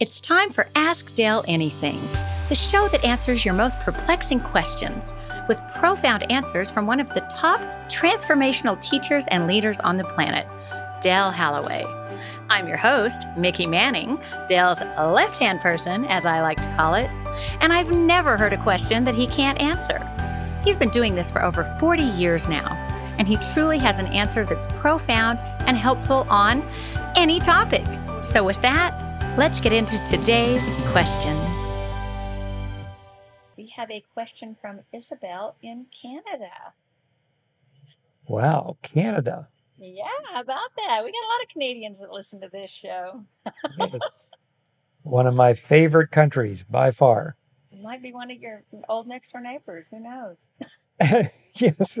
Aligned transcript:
It's 0.00 0.20
time 0.20 0.50
for 0.50 0.68
Ask 0.76 1.14
Dale 1.14 1.44
Anything, 1.48 2.00
the 2.48 2.54
show 2.54 2.86
that 2.88 3.04
answers 3.04 3.44
your 3.44 3.54
most 3.54 3.80
perplexing 3.80 4.40
questions 4.40 5.12
with 5.48 5.60
profound 5.76 6.30
answers 6.30 6.70
from 6.70 6.86
one 6.86 7.00
of 7.00 7.12
the 7.14 7.20
top 7.22 7.60
transformational 7.88 8.80
teachers 8.80 9.26
and 9.26 9.46
leaders 9.46 9.80
on 9.80 9.96
the 9.96 10.04
planet, 10.04 10.46
Dale 11.02 11.30
Halloway. 11.30 11.84
I'm 12.48 12.68
your 12.68 12.76
host, 12.76 13.26
Mickey 13.36 13.66
Manning, 13.66 14.20
Dale's 14.46 14.80
left 14.80 15.38
hand 15.38 15.60
person, 15.60 16.04
as 16.04 16.24
I 16.24 16.42
like 16.42 16.62
to 16.62 16.76
call 16.76 16.94
it, 16.94 17.10
and 17.60 17.72
I've 17.72 17.90
never 17.90 18.36
heard 18.36 18.52
a 18.52 18.62
question 18.62 19.02
that 19.02 19.16
he 19.16 19.26
can't 19.26 19.60
answer. 19.60 19.98
He's 20.64 20.76
been 20.76 20.90
doing 20.90 21.14
this 21.14 21.30
for 21.30 21.42
over 21.42 21.64
40 21.80 22.02
years 22.02 22.48
now, 22.48 22.72
and 23.18 23.26
he 23.26 23.36
truly 23.52 23.78
has 23.78 23.98
an 23.98 24.06
answer 24.06 24.44
that's 24.44 24.66
profound 24.74 25.40
and 25.66 25.76
helpful 25.76 26.24
on 26.28 26.62
any 27.16 27.40
topic. 27.40 27.84
So, 28.22 28.44
with 28.44 28.60
that, 28.62 29.07
let's 29.38 29.60
get 29.60 29.72
into 29.72 29.96
today's 30.02 30.68
question. 30.88 31.38
We 33.56 33.68
have 33.76 33.88
a 33.88 34.02
question 34.12 34.56
from 34.60 34.80
Isabel 34.92 35.54
in 35.62 35.86
Canada. 36.02 36.72
Wow, 38.26 38.78
Canada. 38.82 39.46
Yeah, 39.78 40.06
about 40.34 40.70
that? 40.76 41.04
We 41.04 41.12
got 41.12 41.24
a 41.24 41.30
lot 41.30 41.42
of 41.44 41.48
Canadians 41.52 42.00
that 42.00 42.10
listen 42.10 42.40
to 42.40 42.48
this 42.48 42.72
show. 42.72 43.22
It's 43.78 44.08
one 45.02 45.28
of 45.28 45.34
my 45.34 45.54
favorite 45.54 46.10
countries 46.10 46.64
by 46.64 46.90
far. 46.90 47.36
It 47.70 47.80
might 47.80 48.02
be 48.02 48.12
one 48.12 48.32
of 48.32 48.38
your 48.38 48.64
old 48.88 49.06
next 49.06 49.30
door 49.30 49.40
neighbors. 49.40 49.88
Who 49.90 50.00
knows? 50.00 50.38
yes, 51.54 51.96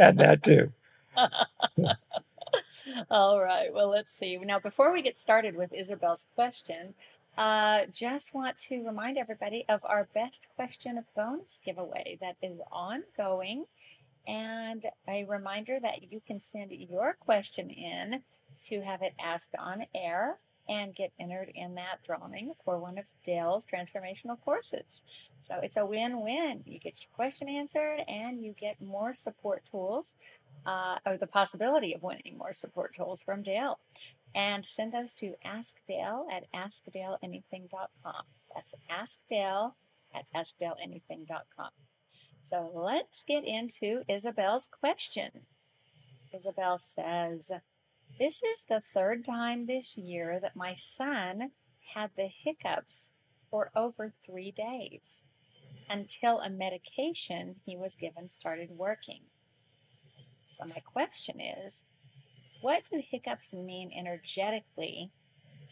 and 0.00 0.18
that 0.18 0.42
too. 0.42 0.72
All 3.10 3.40
right. 3.40 3.72
Well, 3.72 3.88
let's 3.88 4.12
see. 4.12 4.36
Now, 4.36 4.58
before 4.58 4.92
we 4.92 5.02
get 5.02 5.18
started 5.18 5.56
with 5.56 5.72
Isabel's 5.72 6.26
question, 6.34 6.94
uh, 7.36 7.82
just 7.92 8.34
want 8.34 8.56
to 8.58 8.84
remind 8.84 9.18
everybody 9.18 9.64
of 9.68 9.84
our 9.84 10.08
best 10.14 10.48
question 10.56 10.96
of 10.96 11.04
bonus 11.14 11.60
giveaway 11.64 12.18
that 12.20 12.36
is 12.42 12.58
ongoing. 12.72 13.66
And 14.26 14.84
a 15.06 15.24
reminder 15.24 15.78
that 15.80 16.10
you 16.10 16.20
can 16.26 16.40
send 16.40 16.72
your 16.72 17.16
question 17.20 17.70
in 17.70 18.22
to 18.62 18.80
have 18.82 19.02
it 19.02 19.14
asked 19.20 19.54
on 19.58 19.86
air 19.94 20.38
and 20.68 20.94
get 20.94 21.12
entered 21.20 21.52
in 21.54 21.74
that 21.76 22.02
drawing 22.04 22.52
for 22.64 22.78
one 22.78 22.98
of 22.98 23.04
Dale's 23.24 23.64
transformational 23.64 24.40
courses. 24.40 25.02
So 25.42 25.60
it's 25.62 25.76
a 25.76 25.86
win 25.86 26.22
win. 26.22 26.62
You 26.64 26.80
get 26.80 27.00
your 27.02 27.14
question 27.14 27.48
answered 27.48 28.00
and 28.08 28.42
you 28.42 28.52
get 28.52 28.80
more 28.82 29.14
support 29.14 29.62
tools 29.70 30.16
uh, 30.66 30.98
or 31.06 31.16
the 31.16 31.26
possibility 31.26 31.94
of 31.94 32.02
winning 32.02 32.36
more 32.36 32.52
support 32.52 32.94
tools 32.94 33.22
from 33.22 33.42
Dale. 33.42 33.78
And 34.34 34.66
send 34.66 34.92
those 34.92 35.14
to 35.14 35.34
askdale 35.44 36.26
at 36.30 36.44
askdaleanything.com. 36.52 38.24
That's 38.54 38.74
askdale 38.90 39.72
at 40.14 40.24
askdaleanything.com. 40.34 41.70
So 42.42 42.70
let's 42.74 43.24
get 43.24 43.44
into 43.44 44.02
Isabel's 44.08 44.68
question. 44.68 45.46
Isabel 46.34 46.78
says, 46.78 47.50
This 48.18 48.42
is 48.42 48.64
the 48.68 48.80
third 48.80 49.24
time 49.24 49.66
this 49.66 49.96
year 49.96 50.38
that 50.40 50.54
my 50.54 50.74
son 50.74 51.52
had 51.94 52.10
the 52.16 52.28
hiccups 52.28 53.12
for 53.50 53.70
over 53.74 54.12
three 54.24 54.50
days 54.50 55.24
until 55.88 56.40
a 56.40 56.50
medication 56.50 57.56
he 57.64 57.76
was 57.76 57.96
given 57.96 58.28
started 58.28 58.70
working. 58.72 59.22
So, 60.56 60.64
my 60.64 60.80
question 60.80 61.38
is 61.38 61.84
what 62.62 62.84
do 62.90 63.02
hiccups 63.10 63.52
mean 63.52 63.90
energetically, 63.94 65.10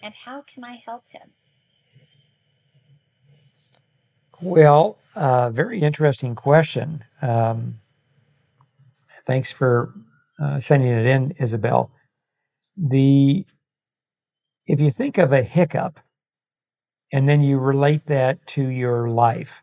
and 0.03 0.13
how 0.13 0.43
can 0.43 0.63
I 0.63 0.83
help 0.85 1.05
him? 1.09 1.31
Well, 4.43 4.99
uh, 5.17 5.49
very 5.49 5.81
interesting 5.81 6.35
question. 6.35 7.05
Um, 7.23 7.81
thanks 9.27 9.51
for 9.51 9.95
uh, 10.39 10.61
sending 10.61 10.91
it 10.91 11.07
in, 11.07 11.31
Isabel. 11.39 11.91
The 12.77 13.47
if 14.67 14.81
you 14.81 14.91
think 14.91 15.17
of 15.17 15.33
a 15.33 15.43
hiccup, 15.43 15.99
and 17.11 17.27
then 17.27 17.41
you 17.41 17.59
relate 17.59 18.05
that 18.05 18.47
to 18.49 18.69
your 18.69 19.09
life, 19.09 19.63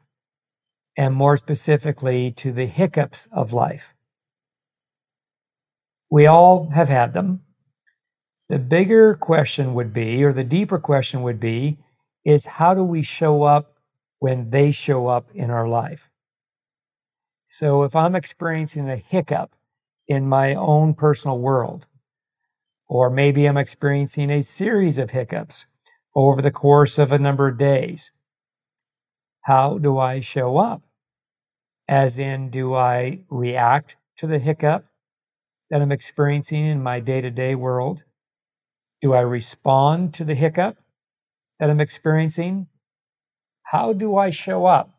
and 0.97 1.13
more 1.13 1.37
specifically 1.37 2.31
to 2.31 2.51
the 2.51 2.65
hiccups 2.65 3.27
of 3.31 3.53
life, 3.53 3.93
we 6.11 6.27
all 6.27 6.69
have 6.71 6.89
had 6.89 7.13
them. 7.13 7.41
The 8.49 8.59
bigger 8.59 9.15
question 9.15 9.73
would 9.73 9.93
be, 9.93 10.23
or 10.25 10.33
the 10.33 10.43
deeper 10.43 10.77
question 10.77 11.23
would 11.23 11.39
be, 11.39 11.77
is 12.25 12.45
how 12.45 12.73
do 12.73 12.83
we 12.83 13.01
show 13.01 13.43
up 13.43 13.77
when 14.19 14.49
they 14.49 14.71
show 14.71 15.07
up 15.07 15.29
in 15.33 15.49
our 15.49 15.67
life? 15.67 16.09
So 17.45 17.83
if 17.83 17.95
I'm 17.95 18.13
experiencing 18.15 18.89
a 18.89 18.97
hiccup 18.97 19.55
in 20.05 20.27
my 20.27 20.53
own 20.53 20.93
personal 20.93 21.39
world, 21.39 21.87
or 22.87 23.09
maybe 23.09 23.45
I'm 23.45 23.57
experiencing 23.57 24.29
a 24.29 24.43
series 24.43 24.97
of 24.97 25.11
hiccups 25.11 25.65
over 26.13 26.41
the 26.41 26.51
course 26.51 26.99
of 26.99 27.13
a 27.13 27.19
number 27.19 27.47
of 27.47 27.57
days, 27.57 28.11
how 29.43 29.77
do 29.77 29.97
I 29.97 30.19
show 30.19 30.57
up? 30.57 30.81
As 31.87 32.19
in, 32.19 32.49
do 32.49 32.75
I 32.75 33.21
react 33.29 33.95
to 34.17 34.27
the 34.27 34.39
hiccup? 34.39 34.85
That 35.71 35.81
I'm 35.81 35.91
experiencing 35.91 36.65
in 36.65 36.83
my 36.83 36.99
day 36.99 37.21
to 37.21 37.31
day 37.31 37.55
world? 37.55 38.03
Do 39.01 39.13
I 39.13 39.21
respond 39.21 40.13
to 40.15 40.25
the 40.25 40.35
hiccup 40.35 40.77
that 41.59 41.69
I'm 41.69 41.79
experiencing? 41.79 42.67
How 43.63 43.93
do 43.93 44.17
I 44.17 44.29
show 44.29 44.65
up? 44.65 44.91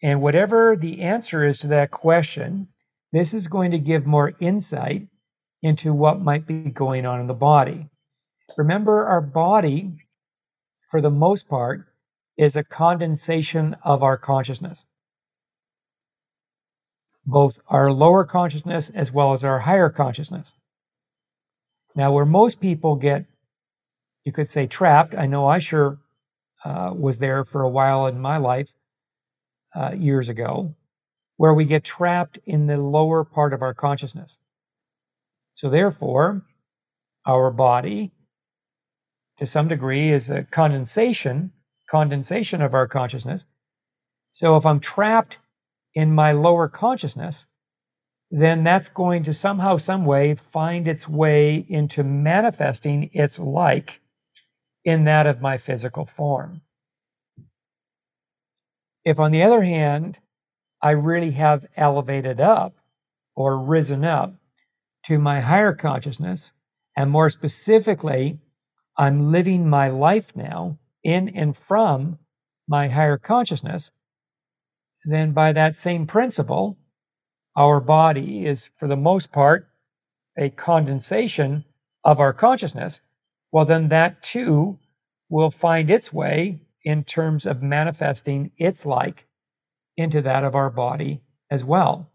And 0.00 0.22
whatever 0.22 0.76
the 0.76 1.02
answer 1.02 1.44
is 1.44 1.58
to 1.58 1.66
that 1.66 1.90
question, 1.90 2.68
this 3.12 3.34
is 3.34 3.48
going 3.48 3.72
to 3.72 3.78
give 3.78 4.06
more 4.06 4.34
insight 4.38 5.08
into 5.62 5.92
what 5.92 6.20
might 6.20 6.46
be 6.46 6.70
going 6.70 7.04
on 7.04 7.20
in 7.20 7.26
the 7.26 7.34
body. 7.34 7.88
Remember, 8.56 9.06
our 9.06 9.20
body, 9.20 9.96
for 10.90 11.00
the 11.00 11.10
most 11.10 11.48
part, 11.48 11.86
is 12.38 12.54
a 12.54 12.64
condensation 12.64 13.76
of 13.84 14.02
our 14.02 14.16
consciousness 14.16 14.86
both 17.24 17.60
our 17.68 17.92
lower 17.92 18.24
consciousness 18.24 18.90
as 18.90 19.12
well 19.12 19.32
as 19.32 19.44
our 19.44 19.60
higher 19.60 19.88
consciousness. 19.88 20.54
Now, 21.94 22.12
where 22.12 22.24
most 22.24 22.60
people 22.60 22.96
get, 22.96 23.26
you 24.24 24.32
could 24.32 24.48
say, 24.48 24.66
trapped, 24.66 25.14
I 25.14 25.26
know 25.26 25.46
I 25.46 25.58
sure 25.58 25.98
uh, 26.64 26.92
was 26.96 27.18
there 27.18 27.44
for 27.44 27.62
a 27.62 27.68
while 27.68 28.06
in 28.06 28.18
my 28.20 28.36
life 28.36 28.72
uh, 29.74 29.92
years 29.96 30.28
ago, 30.28 30.74
where 31.36 31.54
we 31.54 31.64
get 31.64 31.84
trapped 31.84 32.38
in 32.46 32.66
the 32.66 32.76
lower 32.76 33.24
part 33.24 33.52
of 33.52 33.62
our 33.62 33.74
consciousness. 33.74 34.38
So, 35.54 35.68
therefore, 35.68 36.42
our 37.26 37.50
body, 37.50 38.12
to 39.38 39.46
some 39.46 39.68
degree, 39.68 40.10
is 40.10 40.30
a 40.30 40.44
condensation, 40.44 41.52
condensation 41.88 42.62
of 42.62 42.74
our 42.74 42.86
consciousness. 42.86 43.46
So, 44.30 44.56
if 44.56 44.64
I'm 44.64 44.80
trapped 44.80 45.38
in 45.94 46.14
my 46.14 46.32
lower 46.32 46.68
consciousness, 46.68 47.46
then 48.30 48.64
that's 48.64 48.88
going 48.88 49.22
to 49.24 49.34
somehow, 49.34 49.76
some 49.76 50.04
way 50.04 50.34
find 50.34 50.88
its 50.88 51.08
way 51.08 51.66
into 51.68 52.02
manifesting 52.02 53.10
its 53.12 53.38
like 53.38 54.00
in 54.84 55.04
that 55.04 55.26
of 55.26 55.40
my 55.40 55.58
physical 55.58 56.06
form. 56.06 56.62
If, 59.04 59.20
on 59.20 59.32
the 59.32 59.42
other 59.42 59.62
hand, 59.62 60.18
I 60.80 60.90
really 60.92 61.32
have 61.32 61.66
elevated 61.76 62.40
up 62.40 62.74
or 63.36 63.58
risen 63.58 64.04
up 64.04 64.34
to 65.04 65.18
my 65.18 65.40
higher 65.40 65.72
consciousness, 65.72 66.52
and 66.96 67.10
more 67.10 67.28
specifically, 67.28 68.38
I'm 68.96 69.32
living 69.32 69.68
my 69.68 69.88
life 69.88 70.34
now 70.36 70.78
in 71.02 71.28
and 71.28 71.56
from 71.56 72.18
my 72.68 72.88
higher 72.88 73.18
consciousness, 73.18 73.90
then 75.04 75.32
by 75.32 75.52
that 75.52 75.76
same 75.76 76.06
principle, 76.06 76.78
our 77.56 77.80
body 77.80 78.46
is, 78.46 78.68
for 78.68 78.88
the 78.88 78.96
most 78.96 79.32
part, 79.32 79.68
a 80.38 80.50
condensation 80.50 81.64
of 82.04 82.20
our 82.20 82.32
consciousness. 82.32 83.02
Well, 83.50 83.64
then 83.64 83.88
that 83.88 84.22
too 84.22 84.78
will 85.28 85.50
find 85.50 85.90
its 85.90 86.12
way 86.12 86.62
in 86.84 87.04
terms 87.04 87.46
of 87.46 87.62
manifesting 87.62 88.50
its 88.56 88.86
like 88.86 89.26
into 89.96 90.22
that 90.22 90.44
of 90.44 90.54
our 90.54 90.70
body 90.70 91.20
as 91.50 91.64
well. 91.64 92.10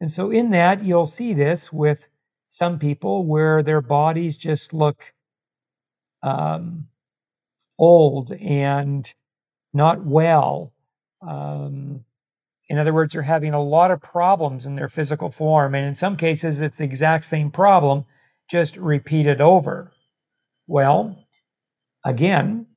And 0.00 0.10
so, 0.10 0.30
in 0.30 0.50
that, 0.50 0.82
you'll 0.82 1.06
see 1.06 1.34
this 1.34 1.72
with 1.72 2.08
some 2.48 2.78
people 2.78 3.24
where 3.24 3.62
their 3.62 3.80
bodies 3.80 4.36
just 4.36 4.72
look 4.72 5.14
um, 6.22 6.88
old 7.78 8.32
and 8.32 9.12
not 9.72 10.04
well. 10.04 10.72
Um, 11.26 12.04
in 12.72 12.78
other 12.78 12.94
words, 12.94 13.12
they're 13.12 13.20
having 13.20 13.52
a 13.52 13.62
lot 13.62 13.90
of 13.90 14.00
problems 14.00 14.64
in 14.64 14.76
their 14.76 14.88
physical 14.88 15.30
form. 15.30 15.74
And 15.74 15.84
in 15.86 15.94
some 15.94 16.16
cases, 16.16 16.58
it's 16.58 16.78
the 16.78 16.84
exact 16.84 17.26
same 17.26 17.50
problem, 17.50 18.06
just 18.48 18.78
repeated 18.78 19.42
over. 19.42 19.92
Well, 20.66 21.26
again, 22.02 22.68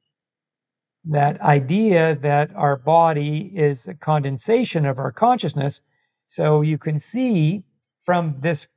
that 1.05 1.39
idea 1.39 2.13
that 2.13 2.53
our 2.57 2.75
body 2.75 3.53
is 3.55 3.87
a 3.87 3.93
condensation 3.93 4.85
of 4.85 4.99
our 4.99 5.13
consciousness. 5.13 5.79
So 6.25 6.59
you 6.59 6.77
can 6.77 6.99
see 6.99 7.63
from 8.01 8.35
this 8.39 8.67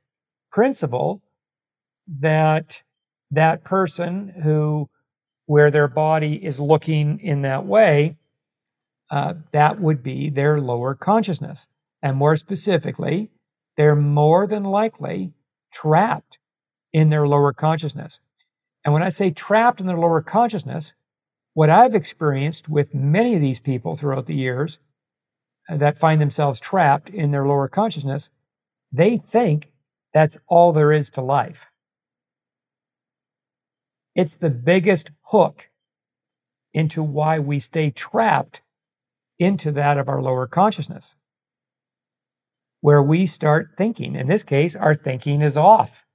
principle 0.49 1.21
that 2.07 2.83
that 3.29 3.65
person 3.65 4.35
who, 4.41 4.89
where 5.47 5.69
their 5.69 5.89
body 5.89 6.45
is 6.45 6.61
looking 6.61 7.19
in 7.19 7.41
that 7.41 7.65
way, 7.65 8.15
uh, 9.09 9.35
that 9.51 9.79
would 9.79 10.03
be 10.03 10.29
their 10.29 10.59
lower 10.59 10.93
consciousness. 10.95 11.67
And 12.01 12.17
more 12.17 12.35
specifically, 12.35 13.29
they're 13.75 13.95
more 13.95 14.47
than 14.47 14.63
likely 14.63 15.33
trapped 15.71 16.37
in 16.93 17.09
their 17.09 17.27
lower 17.27 17.53
consciousness. 17.53 18.19
And 18.83 18.93
when 18.93 19.03
I 19.03 19.09
say 19.09 19.31
trapped 19.31 19.81
in 19.81 19.87
their 19.87 19.97
lower 19.97 20.21
consciousness, 20.21 20.93
what 21.53 21.69
I've 21.69 21.95
experienced 21.95 22.69
with 22.69 22.93
many 22.93 23.35
of 23.35 23.41
these 23.41 23.59
people 23.59 23.95
throughout 23.95 24.27
the 24.27 24.35
years 24.35 24.79
that 25.67 25.97
find 25.97 26.21
themselves 26.21 26.59
trapped 26.59 27.09
in 27.09 27.31
their 27.31 27.45
lower 27.45 27.67
consciousness, 27.67 28.31
they 28.91 29.17
think 29.17 29.71
that's 30.13 30.37
all 30.47 30.71
there 30.71 30.91
is 30.91 31.09
to 31.11 31.21
life. 31.21 31.69
It's 34.15 34.35
the 34.35 34.49
biggest 34.49 35.11
hook 35.27 35.69
into 36.73 37.03
why 37.03 37.39
we 37.39 37.59
stay 37.59 37.91
trapped 37.91 38.61
into 39.39 39.71
that 39.71 39.97
of 39.97 40.09
our 40.09 40.21
lower 40.21 40.45
consciousness, 40.45 41.15
where 42.81 43.01
we 43.01 43.25
start 43.25 43.71
thinking. 43.75 44.15
In 44.15 44.27
this 44.27 44.43
case, 44.43 44.75
our 44.75 44.93
thinking 44.93 45.41
is 45.41 45.57
off. 45.57 46.05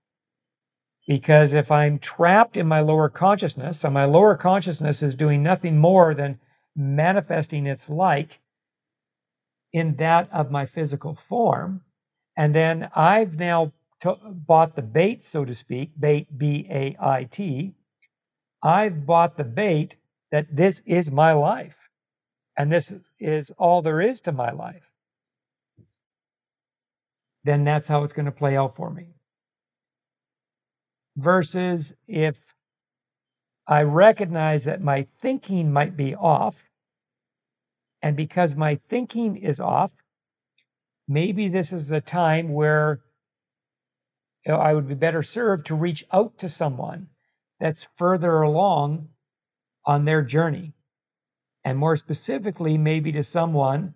Because 1.07 1.53
if 1.53 1.71
I'm 1.71 1.99
trapped 1.99 2.57
in 2.57 2.67
my 2.67 2.81
lower 2.81 3.11
consciousness, 3.11 3.85
and 3.85 3.93
my 3.93 4.05
lower 4.05 4.37
consciousness 4.37 5.03
is 5.03 5.15
doing 5.15 5.43
nothing 5.43 5.79
more 5.79 6.15
than 6.15 6.39
manifesting 6.75 7.67
its 7.67 7.91
like 7.91 8.41
in 9.73 9.97
that 9.97 10.33
of 10.33 10.51
my 10.51 10.65
physical 10.65 11.15
form, 11.15 11.83
and 12.37 12.55
then 12.55 12.89
I've 12.95 13.39
now 13.39 13.73
t- 14.03 14.15
bought 14.25 14.77
the 14.77 14.83
bait, 14.83 15.23
so 15.23 15.45
to 15.45 15.55
speak, 15.55 15.93
bait, 15.99 16.39
B 16.39 16.67
A 16.71 16.97
I 16.99 17.25
T. 17.25 17.75
I've 18.63 19.05
bought 19.05 19.37
the 19.37 19.45
bait 19.45 19.97
that 20.33 20.57
this 20.57 20.81
is 20.87 21.11
my 21.11 21.33
life, 21.33 21.91
and 22.57 22.73
this 22.73 22.93
is 23.19 23.51
all 23.59 23.83
there 23.83 24.01
is 24.01 24.21
to 24.23 24.33
my 24.33 24.51
life. 24.51 24.91
Then 27.43 27.65
that's 27.65 27.89
how 27.89 28.05
it's 28.05 28.13
going 28.13 28.27
to 28.27 28.33
play 28.33 28.57
out 28.57 28.75
for 28.75 28.91
me 28.91 29.15
versus 31.17 31.95
if 32.07 32.55
I 33.67 33.83
recognize 33.83 34.65
that 34.65 34.83
my 34.83 35.03
thinking 35.03 35.73
might 35.73 35.97
be 35.97 36.15
off, 36.15 36.65
and 38.03 38.17
because 38.17 38.55
my 38.55 38.75
thinking 38.75 39.37
is 39.37 39.59
off, 39.59 39.95
maybe 41.09 41.49
this 41.49 41.73
is 41.73 41.91
a 41.91 42.01
time 42.01 42.53
where 42.53 43.01
I 44.47 44.75
would 44.75 44.87
be 44.87 44.95
better 44.95 45.23
served 45.23 45.67
to 45.67 45.75
reach 45.75 46.05
out 46.13 46.37
to 46.39 46.49
someone 46.51 47.09
that's 47.59 47.89
further 47.97 48.43
along 48.43 49.09
on 49.87 50.05
their 50.05 50.23
journey. 50.23 50.74
And 51.65 51.79
more 51.79 51.97
specifically, 51.97 52.77
maybe 52.77 53.11
to 53.13 53.23
someone 53.23 53.95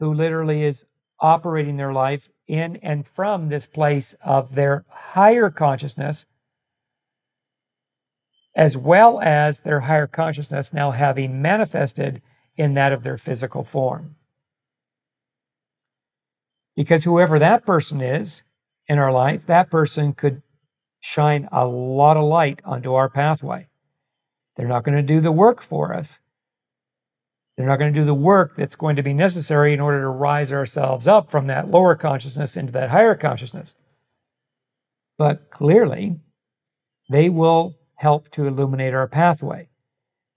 who 0.00 0.12
literally 0.12 0.64
is 0.64 0.86
operating 1.20 1.76
their 1.76 1.92
life 1.92 2.28
in 2.48 2.76
and 2.76 3.06
from 3.06 3.48
this 3.48 3.66
place 3.66 4.14
of 4.24 4.54
their 4.54 4.84
higher 4.88 5.50
consciousness 5.50 6.26
as 8.54 8.76
well 8.76 9.20
as 9.20 9.60
their 9.60 9.80
higher 9.80 10.06
consciousness 10.06 10.74
now 10.74 10.90
having 10.90 11.40
manifested 11.40 12.20
in 12.56 12.74
that 12.74 12.92
of 12.92 13.02
their 13.02 13.16
physical 13.16 13.62
form. 13.62 14.16
Because 16.76 17.04
whoever 17.04 17.38
that 17.38 17.64
person 17.64 18.00
is 18.00 18.44
in 18.86 18.98
our 18.98 19.12
life, 19.12 19.46
that 19.46 19.70
person 19.70 20.12
could 20.12 20.42
shine 21.00 21.48
a 21.50 21.66
lot 21.66 22.16
of 22.16 22.24
light 22.24 22.60
onto 22.64 22.94
our 22.94 23.08
pathway. 23.08 23.68
They're 24.56 24.68
not 24.68 24.84
going 24.84 24.96
to 24.96 25.02
do 25.02 25.20
the 25.20 25.32
work 25.32 25.62
for 25.62 25.94
us. 25.94 26.20
They're 27.56 27.66
not 27.66 27.78
going 27.78 27.92
to 27.92 28.00
do 28.00 28.06
the 28.06 28.14
work 28.14 28.56
that's 28.56 28.76
going 28.76 28.96
to 28.96 29.02
be 29.02 29.12
necessary 29.12 29.74
in 29.74 29.80
order 29.80 30.00
to 30.00 30.08
rise 30.08 30.52
ourselves 30.52 31.06
up 31.06 31.30
from 31.30 31.46
that 31.48 31.70
lower 31.70 31.94
consciousness 31.94 32.56
into 32.56 32.72
that 32.72 32.90
higher 32.90 33.14
consciousness. 33.14 33.74
But 35.18 35.50
clearly, 35.50 36.20
they 37.10 37.28
will 37.28 37.76
help 37.96 38.30
to 38.30 38.46
illuminate 38.46 38.94
our 38.94 39.06
pathway. 39.06 39.68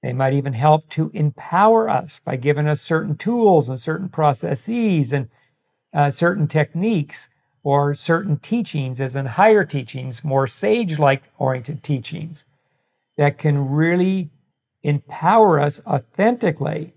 They 0.03 0.13
might 0.13 0.33
even 0.33 0.53
help 0.53 0.89
to 0.89 1.09
empower 1.13 1.89
us 1.89 2.19
by 2.19 2.35
giving 2.35 2.67
us 2.67 2.81
certain 2.81 3.15
tools 3.15 3.69
and 3.69 3.79
certain 3.79 4.09
processes 4.09 5.13
and 5.13 5.29
uh, 5.93 6.11
certain 6.11 6.47
techniques 6.47 7.29
or 7.63 7.95
certain 7.95 8.37
teachings, 8.37 9.01
as 9.01 9.15
in 9.15 9.25
higher 9.25 9.63
teachings, 9.63 10.23
more 10.23 10.45
sage 10.45 10.99
like 10.99 11.23
oriented 11.39 11.81
teachings 11.81 12.45
that 13.17 13.39
can 13.39 13.69
really 13.69 14.29
empower 14.83 15.59
us 15.59 15.81
authentically 15.87 16.93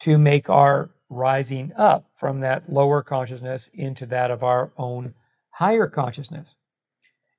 to 0.00 0.18
make 0.18 0.48
our 0.48 0.90
rising 1.08 1.72
up 1.76 2.06
from 2.14 2.40
that 2.40 2.72
lower 2.72 3.02
consciousness 3.02 3.68
into 3.74 4.06
that 4.06 4.30
of 4.30 4.42
our 4.42 4.70
own 4.76 5.14
higher 5.50 5.86
consciousness. 5.86 6.56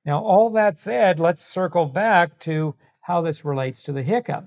Now, 0.04 0.22
all 0.22 0.50
that 0.50 0.78
said, 0.78 1.18
let's 1.20 1.44
circle 1.44 1.86
back 1.86 2.38
to 2.40 2.74
how 3.02 3.22
this 3.22 3.44
relates 3.44 3.82
to 3.82 3.92
the 3.92 4.02
hiccup. 4.02 4.46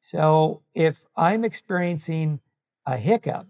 So, 0.00 0.62
if 0.74 1.04
I'm 1.16 1.44
experiencing 1.44 2.40
a 2.86 2.96
hiccup 2.96 3.46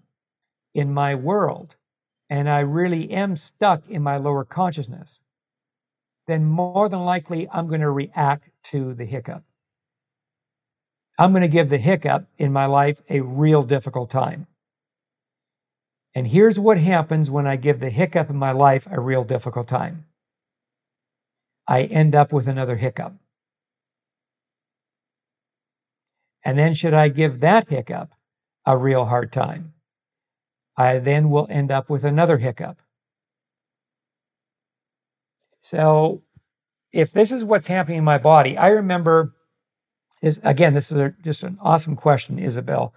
in 0.75 0.93
my 0.93 1.15
world 1.15 1.77
and 2.29 2.49
I 2.49 2.61
really 2.61 3.11
am 3.11 3.37
stuck 3.37 3.89
in 3.89 4.03
my 4.03 4.17
lower 4.17 4.45
consciousness, 4.45 5.21
then 6.27 6.45
more 6.47 6.89
than 6.89 7.05
likely 7.05 7.49
I'm 7.51 7.67
going 7.67 7.81
to 7.81 7.91
react 7.91 8.51
to 8.65 8.95
the 8.95 9.05
hiccup. 9.05 9.45
I'm 11.21 11.33
going 11.33 11.43
to 11.43 11.49
give 11.49 11.69
the 11.69 11.77
hiccup 11.77 12.25
in 12.39 12.51
my 12.51 12.65
life 12.65 13.03
a 13.11 13.21
real 13.21 13.63
difficult 13.63 14.09
time. 14.09 14.47
And 16.15 16.29
here's 16.29 16.59
what 16.59 16.79
happens 16.79 17.31
when 17.31 17.47
I 17.47 17.57
give 17.57 17.79
the 17.79 17.91
hiccup 17.91 18.31
in 18.31 18.37
my 18.37 18.53
life 18.53 18.89
a 18.91 18.99
real 18.99 19.23
difficult 19.23 19.69
time 19.69 20.07
I 21.69 21.83
end 21.83 22.15
up 22.15 22.33
with 22.33 22.49
another 22.49 22.77
hiccup. 22.77 23.15
And 26.43 26.59
then, 26.59 26.73
should 26.73 26.95
I 26.95 27.09
give 27.09 27.41
that 27.41 27.69
hiccup 27.69 28.15
a 28.65 28.79
real 28.79 29.05
hard 29.05 29.31
time, 29.31 29.75
I 30.75 30.99
then 30.99 31.29
will 31.29 31.47
end 31.51 31.71
up 31.71 31.91
with 31.91 32.03
another 32.03 32.39
hiccup. 32.39 32.81
So, 35.61 36.23
if 36.93 37.13
this 37.13 37.31
is 37.31 37.45
what's 37.45 37.69
happening 37.69 37.99
in 37.99 38.05
my 38.05 38.19
body, 38.19 38.57
I 38.57 38.69
remember 38.69 39.35
is 40.21 40.41
again, 40.45 40.75
this 40.75 40.93
is 40.93 40.99
a, 40.99 41.15
just 41.23 41.43
an 41.43 41.59
awesome 41.61 41.97
question, 41.97 42.39
Isabel. 42.39 42.95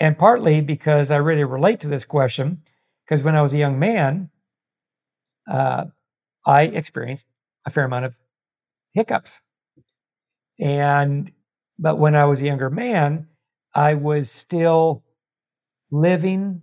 And 0.00 0.18
partly 0.18 0.60
because 0.60 1.10
I 1.10 1.16
really 1.16 1.44
relate 1.44 1.80
to 1.80 1.88
this 1.88 2.04
question, 2.04 2.62
because 3.04 3.22
when 3.22 3.34
I 3.34 3.42
was 3.42 3.52
a 3.52 3.58
young 3.58 3.78
man, 3.78 4.30
uh, 5.48 5.86
I 6.46 6.62
experienced 6.62 7.28
a 7.64 7.70
fair 7.70 7.84
amount 7.84 8.04
of 8.04 8.18
hiccups. 8.92 9.40
And, 10.60 11.30
but 11.78 11.98
when 11.98 12.14
I 12.14 12.24
was 12.24 12.40
a 12.40 12.46
younger 12.46 12.70
man, 12.70 13.28
I 13.74 13.94
was 13.94 14.30
still 14.30 15.04
living 15.90 16.62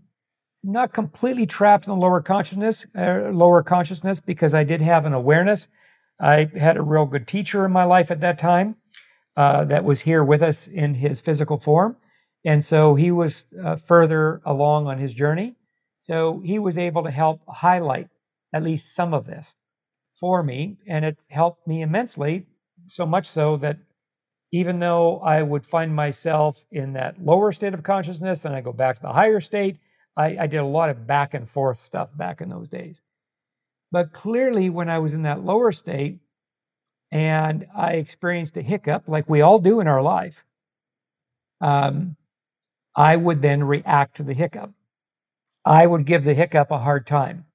not 0.64 0.94
completely 0.94 1.46
trapped 1.46 1.86
in 1.86 1.94
the 1.94 2.00
lower 2.00 2.22
consciousness, 2.22 2.88
uh, 2.98 3.30
lower 3.32 3.62
consciousness, 3.62 4.20
because 4.20 4.54
I 4.54 4.64
did 4.64 4.82
have 4.82 5.06
an 5.06 5.14
awareness. 5.14 5.68
I 6.20 6.50
had 6.58 6.78
a 6.78 6.82
real 6.82 7.06
good 7.06 7.28
teacher 7.28 7.66
in 7.66 7.72
my 7.72 7.84
life 7.84 8.10
at 8.10 8.22
that 8.22 8.40
time 8.40 8.78
uh, 9.38 9.66
that 9.66 9.84
was 9.84 10.02
here 10.02 10.24
with 10.24 10.42
us 10.42 10.68
in 10.68 10.96
his 10.96 11.22
physical 11.22 11.58
form. 11.58 11.98
And 12.46 12.64
so 12.64 12.96
he 12.96 13.12
was 13.12 13.46
uh, 13.64 13.76
further 13.76 14.42
along 14.46 14.88
on 14.88 15.00
his 15.00 15.14
journey. 15.14 15.56
So 16.00 16.42
he 16.46 16.60
was 16.60 16.78
able 16.78 17.04
to 17.04 17.12
help 17.12 17.42
highlight 17.48 18.10
at 18.54 18.64
least 18.64 18.94
some 18.94 19.14
of 19.14 19.26
this 19.26 19.56
for 20.14 20.44
me, 20.44 20.78
and 20.88 21.04
it 21.04 21.18
helped 21.30 21.68
me 21.68 21.82
immensely. 21.82 22.46
So 22.86 23.06
much 23.06 23.28
so 23.28 23.58
that 23.58 23.80
even 24.52 24.80
though 24.80 25.20
I 25.20 25.42
would 25.42 25.66
find 25.66 25.94
myself 25.94 26.66
in 26.72 26.94
that 26.94 27.22
lower 27.22 27.52
state 27.52 27.74
of 27.74 27.84
consciousness 27.84 28.46
and 28.46 28.56
I 28.56 28.62
go 28.62 28.72
back 28.72 28.96
to 28.96 29.02
the 29.02 29.14
higher 29.14 29.40
state, 29.40 29.80
I, 30.16 30.38
I 30.42 30.48
did 30.48 30.58
a 30.58 30.66
lot 30.66 30.90
of 30.90 31.08
back 31.08 31.34
and 31.34 31.50
forth 31.50 31.78
stuff 31.78 32.16
back 32.16 32.40
in 32.40 32.50
those 32.50 32.70
days. 32.70 33.02
But 33.92 34.14
clearly, 34.14 34.70
when 34.70 34.90
I 34.90 35.00
was 35.00 35.14
in 35.14 35.24
that 35.24 35.44
lower 35.44 35.72
state 35.72 36.20
and 37.16 37.66
I 37.74 37.94
experienced 37.94 38.58
a 38.58 38.62
hiccup, 38.62 39.08
like 39.08 39.30
we 39.30 39.40
all 39.40 39.58
do 39.58 39.80
in 39.80 39.88
our 39.88 40.02
life, 40.02 40.44
um, 41.62 42.18
I 42.94 43.16
would 43.16 43.42
then 43.42 43.64
react 43.64 44.18
to 44.18 44.24
the 44.24 44.34
hiccup. 44.34 44.74
I 45.64 45.88
would 45.88 46.06
give 46.06 46.26
the 46.26 46.34
hiccup 46.34 46.72
a 46.72 46.80
hard 46.80 47.08
time. 47.08 47.46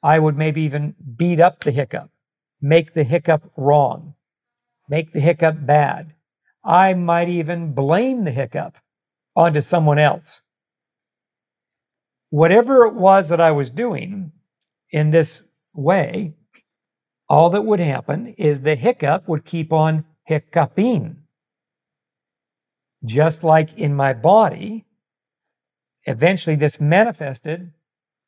I 0.00 0.20
would 0.20 0.36
maybe 0.36 0.62
even 0.62 0.94
beat 1.16 1.40
up 1.40 1.58
the 1.58 1.72
hiccup, 1.72 2.10
make 2.60 2.94
the 2.94 3.02
hiccup 3.02 3.50
wrong, 3.56 4.14
make 4.88 5.10
the 5.10 5.18
hiccup 5.18 5.66
bad. 5.66 6.14
I 6.62 6.94
might 6.94 7.28
even 7.28 7.72
blame 7.72 8.22
the 8.22 8.30
hiccup 8.30 8.76
onto 9.34 9.60
someone 9.60 9.98
else. 9.98 10.42
Whatever 12.28 12.86
it 12.86 12.94
was 12.94 13.28
that 13.30 13.40
I 13.40 13.50
was 13.50 13.70
doing 13.70 14.30
in 14.92 15.10
this 15.10 15.48
way, 15.74 16.36
all 17.30 17.48
that 17.48 17.62
would 17.62 17.78
happen 17.78 18.34
is 18.36 18.62
the 18.62 18.74
hiccup 18.74 19.28
would 19.28 19.44
keep 19.44 19.72
on 19.72 20.04
hiccuping. 20.24 21.22
Just 23.04 23.44
like 23.44 23.72
in 23.78 23.94
my 23.94 24.12
body, 24.12 24.84
eventually 26.04 26.56
this 26.56 26.80
manifested 26.80 27.72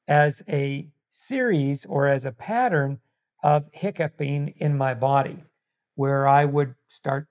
as 0.06 0.42
a 0.48 0.86
series 1.10 1.84
or 1.84 2.06
as 2.06 2.24
a 2.24 2.30
pattern 2.30 3.00
of 3.42 3.64
hiccuping 3.72 4.54
in 4.56 4.78
my 4.78 4.94
body, 4.94 5.42
where 5.96 6.28
I 6.28 6.44
would 6.44 6.76
start 6.86 7.26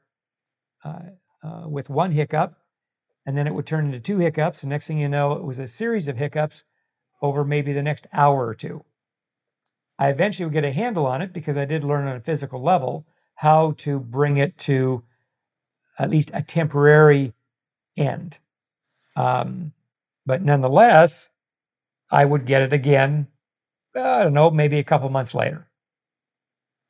uh, 0.83 0.99
uh, 1.41 1.69
with 1.69 1.89
one 1.89 2.11
hiccup, 2.11 2.57
and 3.25 3.37
then 3.37 3.47
it 3.47 3.55
would 3.55 3.65
turn 3.65 3.85
into 3.85 4.01
two 4.01 4.17
hiccups. 4.17 4.61
And 4.61 4.69
next 4.69 4.87
thing 4.87 4.99
you 4.99 5.07
know, 5.07 5.31
it 5.31 5.43
was 5.43 5.57
a 5.57 5.67
series 5.67 6.09
of 6.09 6.17
hiccups 6.17 6.65
over 7.21 7.45
maybe 7.45 7.71
the 7.71 7.81
next 7.81 8.07
hour 8.11 8.45
or 8.45 8.55
two. 8.55 8.83
I 10.01 10.09
eventually 10.09 10.45
would 10.47 10.53
get 10.53 10.65
a 10.65 10.71
handle 10.71 11.05
on 11.05 11.21
it 11.21 11.31
because 11.31 11.55
I 11.55 11.65
did 11.65 11.83
learn 11.83 12.07
on 12.07 12.15
a 12.15 12.21
physical 12.21 12.59
level 12.59 13.05
how 13.35 13.73
to 13.73 13.99
bring 13.99 14.37
it 14.37 14.57
to 14.59 15.03
at 15.99 16.09
least 16.09 16.31
a 16.33 16.41
temporary 16.41 17.33
end. 17.95 18.39
Um, 19.15 19.73
but 20.25 20.41
nonetheless, 20.41 21.29
I 22.09 22.25
would 22.25 22.47
get 22.47 22.63
it 22.63 22.73
again, 22.73 23.27
I 23.95 24.23
don't 24.23 24.33
know, 24.33 24.49
maybe 24.49 24.79
a 24.79 24.83
couple 24.83 25.07
months 25.09 25.35
later. 25.35 25.67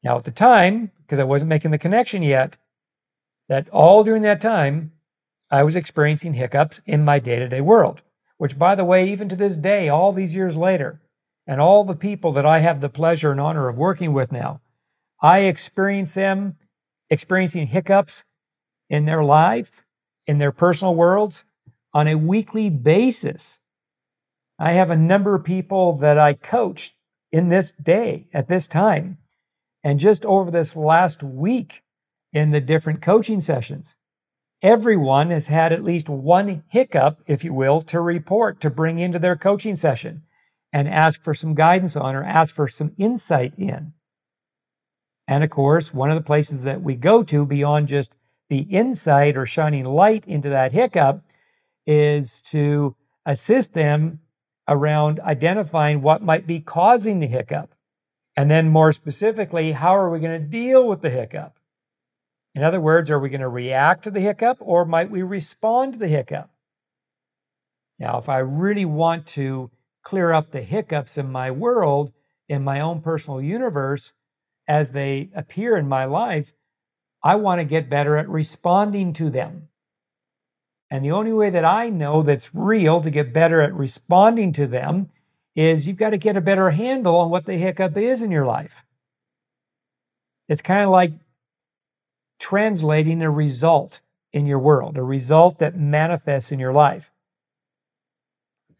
Now, 0.01 0.15
at 0.15 0.23
the 0.23 0.31
time, 0.31 0.91
because 1.01 1.19
I 1.19 1.25
wasn't 1.25 1.49
making 1.49 1.71
the 1.71 1.77
connection 1.77 2.23
yet, 2.23 2.55
that 3.49 3.67
all 3.71 4.05
during 4.05 4.21
that 4.21 4.39
time, 4.39 4.93
I 5.51 5.63
was 5.63 5.75
experiencing 5.75 6.35
hiccups 6.35 6.79
in 6.85 7.03
my 7.03 7.19
day 7.19 7.39
to 7.39 7.49
day 7.49 7.59
world, 7.59 8.03
which, 8.37 8.57
by 8.57 8.73
the 8.73 8.85
way, 8.85 9.09
even 9.09 9.27
to 9.27 9.35
this 9.35 9.57
day, 9.57 9.89
all 9.89 10.13
these 10.13 10.33
years 10.33 10.55
later, 10.55 11.01
and 11.51 11.59
all 11.59 11.83
the 11.83 11.97
people 11.97 12.31
that 12.31 12.45
I 12.45 12.59
have 12.59 12.79
the 12.79 12.87
pleasure 12.87 13.29
and 13.29 13.41
honor 13.41 13.67
of 13.67 13.77
working 13.77 14.13
with 14.13 14.31
now, 14.31 14.61
I 15.21 15.39
experience 15.39 16.13
them 16.13 16.55
experiencing 17.09 17.67
hiccups 17.67 18.23
in 18.89 19.03
their 19.03 19.21
life, 19.21 19.83
in 20.25 20.37
their 20.37 20.53
personal 20.53 20.95
worlds, 20.95 21.43
on 21.93 22.07
a 22.07 22.15
weekly 22.15 22.69
basis. 22.69 23.59
I 24.57 24.71
have 24.71 24.89
a 24.89 24.95
number 24.95 25.35
of 25.35 25.43
people 25.43 25.91
that 25.97 26.17
I 26.17 26.35
coach 26.35 26.95
in 27.33 27.49
this 27.49 27.73
day 27.73 28.29
at 28.33 28.47
this 28.47 28.65
time. 28.65 29.17
And 29.83 29.99
just 29.99 30.25
over 30.25 30.51
this 30.51 30.73
last 30.73 31.21
week 31.21 31.83
in 32.31 32.51
the 32.51 32.61
different 32.61 33.01
coaching 33.01 33.41
sessions, 33.41 33.97
everyone 34.61 35.31
has 35.31 35.47
had 35.47 35.73
at 35.73 35.83
least 35.83 36.07
one 36.07 36.63
hiccup, 36.69 37.19
if 37.27 37.43
you 37.43 37.53
will, 37.53 37.81
to 37.81 37.99
report 37.99 38.61
to 38.61 38.69
bring 38.69 38.99
into 38.99 39.19
their 39.19 39.35
coaching 39.35 39.75
session 39.75 40.23
and 40.73 40.87
ask 40.87 41.23
for 41.23 41.33
some 41.33 41.53
guidance 41.53 41.95
on 41.95 42.15
or 42.15 42.23
ask 42.23 42.55
for 42.55 42.67
some 42.67 42.93
insight 42.97 43.53
in. 43.57 43.93
And 45.27 45.43
of 45.43 45.49
course, 45.49 45.93
one 45.93 46.09
of 46.09 46.15
the 46.15 46.25
places 46.25 46.63
that 46.63 46.81
we 46.81 46.95
go 46.95 47.23
to 47.23 47.45
beyond 47.45 47.87
just 47.87 48.15
the 48.49 48.61
insight 48.63 49.37
or 49.37 49.45
shining 49.45 49.85
light 49.85 50.25
into 50.27 50.49
that 50.49 50.73
hiccup 50.73 51.23
is 51.85 52.41
to 52.41 52.95
assist 53.25 53.73
them 53.73 54.19
around 54.67 55.19
identifying 55.21 56.01
what 56.01 56.21
might 56.21 56.47
be 56.47 56.59
causing 56.59 57.19
the 57.19 57.27
hiccup. 57.27 57.73
And 58.35 58.49
then, 58.49 58.69
more 58.69 58.91
specifically, 58.91 59.73
how 59.73 59.95
are 59.95 60.09
we 60.09 60.19
going 60.19 60.39
to 60.39 60.47
deal 60.47 60.87
with 60.87 61.01
the 61.01 61.09
hiccup? 61.09 61.57
In 62.55 62.63
other 62.63 62.81
words, 62.81 63.09
are 63.09 63.19
we 63.19 63.29
going 63.29 63.41
to 63.41 63.49
react 63.49 64.03
to 64.03 64.11
the 64.11 64.19
hiccup 64.19 64.57
or 64.59 64.85
might 64.85 65.09
we 65.09 65.21
respond 65.21 65.93
to 65.93 65.99
the 65.99 66.07
hiccup? 66.07 66.49
Now, 67.99 68.17
if 68.17 68.29
I 68.29 68.39
really 68.39 68.85
want 68.85 69.27
to 69.27 69.69
clear 70.03 70.31
up 70.31 70.51
the 70.51 70.61
hiccups 70.61 71.17
in 71.17 71.31
my 71.31 71.51
world, 71.51 72.11
in 72.47 72.63
my 72.63 72.79
own 72.79 73.01
personal 73.01 73.41
universe, 73.41 74.13
as 74.67 74.91
they 74.91 75.29
appear 75.35 75.77
in 75.77 75.87
my 75.87 76.05
life, 76.05 76.53
I 77.23 77.35
want 77.35 77.59
to 77.59 77.65
get 77.65 77.89
better 77.89 78.17
at 78.17 78.29
responding 78.29 79.13
to 79.13 79.29
them. 79.29 79.69
And 80.89 81.05
the 81.05 81.11
only 81.11 81.31
way 81.31 81.49
that 81.49 81.65
I 81.65 81.89
know 81.89 82.21
that's 82.21 82.53
real 82.53 82.99
to 83.01 83.09
get 83.09 83.33
better 83.33 83.61
at 83.61 83.73
responding 83.73 84.51
to 84.53 84.67
them 84.67 85.09
is 85.55 85.87
you've 85.87 85.97
got 85.97 86.09
to 86.09 86.17
get 86.17 86.37
a 86.37 86.41
better 86.41 86.71
handle 86.71 87.15
on 87.15 87.29
what 87.29 87.45
the 87.45 87.57
hiccup 87.57 87.95
is 87.97 88.21
in 88.21 88.31
your 88.31 88.45
life. 88.45 88.83
It's 90.49 90.61
kind 90.61 90.83
of 90.83 90.89
like 90.89 91.13
translating 92.39 93.21
a 93.21 93.31
result 93.31 94.01
in 94.33 94.45
your 94.45 94.59
world, 94.59 94.97
a 94.97 95.03
result 95.03 95.59
that 95.59 95.77
manifests 95.77 96.51
in 96.51 96.59
your 96.59 96.73
life. 96.73 97.11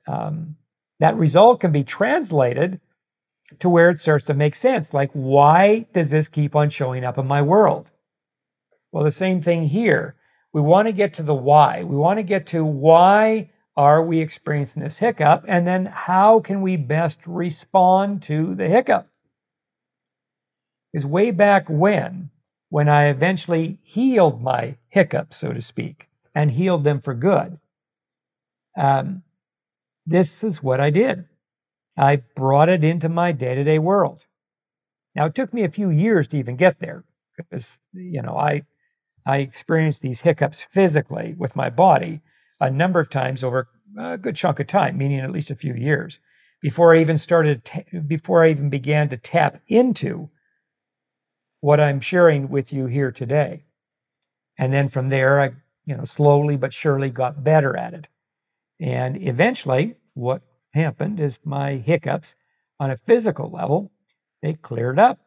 Um, 0.07 0.57
that 1.01 1.17
result 1.17 1.59
can 1.59 1.71
be 1.71 1.83
translated 1.83 2.79
to 3.57 3.67
where 3.67 3.89
it 3.89 3.99
starts 3.99 4.23
to 4.25 4.35
make 4.35 4.53
sense. 4.53 4.93
Like, 4.93 5.09
why 5.13 5.87
does 5.93 6.11
this 6.11 6.27
keep 6.27 6.55
on 6.55 6.69
showing 6.69 7.03
up 7.03 7.17
in 7.17 7.25
my 7.25 7.41
world? 7.41 7.91
Well, 8.91 9.03
the 9.03 9.09
same 9.09 9.41
thing 9.41 9.63
here. 9.63 10.15
We 10.53 10.61
want 10.61 10.87
to 10.87 10.93
get 10.93 11.11
to 11.15 11.23
the 11.23 11.33
why. 11.33 11.83
We 11.83 11.95
want 11.95 12.19
to 12.19 12.23
get 12.23 12.45
to 12.47 12.63
why 12.63 13.49
are 13.75 14.03
we 14.03 14.19
experiencing 14.19 14.83
this 14.83 14.99
hiccup? 14.99 15.43
And 15.47 15.65
then 15.65 15.87
how 15.87 16.39
can 16.39 16.61
we 16.61 16.77
best 16.77 17.25
respond 17.25 18.21
to 18.23 18.53
the 18.53 18.67
hiccup? 18.67 19.07
Is 20.93 21.03
way 21.03 21.31
back 21.31 21.67
when, 21.67 22.29
when 22.69 22.87
I 22.87 23.05
eventually 23.05 23.79
healed 23.81 24.39
my 24.43 24.75
hiccups, 24.89 25.37
so 25.37 25.51
to 25.51 25.63
speak, 25.63 26.09
and 26.35 26.51
healed 26.51 26.83
them 26.83 27.01
for 27.01 27.15
good, 27.15 27.57
um, 28.77 29.23
this 30.05 30.43
is 30.43 30.63
what 30.63 30.79
I 30.79 30.89
did. 30.89 31.25
I 31.97 32.23
brought 32.35 32.69
it 32.69 32.83
into 32.83 33.09
my 33.09 33.31
day 33.31 33.55
to 33.55 33.63
day 33.63 33.79
world. 33.79 34.25
Now, 35.15 35.25
it 35.25 35.35
took 35.35 35.53
me 35.53 35.63
a 35.63 35.69
few 35.69 35.89
years 35.89 36.27
to 36.29 36.37
even 36.37 36.55
get 36.55 36.79
there 36.79 37.03
because, 37.37 37.81
you 37.93 38.21
know, 38.21 38.37
I 38.37 38.63
I 39.25 39.37
experienced 39.37 40.01
these 40.01 40.21
hiccups 40.21 40.63
physically 40.63 41.35
with 41.37 41.55
my 41.55 41.69
body 41.69 42.21
a 42.59 42.71
number 42.71 42.99
of 42.99 43.09
times 43.09 43.43
over 43.43 43.67
a 43.97 44.17
good 44.17 44.35
chunk 44.35 44.59
of 44.59 44.67
time, 44.67 44.97
meaning 44.97 45.19
at 45.19 45.31
least 45.31 45.51
a 45.51 45.55
few 45.55 45.73
years, 45.73 46.19
before 46.61 46.95
I 46.95 47.01
even 47.01 47.17
started, 47.17 47.69
before 48.07 48.43
I 48.43 48.49
even 48.49 48.69
began 48.69 49.09
to 49.09 49.17
tap 49.17 49.61
into 49.67 50.29
what 51.59 51.79
I'm 51.79 51.99
sharing 51.99 52.49
with 52.49 52.71
you 52.73 52.87
here 52.87 53.11
today. 53.11 53.65
And 54.57 54.73
then 54.73 54.89
from 54.89 55.09
there, 55.09 55.41
I, 55.41 55.51
you 55.85 55.95
know, 55.95 56.05
slowly 56.05 56.57
but 56.57 56.73
surely 56.73 57.09
got 57.09 57.43
better 57.43 57.75
at 57.77 57.93
it. 57.93 58.09
And 58.81 59.21
eventually, 59.21 59.95
what 60.15 60.41
happened 60.73 61.19
is 61.19 61.39
my 61.45 61.73
hiccups 61.75 62.35
on 62.79 62.89
a 62.89 62.97
physical 62.97 63.49
level, 63.49 63.91
they 64.41 64.53
cleared 64.53 64.97
up. 64.97 65.19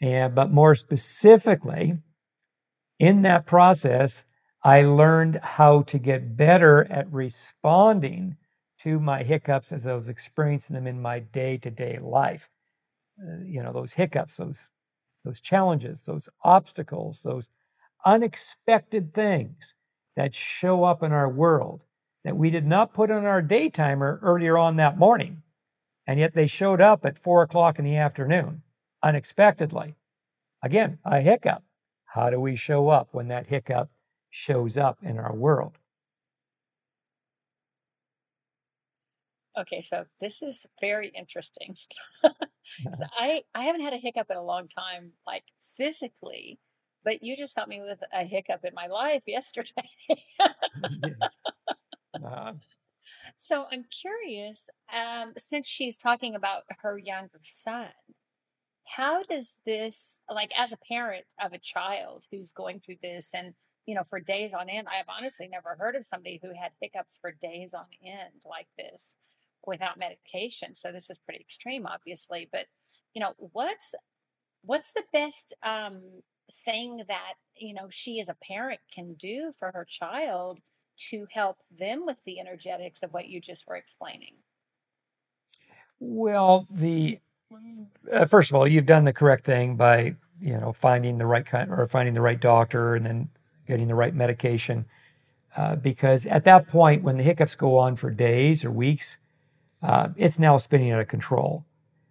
And, 0.00 0.34
but 0.34 0.50
more 0.50 0.74
specifically, 0.74 1.98
in 2.98 3.20
that 3.22 3.44
process, 3.44 4.24
I 4.64 4.82
learned 4.82 5.40
how 5.42 5.82
to 5.82 5.98
get 5.98 6.38
better 6.38 6.90
at 6.90 7.12
responding 7.12 8.38
to 8.80 8.98
my 8.98 9.22
hiccups 9.24 9.72
as 9.72 9.86
I 9.86 9.92
was 9.92 10.08
experiencing 10.08 10.74
them 10.74 10.86
in 10.86 11.02
my 11.02 11.18
day 11.18 11.58
to 11.58 11.70
day 11.70 11.98
life. 12.00 12.48
Uh, 13.22 13.44
you 13.44 13.62
know, 13.62 13.74
those 13.74 13.94
hiccups, 13.94 14.36
those, 14.36 14.70
those 15.22 15.42
challenges, 15.42 16.04
those 16.04 16.30
obstacles, 16.42 17.22
those 17.22 17.50
unexpected 18.06 19.12
things 19.12 19.74
that 20.16 20.34
show 20.34 20.84
up 20.84 21.02
in 21.02 21.12
our 21.12 21.28
world 21.28 21.84
that 22.24 22.36
we 22.36 22.50
did 22.50 22.66
not 22.66 22.92
put 22.92 23.10
on 23.10 23.24
our 23.24 23.42
day 23.42 23.68
timer 23.68 24.18
earlier 24.22 24.58
on 24.58 24.76
that 24.76 24.98
morning. 24.98 25.42
And 26.06 26.18
yet 26.18 26.34
they 26.34 26.46
showed 26.46 26.80
up 26.80 27.04
at 27.04 27.18
four 27.18 27.42
o'clock 27.42 27.78
in 27.78 27.84
the 27.84 27.96
afternoon 27.96 28.62
unexpectedly. 29.02 29.94
Again, 30.62 30.98
a 31.04 31.20
hiccup. 31.20 31.62
How 32.14 32.30
do 32.30 32.40
we 32.40 32.56
show 32.56 32.88
up 32.88 33.08
when 33.12 33.28
that 33.28 33.46
hiccup 33.46 33.90
shows 34.28 34.76
up 34.76 34.98
in 35.02 35.18
our 35.18 35.34
world? 35.34 35.78
Okay, 39.58 39.82
so 39.82 40.04
this 40.20 40.42
is 40.42 40.66
very 40.80 41.12
interesting. 41.16 41.76
so 42.22 43.04
I 43.18 43.42
I 43.54 43.64
haven't 43.64 43.82
had 43.82 43.92
a 43.92 43.98
hiccup 43.98 44.30
in 44.30 44.36
a 44.36 44.42
long 44.42 44.68
time, 44.68 45.12
like 45.26 45.44
physically, 45.76 46.58
but 47.04 47.22
you 47.22 47.36
just 47.36 47.56
helped 47.56 47.70
me 47.70 47.80
with 47.80 48.00
a 48.12 48.24
hiccup 48.24 48.64
in 48.64 48.74
my 48.74 48.86
life 48.86 49.24
yesterday. 49.26 49.88
uh-huh. 52.14 52.52
So 53.38 53.66
I'm 53.70 53.84
curious, 53.90 54.70
um, 54.94 55.32
since 55.36 55.66
she's 55.66 55.96
talking 55.96 56.34
about 56.34 56.62
her 56.82 56.98
younger 56.98 57.40
son, 57.42 57.88
how 58.96 59.22
does 59.22 59.58
this 59.64 60.20
like 60.32 60.52
as 60.56 60.72
a 60.72 60.78
parent 60.90 61.26
of 61.42 61.52
a 61.52 61.58
child 61.58 62.26
who's 62.30 62.52
going 62.52 62.80
through 62.80 62.96
this 63.02 63.32
and 63.34 63.54
you 63.86 63.94
know 63.94 64.02
for 64.02 64.20
days 64.20 64.52
on 64.52 64.68
end 64.68 64.88
i 64.92 64.96
have 64.96 65.06
honestly 65.08 65.48
never 65.48 65.76
heard 65.78 65.94
of 65.94 66.04
somebody 66.04 66.40
who 66.42 66.48
had 66.48 66.72
hiccups 66.80 67.18
for 67.20 67.30
days 67.30 67.72
on 67.72 67.86
end 68.04 68.42
like 68.44 68.66
this 68.76 69.16
without 69.64 69.98
medication 69.98 70.74
so 70.74 70.90
this 70.90 71.08
is 71.08 71.20
pretty 71.20 71.40
extreme 71.40 71.86
obviously 71.86 72.48
but 72.50 72.66
you 73.14 73.20
know 73.20 73.32
what's 73.38 73.94
what's 74.62 74.92
the 74.92 75.04
best 75.12 75.54
um 75.62 76.00
thing 76.50 77.02
that, 77.08 77.34
you 77.56 77.74
know, 77.74 77.88
she 77.90 78.20
as 78.20 78.28
a 78.28 78.36
parent 78.42 78.80
can 78.92 79.14
do 79.14 79.52
for 79.58 79.72
her 79.72 79.86
child 79.88 80.60
to 81.10 81.26
help 81.32 81.58
them 81.70 82.04
with 82.06 82.22
the 82.24 82.38
energetics 82.40 83.02
of 83.02 83.12
what 83.12 83.28
you 83.28 83.40
just 83.40 83.66
were 83.66 83.76
explaining? 83.76 84.34
Well, 85.98 86.66
the 86.70 87.20
uh, 88.12 88.26
first 88.26 88.50
of 88.50 88.56
all, 88.56 88.66
you've 88.66 88.86
done 88.86 89.04
the 89.04 89.12
correct 89.12 89.44
thing 89.44 89.76
by 89.76 90.16
you 90.40 90.56
know 90.58 90.72
finding 90.72 91.18
the 91.18 91.26
right 91.26 91.44
kind 91.44 91.70
or 91.70 91.86
finding 91.86 92.14
the 92.14 92.20
right 92.20 92.40
doctor 92.40 92.94
and 92.94 93.04
then 93.04 93.28
getting 93.66 93.88
the 93.88 93.94
right 93.94 94.14
medication. 94.14 94.86
Uh, 95.56 95.76
because 95.76 96.26
at 96.26 96.44
that 96.44 96.68
point, 96.68 97.02
when 97.02 97.16
the 97.16 97.24
hiccups 97.24 97.56
go 97.56 97.76
on 97.76 97.96
for 97.96 98.10
days 98.10 98.64
or 98.64 98.70
weeks, 98.70 99.18
uh, 99.82 100.08
it's 100.16 100.38
now 100.38 100.56
spinning 100.56 100.92
out 100.92 101.00
of 101.00 101.08
control. 101.08 101.64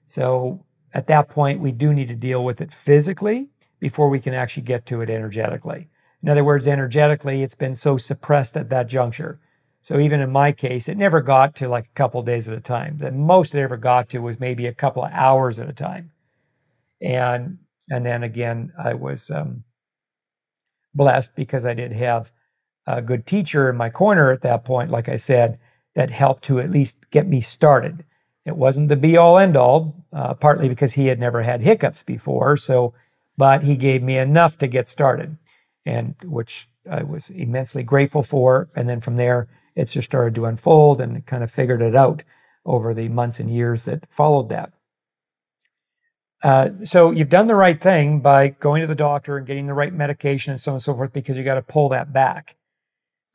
So 0.07 0.65
at 0.93 1.07
that 1.07 1.29
point, 1.29 1.61
we 1.61 1.71
do 1.71 1.93
need 1.93 2.09
to 2.09 2.15
deal 2.15 2.43
with 2.43 2.59
it 2.59 2.73
physically 2.73 3.49
before 3.79 4.09
we 4.09 4.19
can 4.19 4.33
actually 4.33 4.63
get 4.63 4.85
to 4.87 5.01
it 5.01 5.09
energetically. 5.09 5.87
In 6.21 6.29
other 6.29 6.43
words, 6.43 6.67
energetically, 6.67 7.43
it's 7.43 7.55
been 7.55 7.75
so 7.75 7.97
suppressed 7.97 8.57
at 8.57 8.69
that 8.69 8.87
juncture. 8.87 9.39
So 9.81 9.97
even 9.99 10.19
in 10.19 10.31
my 10.31 10.51
case, 10.51 10.89
it 10.89 10.97
never 10.97 11.21
got 11.21 11.55
to 11.55 11.69
like 11.69 11.85
a 11.85 11.95
couple 11.95 12.21
days 12.21 12.49
at 12.49 12.57
a 12.57 12.61
time. 12.61 12.97
The 12.97 13.11
most 13.11 13.55
it 13.55 13.61
ever 13.61 13.77
got 13.77 14.09
to 14.09 14.19
was 14.19 14.39
maybe 14.39 14.67
a 14.67 14.73
couple 14.73 15.03
of 15.03 15.11
hours 15.13 15.59
at 15.59 15.69
a 15.69 15.73
time. 15.73 16.11
And 17.01 17.59
and 17.89 18.05
then 18.05 18.23
again, 18.23 18.71
I 18.77 18.93
was 18.93 19.31
um, 19.31 19.63
blessed 20.93 21.35
because 21.35 21.65
I 21.65 21.73
did 21.73 21.93
have 21.93 22.31
a 22.85 23.01
good 23.01 23.25
teacher 23.25 23.69
in 23.69 23.77
my 23.77 23.89
corner 23.89 24.31
at 24.31 24.41
that 24.41 24.63
point, 24.63 24.91
like 24.91 25.09
I 25.09 25.15
said, 25.15 25.59
that 25.95 26.09
helped 26.09 26.43
to 26.45 26.59
at 26.59 26.71
least 26.71 27.09
get 27.09 27.27
me 27.27 27.41
started. 27.41 28.05
It 28.45 28.55
wasn't 28.55 28.89
the 28.89 28.95
be 28.95 29.17
all 29.17 29.37
end 29.37 29.55
all, 29.55 30.05
uh, 30.11 30.33
partly 30.33 30.69
because 30.69 30.93
he 30.93 31.07
had 31.07 31.19
never 31.19 31.43
had 31.43 31.61
hiccups 31.61 32.03
before. 32.03 32.57
So, 32.57 32.93
but 33.37 33.63
he 33.63 33.75
gave 33.75 34.03
me 34.03 34.17
enough 34.17 34.57
to 34.57 34.67
get 34.67 34.87
started, 34.87 35.37
and 35.89 36.15
which 36.23 36.69
I 36.89 37.01
was 37.01 37.31
immensely 37.31 37.83
grateful 37.83 38.21
for. 38.21 38.69
And 38.75 38.87
then 38.87 39.01
from 39.01 39.17
there, 39.17 39.47
it 39.75 39.85
just 39.85 40.05
started 40.05 40.35
to 40.35 40.45
unfold 40.45 41.01
and 41.01 41.25
kind 41.25 41.43
of 41.43 41.51
figured 41.51 41.81
it 41.81 41.95
out 41.95 42.23
over 42.63 42.93
the 42.93 43.09
months 43.09 43.39
and 43.39 43.49
years 43.49 43.85
that 43.85 44.05
followed 44.11 44.49
that. 44.49 44.71
Uh, 46.43 46.69
so 46.83 47.11
you've 47.11 47.29
done 47.29 47.47
the 47.47 47.55
right 47.55 47.81
thing 47.81 48.21
by 48.21 48.49
going 48.49 48.81
to 48.81 48.87
the 48.87 48.95
doctor 48.95 49.37
and 49.37 49.47
getting 49.47 49.65
the 49.65 49.73
right 49.73 49.93
medication 49.93 50.51
and 50.51 50.61
so 50.61 50.71
on 50.71 50.75
and 50.75 50.81
so 50.81 50.93
forth 50.93 51.11
because 51.11 51.37
you 51.37 51.43
got 51.43 51.55
to 51.55 51.61
pull 51.61 51.89
that 51.89 52.13
back. 52.13 52.55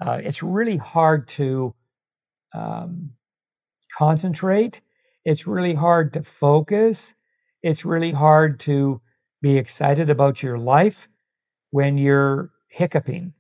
Uh, 0.01 0.21
it's 0.23 0.43
really 0.43 0.77
hard 0.77 1.27
to 1.27 1.75
um, 2.55 3.11
concentrate. 3.99 4.81
It's 5.25 5.47
really 5.47 5.75
hard 5.75 6.13
to 6.13 6.23
focus. 6.23 7.15
It's 7.63 7.85
really 7.85 8.13
hard 8.13 8.61
to 8.61 9.01
be 9.43 9.59
excited 9.59 10.09
about 10.09 10.43
your 10.43 10.57
life 10.57 11.09
when 11.75 11.99
you're 11.99 12.53
hiccuping 12.69 13.33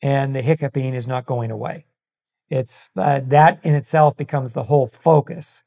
and 0.00 0.34
the 0.34 0.40
hiccuping 0.40 0.94
is 0.94 1.06
not 1.06 1.26
going 1.26 1.50
away. 1.50 1.84
It's 2.48 2.88
uh, 2.96 3.20
that 3.26 3.60
in 3.62 3.74
itself 3.74 4.16
becomes 4.16 4.54
the 4.54 4.62
whole 4.62 4.86
focus 4.86 5.64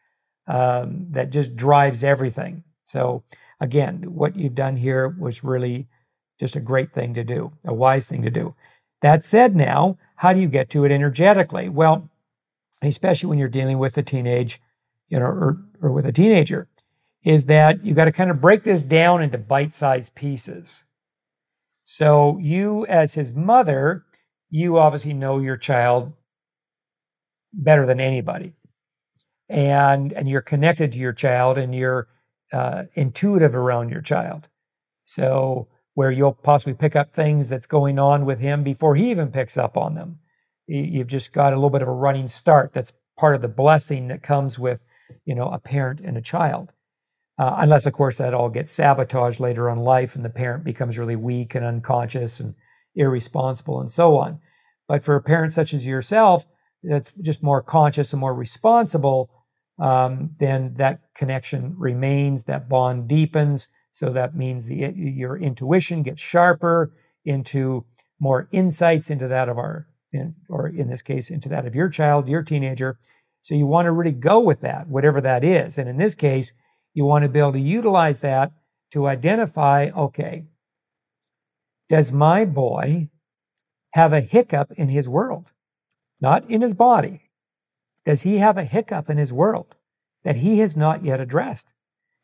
um, 0.47 1.05
that 1.11 1.31
just 1.31 1.55
drives 1.55 2.03
everything. 2.03 2.63
So, 2.85 3.23
again, 3.59 4.15
what 4.15 4.35
you've 4.35 4.55
done 4.55 4.77
here 4.77 5.07
was 5.07 5.43
really 5.43 5.87
just 6.39 6.55
a 6.55 6.59
great 6.59 6.91
thing 6.91 7.13
to 7.13 7.23
do, 7.23 7.51
a 7.63 7.73
wise 7.73 8.09
thing 8.09 8.23
to 8.23 8.31
do. 8.31 8.55
That 9.01 9.23
said, 9.23 9.55
now, 9.55 9.99
how 10.15 10.33
do 10.33 10.39
you 10.39 10.47
get 10.47 10.71
to 10.71 10.85
it 10.85 10.91
energetically? 10.91 11.69
Well, 11.69 12.09
especially 12.81 13.29
when 13.29 13.37
you're 13.37 13.47
dealing 13.47 13.77
with 13.77 13.95
a 13.95 14.01
teenage, 14.01 14.59
you 15.07 15.19
know, 15.19 15.27
or, 15.27 15.57
or 15.83 15.91
with 15.91 16.05
a 16.05 16.11
teenager, 16.11 16.67
is 17.23 17.45
that 17.45 17.85
you've 17.85 17.95
got 17.95 18.05
to 18.05 18.11
kind 18.11 18.31
of 18.31 18.41
break 18.41 18.63
this 18.63 18.81
down 18.81 19.21
into 19.21 19.37
bite 19.37 19.75
sized 19.75 20.15
pieces. 20.15 20.83
So, 21.89 22.37
you, 22.39 22.85
as 22.87 23.13
his 23.13 23.31
mother, 23.33 24.03
you 24.49 24.77
obviously 24.77 25.13
know 25.13 25.39
your 25.39 25.55
child 25.55 26.11
better 27.53 27.85
than 27.85 28.01
anybody. 28.01 28.51
And 29.47 30.11
and 30.11 30.27
you're 30.27 30.41
connected 30.41 30.91
to 30.91 30.99
your 30.99 31.13
child 31.13 31.57
and 31.57 31.73
you're 31.73 32.09
uh, 32.51 32.83
intuitive 32.95 33.55
around 33.55 33.89
your 33.89 34.01
child. 34.01 34.49
So 35.05 35.69
where 35.93 36.11
you'll 36.11 36.33
possibly 36.33 36.73
pick 36.73 36.97
up 36.97 37.13
things 37.13 37.47
that's 37.47 37.67
going 37.67 37.99
on 37.99 38.25
with 38.25 38.39
him 38.39 38.63
before 38.63 38.97
he 38.97 39.09
even 39.09 39.31
picks 39.31 39.57
up 39.57 39.77
on 39.77 39.95
them. 39.95 40.19
You've 40.67 41.07
just 41.07 41.31
got 41.31 41.53
a 41.53 41.55
little 41.55 41.69
bit 41.69 41.83
of 41.83 41.87
a 41.87 41.93
running 41.93 42.27
start 42.27 42.73
that's 42.73 42.91
part 43.17 43.33
of 43.33 43.41
the 43.41 43.47
blessing 43.47 44.09
that 44.09 44.23
comes 44.23 44.59
with 44.59 44.83
you 45.23 45.35
know 45.35 45.47
a 45.47 45.57
parent 45.57 46.01
and 46.01 46.17
a 46.17 46.21
child 46.21 46.73
uh, 47.37 47.55
unless 47.59 47.85
of 47.85 47.93
course 47.93 48.17
that 48.17 48.33
all 48.33 48.49
gets 48.49 48.71
sabotaged 48.71 49.39
later 49.39 49.69
on 49.69 49.79
life 49.79 50.15
and 50.15 50.25
the 50.25 50.29
parent 50.29 50.63
becomes 50.63 50.97
really 50.97 51.15
weak 51.15 51.55
and 51.55 51.65
unconscious 51.65 52.39
and 52.39 52.55
irresponsible 52.95 53.79
and 53.79 53.91
so 53.91 54.17
on 54.17 54.39
but 54.87 55.03
for 55.03 55.15
a 55.15 55.21
parent 55.21 55.53
such 55.53 55.73
as 55.73 55.85
yourself 55.85 56.45
that's 56.83 57.11
just 57.21 57.43
more 57.43 57.61
conscious 57.61 58.13
and 58.13 58.19
more 58.19 58.33
responsible 58.33 59.29
um, 59.79 60.31
then 60.39 60.73
that 60.75 61.01
connection 61.13 61.75
remains, 61.77 62.45
that 62.45 62.67
bond 62.67 63.07
deepens. 63.07 63.67
So 63.91 64.09
that 64.11 64.35
means 64.35 64.67
the, 64.67 64.93
your 64.95 65.37
intuition 65.37 66.03
gets 66.03 66.21
sharper 66.21 66.93
into 67.25 67.85
more 68.19 68.47
insights 68.51 69.09
into 69.09 69.27
that 69.27 69.49
of 69.49 69.57
our, 69.57 69.87
in, 70.11 70.35
or 70.49 70.67
in 70.67 70.89
this 70.89 71.01
case, 71.01 71.29
into 71.29 71.49
that 71.49 71.65
of 71.65 71.75
your 71.75 71.89
child, 71.89 72.29
your 72.29 72.43
teenager. 72.43 72.97
So 73.41 73.53
you 73.53 73.67
want 73.67 73.85
to 73.85 73.91
really 73.91 74.11
go 74.11 74.39
with 74.39 74.61
that, 74.61 74.87
whatever 74.87 75.21
that 75.21 75.43
is. 75.43 75.77
And 75.77 75.87
in 75.87 75.97
this 75.97 76.15
case, 76.15 76.53
you 76.97 77.05
want 77.05 77.21
to 77.21 77.29
be 77.29 77.37
able 77.37 77.51
to 77.51 77.59
utilize 77.59 78.21
that 78.21 78.51
to 78.91 79.05
identify 79.05 79.91
okay, 79.95 80.45
does 81.87 82.11
my 82.11 82.43
boy 82.43 83.09
have 83.93 84.11
a 84.11 84.19
hiccup 84.19 84.71
in 84.71 84.89
his 84.89 85.07
world? 85.07 85.51
Not 86.19 86.49
in 86.49 86.61
his 86.61 86.73
body, 86.73 87.29
does 88.03 88.23
he 88.23 88.39
have 88.39 88.57
a 88.57 88.63
hiccup 88.63 89.11
in 89.11 89.17
his 89.17 89.31
world 89.31 89.75
that 90.23 90.37
he 90.37 90.57
has 90.57 90.75
not 90.75 91.03
yet 91.03 91.19
addressed? 91.19 91.71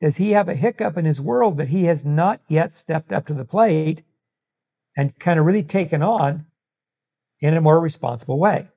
Does 0.02 0.18
he 0.18 0.32
have 0.32 0.48
a 0.48 0.56
hiccup 0.56 0.98
in 0.98 1.06
his 1.06 1.22
world 1.22 1.58
that 1.58 1.68
he 1.68 1.86
has 1.86 2.04
not 2.04 2.42
yet 2.48 2.74
stepped 2.74 3.14
up 3.14 3.28
to 3.28 3.34
the 3.36 3.46
plate 3.46 4.02
and 4.98 5.20
kind 5.20 5.40
of 5.40 5.46
really 5.46 5.62
taken 5.62 6.02
on 6.02 6.48
in 7.40 7.54
a 7.54 7.62
more 7.62 7.80
responsible 7.80 8.40
way? 8.40 8.70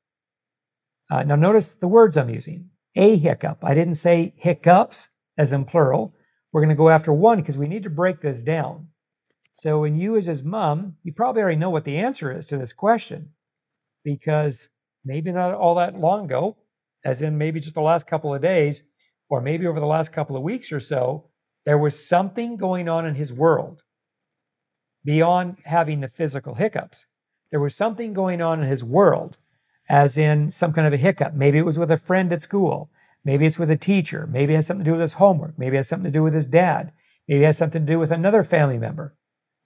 Uh, 1.11 1.23
now, 1.23 1.37
notice 1.37 1.75
the 1.75 1.89
words 1.89 2.19
I'm 2.19 2.29
using 2.29 2.69
a 2.95 3.17
hiccup. 3.17 3.65
I 3.65 3.73
didn't 3.73 3.95
say 3.95 4.35
hiccups 4.37 5.09
as 5.37 5.53
in 5.53 5.65
plural. 5.65 6.15
We're 6.53 6.61
going 6.61 6.71
to 6.71 6.75
go 6.75 6.89
after 6.89 7.13
one 7.13 7.39
because 7.39 7.59
we 7.59 7.69
need 7.69 7.83
to 7.83 7.91
break 7.91 8.21
this 8.21 8.43
down. 8.43 8.89
So, 9.53 9.81
when 9.81 9.97
you, 9.97 10.17
as 10.17 10.27
his 10.27 10.45
mom, 10.45 10.97
you 11.03 11.13
probably 11.13 11.43
already 11.43 11.59
know 11.59 11.71
what 11.71 11.85
the 11.85 11.97
answer 11.97 12.37
is 12.37 12.47
to 12.47 12.59
this 12.59 12.73
question 12.73 13.31
because 14.05 14.69
maybe 15.05 15.33
not 15.33 15.55
all 15.55 15.75
that 15.77 15.99
long 15.99 16.27
ago, 16.27 16.57
as 17.05 17.23
in 17.23 17.39
maybe 17.39 17.61
just 17.61 17.75
the 17.75 17.81
last 17.81 18.07
couple 18.07 18.35
of 18.35 18.43
days, 18.43 18.85
or 19.29 19.41
maybe 19.41 19.67
over 19.67 19.81
the 19.81 19.87
last 19.87 20.13
couple 20.13 20.37
of 20.37 20.43
weeks 20.43 20.73
or 20.73 20.81
so, 20.81 21.31
there 21.65 21.79
was 21.79 22.07
something 22.07 22.57
going 22.57 22.89
on 22.89 23.07
in 23.07 23.17
his 23.17 23.33
world 23.33 23.83
beyond 25.05 25.57
having 25.65 26.01
the 26.01 26.09
physical 26.09 26.55
hiccups. 26.55 27.07
There 27.51 27.61
was 27.61 27.75
something 27.75 28.13
going 28.13 28.43
on 28.43 28.61
in 28.63 28.69
his 28.69 28.85
world, 28.85 29.39
as 29.89 30.19
in 30.19 30.51
some 30.51 30.73
kind 30.73 30.87
of 30.87 30.93
a 30.93 30.99
hiccup. 30.99 31.35
Maybe 31.35 31.59
it 31.59 31.65
was 31.65 31.79
with 31.79 31.91
a 31.91 31.97
friend 31.97 32.33
at 32.33 32.43
school. 32.43 32.91
Maybe 33.27 33.45
it's 33.45 33.59
with 33.59 33.73
a 33.73 33.77
teacher. 33.77 34.29
Maybe 34.31 34.53
it 34.53 34.57
has 34.57 34.69
something 34.69 34.85
to 34.85 34.89
do 34.89 34.93
with 34.93 35.01
his 35.01 35.15
homework. 35.15 35.59
Maybe 35.59 35.75
it 35.75 35.81
has 35.81 35.89
something 35.89 36.13
to 36.13 36.17
do 36.17 36.23
with 36.23 36.33
his 36.33 36.47
dad. 36.47 36.93
Maybe 37.27 37.43
it 37.43 37.47
has 37.47 37.59
something 37.59 37.85
to 37.85 37.93
do 37.93 37.99
with 37.99 38.13
another 38.13 38.45
family 38.45 38.79
member. 38.79 39.17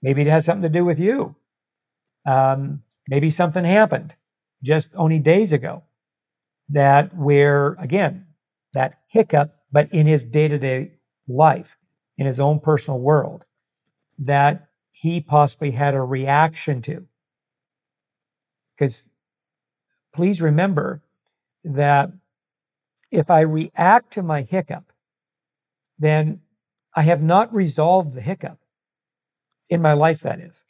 Maybe 0.01 0.23
it 0.23 0.27
has 0.27 0.45
something 0.45 0.63
to 0.63 0.79
do 0.79 0.83
with 0.83 0.99
you. 0.99 1.35
Um, 2.25 2.81
maybe 3.07 3.29
something 3.29 3.63
happened 3.63 4.15
just 4.63 4.89
only 4.95 5.19
days 5.19 5.53
ago 5.53 5.83
that 6.69 7.15
where, 7.15 7.73
again, 7.73 8.25
that 8.73 8.95
hiccup, 9.07 9.55
but 9.71 9.93
in 9.93 10.07
his 10.07 10.23
day 10.23 10.47
to 10.47 10.57
day 10.57 10.93
life, 11.27 11.77
in 12.17 12.25
his 12.25 12.39
own 12.39 12.61
personal 12.61 12.99
world, 12.99 13.45
that 14.17 14.69
he 14.91 15.21
possibly 15.21 15.69
had 15.69 15.93
a 15.93 16.01
reaction 16.01 16.81
to. 16.81 17.05
Because 18.75 19.07
please 20.11 20.41
remember 20.41 21.03
that 21.63 22.11
if 23.11 23.29
I 23.29 23.41
react 23.41 24.11
to 24.13 24.23
my 24.23 24.41
hiccup, 24.41 24.91
then 25.99 26.41
I 26.95 27.03
have 27.03 27.21
not 27.21 27.53
resolved 27.53 28.13
the 28.13 28.21
hiccup 28.21 28.59
in 29.69 29.81
my 29.81 29.93
life, 29.93 30.21
that 30.21 30.39
is. 30.39 30.63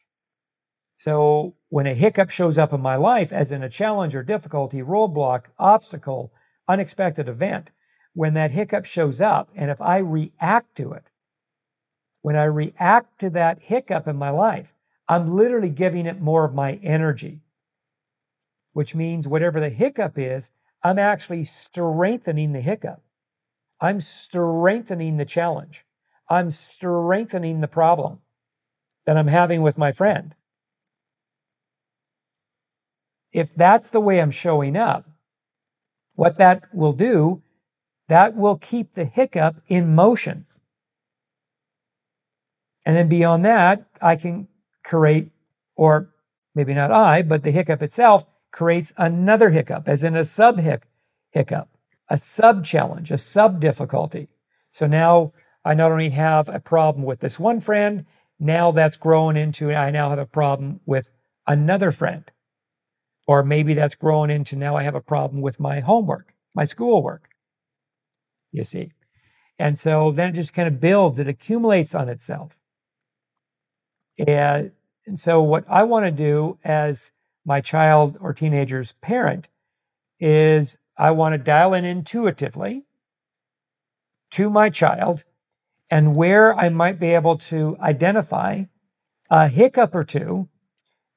So 0.96 1.56
when 1.70 1.88
a 1.88 1.94
hiccup 1.94 2.30
shows 2.30 2.58
up 2.58 2.74
in 2.74 2.82
my 2.82 2.96
life, 2.96 3.32
as 3.32 3.52
in 3.52 3.64
a 3.64 3.70
challenge 3.70 4.14
or 4.14 4.24
difficulty, 4.24 4.82
roadblock, 4.82 5.46
obstacle, 5.58 6.32
unexpected 6.68 7.28
event, 7.28 7.72
when 8.14 8.34
that 8.34 8.52
hiccup 8.52 8.86
shows 8.86 9.22
up, 9.22 9.50
and 9.56 9.72
if 9.72 9.82
I 9.82 9.98
react 9.98 10.76
to 10.76 10.92
it, 10.94 11.06
when 12.22 12.36
I 12.36 12.44
react 12.44 13.20
to 13.20 13.30
that 13.32 13.64
hiccup 13.64 14.08
in 14.08 14.16
my 14.16 14.30
life, 14.30 14.74
I'm 15.08 15.28
literally 15.28 15.72
giving 15.72 16.06
it 16.06 16.22
more 16.22 16.46
of 16.46 16.54
my 16.54 16.74
energy, 16.84 17.40
which 18.74 18.94
means 18.94 19.28
whatever 19.28 19.60
the 19.60 19.70
hiccup 19.70 20.18
is, 20.18 20.52
I'm 20.84 21.00
actually 21.00 21.44
strengthening 21.44 22.54
the 22.54 22.62
hiccup. 22.62 23.02
I'm 23.80 24.00
strengthening 24.00 25.18
the 25.18 25.26
challenge. 25.26 25.86
I'm 26.30 26.52
strengthening 26.52 27.62
the 27.62 27.68
problem. 27.68 28.20
that 29.06 29.18
I'm 29.18 29.28
having 29.28 29.62
with 29.62 29.78
my 29.78 29.92
friend. 29.92 30.36
If 33.32 33.56
that's 33.56 33.90
the 33.90 34.00
way 34.00 34.22
I'm 34.22 34.32
showing 34.32 34.76
up, 34.76 35.10
what 36.16 36.38
that 36.38 36.64
will 36.74 36.94
do, 36.94 37.42
that 38.08 38.36
will 38.36 38.58
keep 38.58 38.94
the 38.94 39.06
hiccup 39.06 39.56
in 39.68 39.96
motion. 39.96 40.46
And 42.86 42.96
then 42.96 43.08
beyond 43.08 43.46
that, 43.46 43.86
I 44.02 44.16
can 44.16 44.48
create, 44.84 45.32
or 45.76 46.10
maybe 46.54 46.74
not 46.74 46.92
I, 46.92 47.22
but 47.22 47.44
the 47.44 47.52
hiccup 47.52 47.82
itself 47.82 48.26
creates 48.52 48.94
another 48.98 49.50
hiccup, 49.50 49.88
as 49.88 50.04
in 50.04 50.16
a 50.16 50.24
sub 50.24 50.60
hiccup, 50.60 51.70
a 52.10 52.18
sub 52.18 52.66
challenge, 52.66 53.12
a 53.12 53.18
sub 53.18 53.60
difficulty. 53.60 54.28
So 54.72 54.88
now 54.88 55.34
I 55.64 55.74
not 55.74 55.92
only 55.92 56.10
have 56.10 56.50
a 56.50 56.60
problem 56.60 57.06
with 57.06 57.20
this 57.20 57.40
one 57.40 57.60
friend, 57.60 58.06
now 58.40 58.72
that's 58.72 58.98
grown 58.98 59.38
into 59.38 59.74
I 59.74 59.92
now 59.92 60.10
have 60.10 60.20
a 60.20 60.26
problem 60.26 60.80
with 60.86 61.10
another 61.48 61.92
friend. 61.92 62.30
Or 63.28 63.44
maybe 63.44 63.74
that's 63.74 63.96
grown 63.96 64.30
into 64.30 64.56
now 64.56 64.76
I 64.76 64.84
have 64.84 64.96
a 64.96 65.02
problem 65.02 65.42
with 65.42 65.60
my 65.60 65.80
homework, 65.80 66.34
my 66.56 66.66
schoolwork. 66.66 67.30
You 68.52 68.64
see. 68.64 68.92
And 69.60 69.78
so 69.78 70.12
then 70.12 70.30
it 70.30 70.34
just 70.36 70.54
kind 70.54 70.68
of 70.68 70.80
builds, 70.80 71.20
it 71.20 71.28
accumulates 71.28 71.94
on 71.94 72.10
itself. 72.10 72.58
And, 74.18 74.72
and 75.06 75.20
so, 75.20 75.42
what 75.42 75.64
I 75.70 75.84
want 75.84 76.06
to 76.06 76.12
do 76.12 76.58
as 76.64 77.12
my 77.46 77.62
child 77.62 78.18
or 78.20 78.34
teenager's 78.34 78.94
parent 78.94 79.50
is 80.20 80.80
I 80.98 81.12
want 81.12 81.34
to 81.34 81.38
dial 81.38 81.74
in 81.74 81.86
intuitively 81.86 82.86
to 84.32 84.50
my 84.50 84.70
child 84.70 85.24
and 85.90 86.16
where 86.16 86.58
I 86.58 86.70
might 86.70 87.00
be 87.00 87.10
able 87.10 87.38
to 87.38 87.76
identify 87.82 88.64
a 89.30 89.48
hiccup 89.48 89.96
or 89.96 90.04
two 90.04 90.48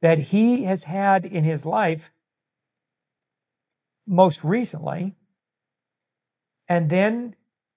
that 0.01 0.19
he 0.19 0.65
has 0.65 0.85
had 0.85 1.25
in 1.25 1.45
his 1.45 1.65
life 1.65 2.11
most 4.07 4.43
recently. 4.45 5.15
And 6.69 6.91
then, 6.91 7.37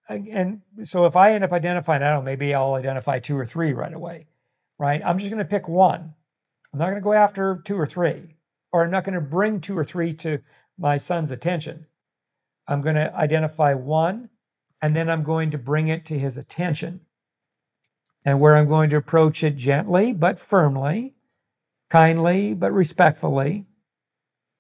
and 0.10 0.62
so 0.83 1.05
if 1.05 1.15
I 1.15 1.33
end 1.33 1.43
up 1.43 1.51
identifying, 1.51 2.03
I 2.03 2.10
don't 2.10 2.19
know, 2.19 2.25
maybe 2.25 2.53
I'll 2.53 2.75
identify 2.75 3.19
two 3.19 3.38
or 3.38 3.45
three 3.45 3.73
right 3.73 3.93
away, 3.93 4.27
right? 4.79 5.01
I'm 5.05 5.17
just 5.17 5.29
going 5.29 5.39
to 5.39 5.45
pick 5.45 5.67
one. 5.67 6.13
I'm 6.73 6.79
not 6.79 6.86
going 6.86 6.95
to 6.95 7.01
go 7.01 7.13
after 7.13 7.62
two 7.63 7.77
or 7.79 7.86
three, 7.86 8.36
or 8.71 8.84
I'm 8.84 8.91
not 8.91 9.03
going 9.03 9.15
to 9.15 9.21
bring 9.21 9.62
two 9.62 9.77
or 9.77 9.84
three 9.84 10.13
to 10.15 10.39
my 10.77 10.97
son's 10.97 11.32
attention. 11.32 11.88
I'm 12.67 12.82
going 12.82 12.95
to 12.95 13.13
identify 13.15 13.73
one 13.73 14.30
and 14.82 14.95
then 14.95 15.10
I'm 15.10 15.23
going 15.23 15.51
to 15.51 15.58
bring 15.58 15.88
it 15.88 16.06
to 16.06 16.19
his 16.19 16.38
attention. 16.38 17.01
And 18.25 18.39
where 18.39 18.58
I'm 18.58 18.67
going 18.67 18.89
to 18.89 18.97
approach 18.97 19.43
it 19.43 19.56
gently 19.56 20.13
but 20.13 20.39
firmly, 20.39 21.15
kindly 21.89 22.53
but 22.53 22.71
respectfully, 22.71 23.65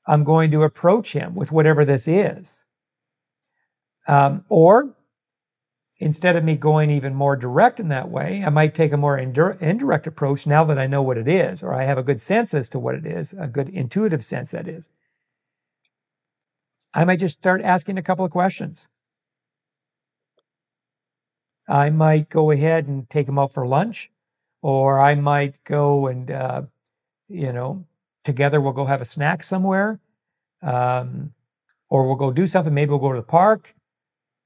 I'm 0.05 0.23
going 0.23 0.51
to 0.51 0.63
approach 0.63 1.11
him 1.11 1.35
with 1.35 1.51
whatever 1.51 1.83
this 1.83 2.07
is. 2.07 2.63
Um, 4.07 4.45
or 4.47 4.95
instead 5.99 6.35
of 6.35 6.43
me 6.43 6.55
going 6.55 6.89
even 6.89 7.15
more 7.15 7.35
direct 7.35 7.79
in 7.79 7.87
that 7.89 8.09
way, 8.09 8.43
I 8.45 8.49
might 8.49 8.75
take 8.75 8.91
a 8.91 8.97
more 8.97 9.17
indirect 9.17 10.05
approach 10.05 10.45
now 10.45 10.63
that 10.65 10.77
I 10.77 10.87
know 10.87 11.01
what 11.01 11.17
it 11.17 11.27
is, 11.27 11.63
or 11.63 11.73
I 11.73 11.85
have 11.85 11.97
a 11.97 12.03
good 12.03 12.21
sense 12.21 12.53
as 12.53 12.69
to 12.69 12.79
what 12.79 12.95
it 12.95 13.05
is, 13.05 13.33
a 13.33 13.47
good 13.47 13.69
intuitive 13.69 14.23
sense 14.23 14.51
that 14.51 14.67
is. 14.67 14.89
I 16.93 17.03
might 17.03 17.19
just 17.19 17.37
start 17.37 17.61
asking 17.61 17.97
a 17.97 18.03
couple 18.03 18.25
of 18.25 18.31
questions. 18.31 18.87
I 21.67 21.89
might 21.89 22.29
go 22.29 22.51
ahead 22.51 22.87
and 22.87 23.09
take 23.09 23.25
them 23.25 23.39
out 23.39 23.53
for 23.53 23.67
lunch, 23.67 24.11
or 24.61 24.99
I 24.99 25.15
might 25.15 25.63
go 25.63 26.07
and, 26.07 26.31
uh, 26.31 26.61
you 27.27 27.51
know, 27.51 27.85
together 28.23 28.61
we'll 28.61 28.71
go 28.73 28.85
have 28.85 29.01
a 29.01 29.05
snack 29.05 29.43
somewhere, 29.43 29.99
um, 30.61 31.33
or 31.89 32.05
we'll 32.05 32.15
go 32.15 32.31
do 32.31 32.47
something. 32.47 32.73
Maybe 32.73 32.89
we'll 32.91 32.99
go 32.99 33.11
to 33.11 33.19
the 33.19 33.23
park. 33.23 33.73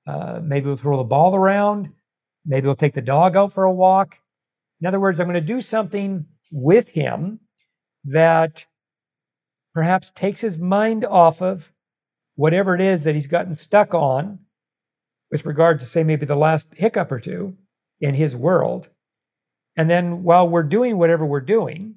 Uh, 0.08 0.40
maybe 0.44 0.66
we'll 0.66 0.76
throw 0.76 0.98
the 0.98 1.04
ball 1.04 1.36
around. 1.36 1.92
Maybe 2.46 2.66
we'll 2.66 2.76
take 2.76 2.94
the 2.94 3.02
dog 3.02 3.36
out 3.36 3.52
for 3.52 3.64
a 3.64 3.74
walk. 3.74 4.20
In 4.80 4.88
other 4.88 5.00
words, 5.00 5.20
I'm 5.20 5.28
going 5.28 5.40
to 5.40 5.42
do 5.42 5.62
something 5.62 6.26
with 6.52 6.90
him 6.90 7.40
that 8.04 8.66
perhaps 9.74 10.12
takes 10.12 10.42
his 10.42 10.58
mind 10.58 11.06
off 11.06 11.42
of 11.42 11.72
whatever 12.36 12.74
it 12.74 12.82
is 12.82 13.04
that 13.04 13.14
he's 13.14 13.28
gotten 13.28 13.54
stuck 13.54 13.94
on 13.94 14.40
with 15.30 15.46
regard 15.46 15.80
to, 15.80 15.86
say, 15.86 16.04
maybe 16.04 16.26
the 16.26 16.36
last 16.36 16.74
hiccup 16.76 17.12
or 17.12 17.20
two 17.20 17.56
in 18.00 18.16
his 18.16 18.36
world. 18.36 18.90
And 19.78 19.90
then 19.90 20.24
while 20.24 20.50
we're 20.50 20.64
doing 20.64 20.98
whatever 20.98 21.26
we're 21.26 21.40
doing, 21.40 21.96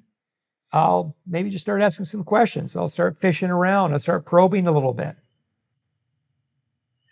I'll 0.71 1.15
maybe 1.25 1.49
just 1.49 1.65
start 1.65 1.81
asking 1.81 2.05
some 2.05 2.23
questions. 2.23 2.75
I'll 2.75 2.87
start 2.87 3.17
fishing 3.17 3.49
around. 3.49 3.93
I'll 3.93 3.99
start 3.99 4.25
probing 4.25 4.67
a 4.67 4.71
little 4.71 4.93
bit. 4.93 5.15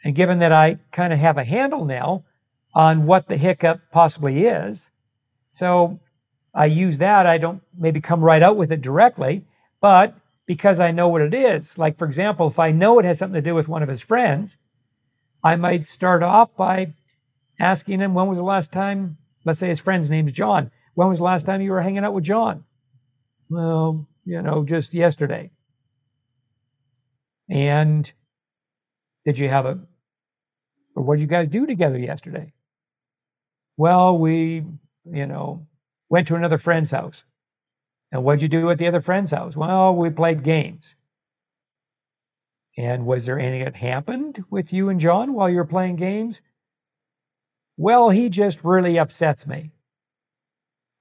And 0.03 0.15
given 0.15 0.39
that 0.39 0.51
I 0.51 0.79
kind 0.91 1.13
of 1.13 1.19
have 1.19 1.37
a 1.37 1.43
handle 1.45 1.85
now 1.85 2.25
on 2.75 3.05
what 3.05 3.27
the 3.27 3.37
hiccup 3.37 3.81
possibly 3.91 4.45
is, 4.45 4.91
so 5.49 5.99
I 6.53 6.65
use 6.65 6.97
that. 6.97 7.25
I 7.25 7.37
don't 7.37 7.61
maybe 7.77 8.01
come 8.01 8.21
right 8.21 8.43
out 8.43 8.57
with 8.57 8.71
it 8.71 8.81
directly, 8.81 9.45
but 9.79 10.15
because 10.45 10.79
I 10.79 10.91
know 10.91 11.07
what 11.07 11.21
it 11.21 11.33
is, 11.33 11.77
like 11.77 11.95
for 11.95 12.05
example, 12.05 12.47
if 12.47 12.59
I 12.59 12.71
know 12.71 12.99
it 12.99 13.05
has 13.05 13.19
something 13.19 13.41
to 13.41 13.49
do 13.49 13.55
with 13.55 13.69
one 13.69 13.81
of 13.81 13.89
his 13.89 14.03
friends, 14.03 14.57
I 15.43 15.55
might 15.55 15.85
start 15.85 16.21
off 16.21 16.55
by 16.55 16.93
asking 17.59 17.99
him, 17.99 18.13
when 18.13 18.27
was 18.27 18.37
the 18.39 18.43
last 18.43 18.73
time, 18.73 19.17
let's 19.45 19.59
say 19.59 19.69
his 19.69 19.79
friend's 19.79 20.09
name's 20.09 20.33
John, 20.33 20.71
when 20.95 21.07
was 21.09 21.19
the 21.19 21.25
last 21.25 21.45
time 21.45 21.61
you 21.61 21.71
were 21.71 21.81
hanging 21.81 22.03
out 22.03 22.13
with 22.13 22.23
John? 22.23 22.65
Well, 23.49 24.07
you 24.25 24.41
know, 24.41 24.63
just 24.63 24.93
yesterday. 24.93 25.51
And 27.49 28.11
did 29.23 29.37
you 29.37 29.49
have 29.49 29.65
a, 29.65 29.79
or 30.95 31.03
what 31.03 31.15
did 31.15 31.21
you 31.21 31.27
guys 31.27 31.47
do 31.47 31.65
together 31.65 31.97
yesterday? 31.97 32.53
Well, 33.77 34.17
we, 34.17 34.65
you 35.06 35.25
know, 35.25 35.65
went 36.10 36.27
to 36.27 36.36
another 36.36 36.58
friend's 36.58 36.91
house. 36.91 37.23
And 38.12 38.23
what'd 38.23 38.43
you 38.43 38.47
do 38.47 38.69
at 38.69 38.77
the 38.77 38.88
other 38.88 39.01
friend's 39.01 39.32
house? 39.32 39.58
Well, 39.58 39.95
we 39.95 40.10
played 40.12 40.43
games. 40.43 40.95
And 42.77 43.06
was 43.06 43.25
there 43.25 43.39
anything 43.39 43.63
that 43.65 43.77
happened 43.77 44.45
with 44.49 44.71
you 44.73 44.89
and 44.89 44.99
John 44.99 45.34
while 45.34 45.49
you 45.49 45.58
were 45.58 45.65
playing 45.65 45.95
games? 45.95 46.41
Well, 47.77 48.10
he 48.10 48.29
just 48.29 48.63
really 48.63 48.97
upsets 48.97 49.47
me. 49.47 49.71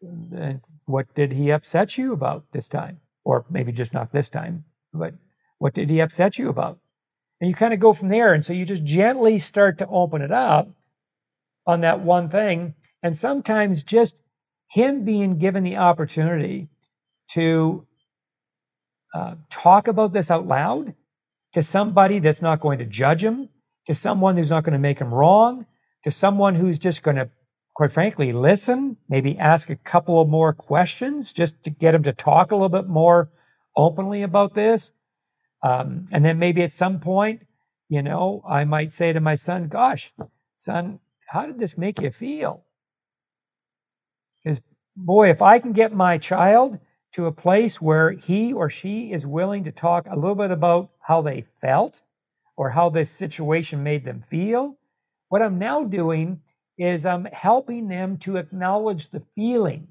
And 0.00 0.62
what 0.86 1.14
did 1.14 1.32
he 1.32 1.50
upset 1.50 1.98
you 1.98 2.12
about 2.12 2.44
this 2.52 2.68
time? 2.68 3.00
Or 3.24 3.44
maybe 3.48 3.72
just 3.72 3.94
not 3.94 4.12
this 4.12 4.28
time, 4.28 4.64
but 4.92 5.14
what 5.58 5.74
did 5.74 5.90
he 5.90 6.00
upset 6.00 6.38
you 6.38 6.48
about? 6.48 6.78
And 7.42 7.48
you 7.48 7.56
kind 7.56 7.74
of 7.74 7.80
go 7.80 7.92
from 7.92 8.08
there. 8.08 8.32
And 8.32 8.44
so 8.44 8.52
you 8.52 8.64
just 8.64 8.84
gently 8.84 9.36
start 9.36 9.76
to 9.78 9.88
open 9.88 10.22
it 10.22 10.30
up 10.30 10.68
on 11.66 11.80
that 11.80 11.98
one 11.98 12.28
thing. 12.28 12.74
And 13.02 13.16
sometimes 13.16 13.82
just 13.82 14.22
him 14.70 15.04
being 15.04 15.38
given 15.38 15.64
the 15.64 15.76
opportunity 15.76 16.68
to 17.32 17.84
uh, 19.12 19.34
talk 19.50 19.88
about 19.88 20.12
this 20.12 20.30
out 20.30 20.46
loud 20.46 20.94
to 21.52 21.64
somebody 21.64 22.20
that's 22.20 22.42
not 22.42 22.60
going 22.60 22.78
to 22.78 22.84
judge 22.84 23.24
him, 23.24 23.48
to 23.86 23.94
someone 23.94 24.36
who's 24.36 24.50
not 24.50 24.62
going 24.62 24.72
to 24.72 24.78
make 24.78 25.00
him 25.00 25.12
wrong, 25.12 25.66
to 26.04 26.12
someone 26.12 26.54
who's 26.54 26.78
just 26.78 27.02
going 27.02 27.16
to, 27.16 27.28
quite 27.74 27.90
frankly, 27.90 28.32
listen, 28.32 28.98
maybe 29.08 29.36
ask 29.36 29.68
a 29.68 29.74
couple 29.74 30.20
of 30.20 30.28
more 30.28 30.52
questions 30.52 31.32
just 31.32 31.60
to 31.64 31.70
get 31.70 31.92
him 31.92 32.04
to 32.04 32.12
talk 32.12 32.52
a 32.52 32.54
little 32.54 32.68
bit 32.68 32.86
more 32.86 33.32
openly 33.76 34.22
about 34.22 34.54
this. 34.54 34.92
Um, 35.62 36.06
and 36.10 36.24
then 36.24 36.38
maybe 36.38 36.62
at 36.62 36.72
some 36.72 36.98
point, 36.98 37.46
you 37.88 38.02
know, 38.02 38.42
I 38.48 38.64
might 38.64 38.92
say 38.92 39.12
to 39.12 39.20
my 39.20 39.34
son, 39.34 39.68
Gosh, 39.68 40.12
son, 40.56 41.00
how 41.28 41.46
did 41.46 41.58
this 41.58 41.78
make 41.78 42.00
you 42.00 42.10
feel? 42.10 42.64
Because, 44.42 44.62
boy, 44.96 45.30
if 45.30 45.40
I 45.40 45.58
can 45.58 45.72
get 45.72 45.92
my 45.92 46.18
child 46.18 46.78
to 47.12 47.26
a 47.26 47.32
place 47.32 47.80
where 47.80 48.12
he 48.12 48.52
or 48.52 48.70
she 48.70 49.12
is 49.12 49.26
willing 49.26 49.64
to 49.64 49.72
talk 49.72 50.06
a 50.10 50.16
little 50.16 50.34
bit 50.34 50.50
about 50.50 50.90
how 51.00 51.20
they 51.20 51.42
felt 51.42 52.02
or 52.56 52.70
how 52.70 52.88
this 52.88 53.10
situation 53.10 53.82
made 53.82 54.04
them 54.04 54.20
feel. 54.20 54.76
What 55.28 55.42
I'm 55.42 55.58
now 55.58 55.84
doing 55.84 56.40
is 56.78 57.04
I'm 57.04 57.26
helping 57.26 57.88
them 57.88 58.16
to 58.18 58.36
acknowledge 58.36 59.10
the 59.10 59.20
feeling. 59.34 59.88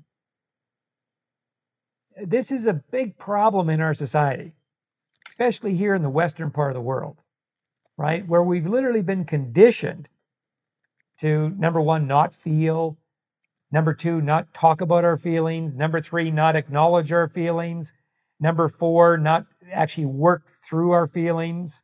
This 2.22 2.52
is 2.52 2.68
a 2.68 2.74
big 2.74 3.18
problem 3.18 3.70
in 3.70 3.82
our 3.82 3.94
society, 3.94 4.54
especially 5.28 5.76
here 5.76 5.96
in 5.96 6.02
the 6.02 6.10
Western 6.10 6.52
part 6.52 6.72
of 6.72 6.76
the 6.76 6.82
world, 6.82 7.24
right? 7.98 8.28
Where 8.28 8.44
we've 8.44 8.68
literally 8.68 9.04
been 9.04 9.26
conditioned 9.26 10.10
to, 11.20 11.50
number 11.50 11.80
one, 11.82 12.08
not 12.08 12.34
feel, 12.34 12.98
Number 13.72 13.94
two, 13.94 14.22
not 14.22 14.54
talk 14.54 14.82
about 14.82 15.06
our 15.06 15.16
feelings. 15.16 15.78
Number 15.78 16.02
three, 16.02 16.30
not 16.30 16.56
acknowledge 16.56 17.12
our 17.12 17.28
feelings. 17.28 17.94
Number 18.40 18.68
four, 18.68 19.18
not 19.18 19.46
actually 19.72 20.08
work 20.08 20.50
through 20.50 20.92
our 20.92 21.08
feelings. 21.08 21.82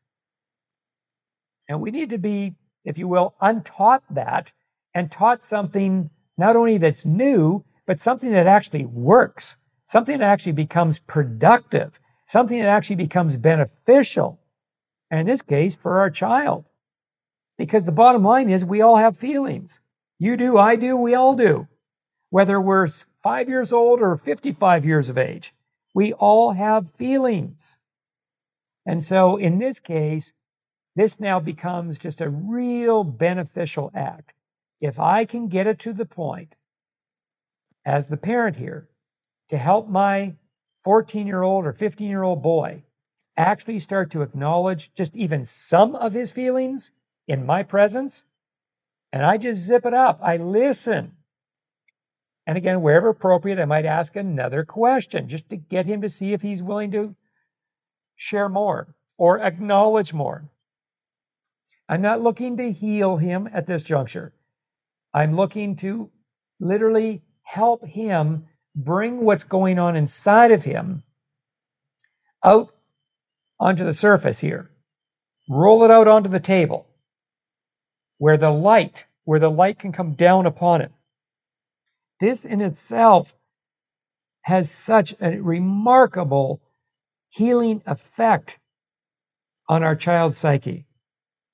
And 1.70 1.80
we 1.80 1.92
need 1.92 2.10
to 2.10 2.18
be, 2.18 2.56
if 2.84 2.98
you 2.98 3.08
will, 3.08 3.36
untaught 3.40 4.04
that 4.10 4.54
and 4.94 5.12
taught 5.12 5.44
something 5.44 6.10
not 6.38 6.56
only 6.56 6.78
that's 6.78 7.06
new, 7.06 7.64
but 7.86 8.00
something 8.00 8.32
that 8.32 8.48
actually 8.48 8.86
works, 8.86 9.58
something 9.86 10.20
that 10.20 10.30
actually 10.30 10.52
becomes 10.52 11.00
productive, 11.00 12.00
something 12.28 12.60
that 12.60 12.68
actually 12.68 12.98
becomes 12.98 13.38
beneficial. 13.38 14.40
And 15.10 15.22
in 15.22 15.26
this 15.26 15.42
case, 15.42 15.76
for 15.76 16.00
our 16.00 16.12
child. 16.12 16.72
Because 17.58 17.86
the 17.86 17.92
bottom 17.92 18.24
line 18.24 18.50
is 18.50 18.64
we 18.64 18.82
all 18.82 18.98
have 18.98 19.18
feelings. 19.18 19.80
You 20.20 20.38
do, 20.38 20.58
I 20.58 20.76
do, 20.76 20.96
we 20.96 21.16
all 21.16 21.34
do. 21.34 21.68
Whether 22.30 22.62
we're 22.62 22.88
five 23.24 23.50
years 23.50 23.72
old 23.72 24.02
or 24.02 24.16
55 24.16 24.86
years 24.86 25.10
of 25.10 25.18
age, 25.18 25.56
we 25.96 26.14
all 26.14 26.52
have 26.52 26.92
feelings. 26.92 27.80
And 28.86 29.04
so 29.04 29.38
in 29.38 29.58
this 29.58 29.80
case, 29.80 30.34
this 30.96 31.20
now 31.20 31.40
becomes 31.40 31.98
just 31.98 32.22
a 32.22 32.30
real 32.30 33.04
beneficial 33.04 33.92
act. 33.94 34.34
If 34.82 35.00
I 35.00 35.26
can 35.26 35.48
get 35.48 35.68
it 35.68 35.80
to 35.80 35.94
the 35.94 36.06
point, 36.06 36.56
as 37.86 38.08
the 38.08 38.18
parent 38.18 38.58
here, 38.58 38.90
to 39.48 39.58
help 39.58 39.88
my 39.88 40.36
14 40.80 41.28
year 41.28 41.42
old 41.42 41.66
or 41.66 41.74
15 41.74 42.10
year 42.10 42.24
old 42.24 42.42
boy 42.42 42.84
actually 43.36 43.80
start 43.80 44.10
to 44.12 44.22
acknowledge 44.22 44.94
just 44.94 45.16
even 45.16 45.46
some 45.46 45.96
of 45.96 46.14
his 46.14 46.32
feelings 46.32 46.92
in 47.28 47.46
my 47.46 47.62
presence, 47.62 48.26
and 49.12 49.26
I 49.26 49.38
just 49.38 49.62
zip 49.62 49.86
it 49.86 49.94
up. 49.94 50.20
I 50.22 50.38
listen. 50.38 51.14
And 52.46 52.58
again, 52.58 52.82
wherever 52.82 53.10
appropriate, 53.10 53.60
I 53.60 53.66
might 53.66 53.86
ask 53.86 54.16
another 54.16 54.64
question 54.64 55.28
just 55.28 55.50
to 55.50 55.58
get 55.58 55.86
him 55.86 56.02
to 56.02 56.10
see 56.10 56.34
if 56.34 56.42
he's 56.42 56.64
willing 56.64 56.92
to 56.92 57.16
share 58.16 58.50
more 58.50 58.96
or 59.18 59.40
acknowledge 59.40 60.14
more. 60.14 60.50
I'm 61.90 62.02
not 62.02 62.22
looking 62.22 62.58
to 62.58 62.72
heal 62.72 63.18
him 63.18 63.50
at 63.54 63.68
this 63.68 63.84
juncture. 63.84 64.34
I'm 65.14 65.36
looking 65.36 65.76
to 65.78 66.12
literally 66.60 67.24
help 67.44 67.86
him 67.86 68.46
bring 68.78 69.26
what's 69.26 69.44
going 69.44 69.80
on 69.80 69.96
inside 69.96 70.52
of 70.52 70.64
him 70.64 71.04
out 72.44 72.74
onto 73.60 73.84
the 73.84 73.94
surface 73.94 74.40
here. 74.40 74.70
Roll 75.50 75.84
it 75.84 75.92
out 75.92 76.08
onto 76.08 76.30
the 76.30 76.40
table 76.40 76.86
where 78.20 78.38
the 78.38 78.52
light, 78.52 79.08
where 79.24 79.40
the 79.40 79.50
light 79.50 79.80
can 79.80 79.92
come 79.92 80.14
down 80.14 80.46
upon 80.46 80.82
it. 80.82 80.92
This 82.20 82.46
in 82.46 82.62
itself 82.62 83.34
has 84.44 84.70
such 84.72 85.16
a 85.20 85.40
remarkable 85.40 86.62
healing 87.30 87.82
effect 87.86 88.60
on 89.68 89.84
our 89.84 89.96
child's 89.96 90.38
psyche. 90.38 90.86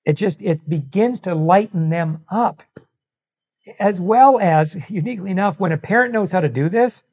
It 0.06 0.14
just, 0.14 0.42
it 0.42 0.70
begins 0.70 1.20
to 1.22 1.34
lighten 1.34 1.90
them 1.90 2.24
up. 2.30 2.64
As 3.80 4.02
well 4.02 4.40
as, 4.40 4.90
uniquely 4.90 5.32
enough, 5.32 5.60
when 5.60 5.72
a 5.72 5.78
parent 5.78 6.14
knows 6.14 6.34
how 6.34 6.42
to 6.42 6.50
do 6.50 6.68
this, 6.70 7.06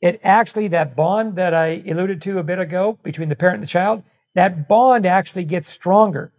it 0.00 0.20
actually, 0.24 0.68
that 0.68 0.96
bond 0.96 1.36
that 1.36 1.52
I 1.52 1.82
alluded 1.86 2.22
to 2.22 2.38
a 2.38 2.42
bit 2.42 2.58
ago 2.58 2.98
between 3.02 3.28
the 3.28 3.36
parent 3.36 3.56
and 3.56 3.62
the 3.62 3.66
child, 3.66 4.02
that 4.34 4.68
bond 4.68 5.04
actually 5.04 5.44
gets 5.44 5.68
stronger. 5.68 6.32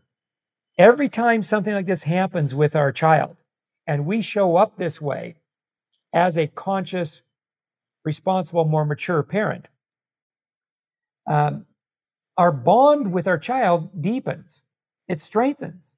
Every 0.78 1.10
time 1.10 1.41
something 1.41 1.74
like 1.74 1.86
this 1.86 2.04
happens 2.04 2.56
with 2.56 2.76
our 2.76 2.91
child, 2.91 3.38
and 3.86 4.06
we 4.06 4.21
show 4.21 4.56
up 4.56 4.78
this 4.78 5.02
way 5.02 5.36
as 6.13 6.38
a 6.38 6.47
conscious, 6.47 7.21
responsible, 8.04 8.65
more 8.65 8.86
mature 8.86 9.21
parent, 9.21 9.67
um, 11.28 11.65
our 12.38 12.52
bond 12.52 13.13
with 13.13 13.28
our 13.28 13.38
child 13.38 14.02
deepens, 14.02 14.63
it 15.08 15.21
strengthens. 15.21 15.95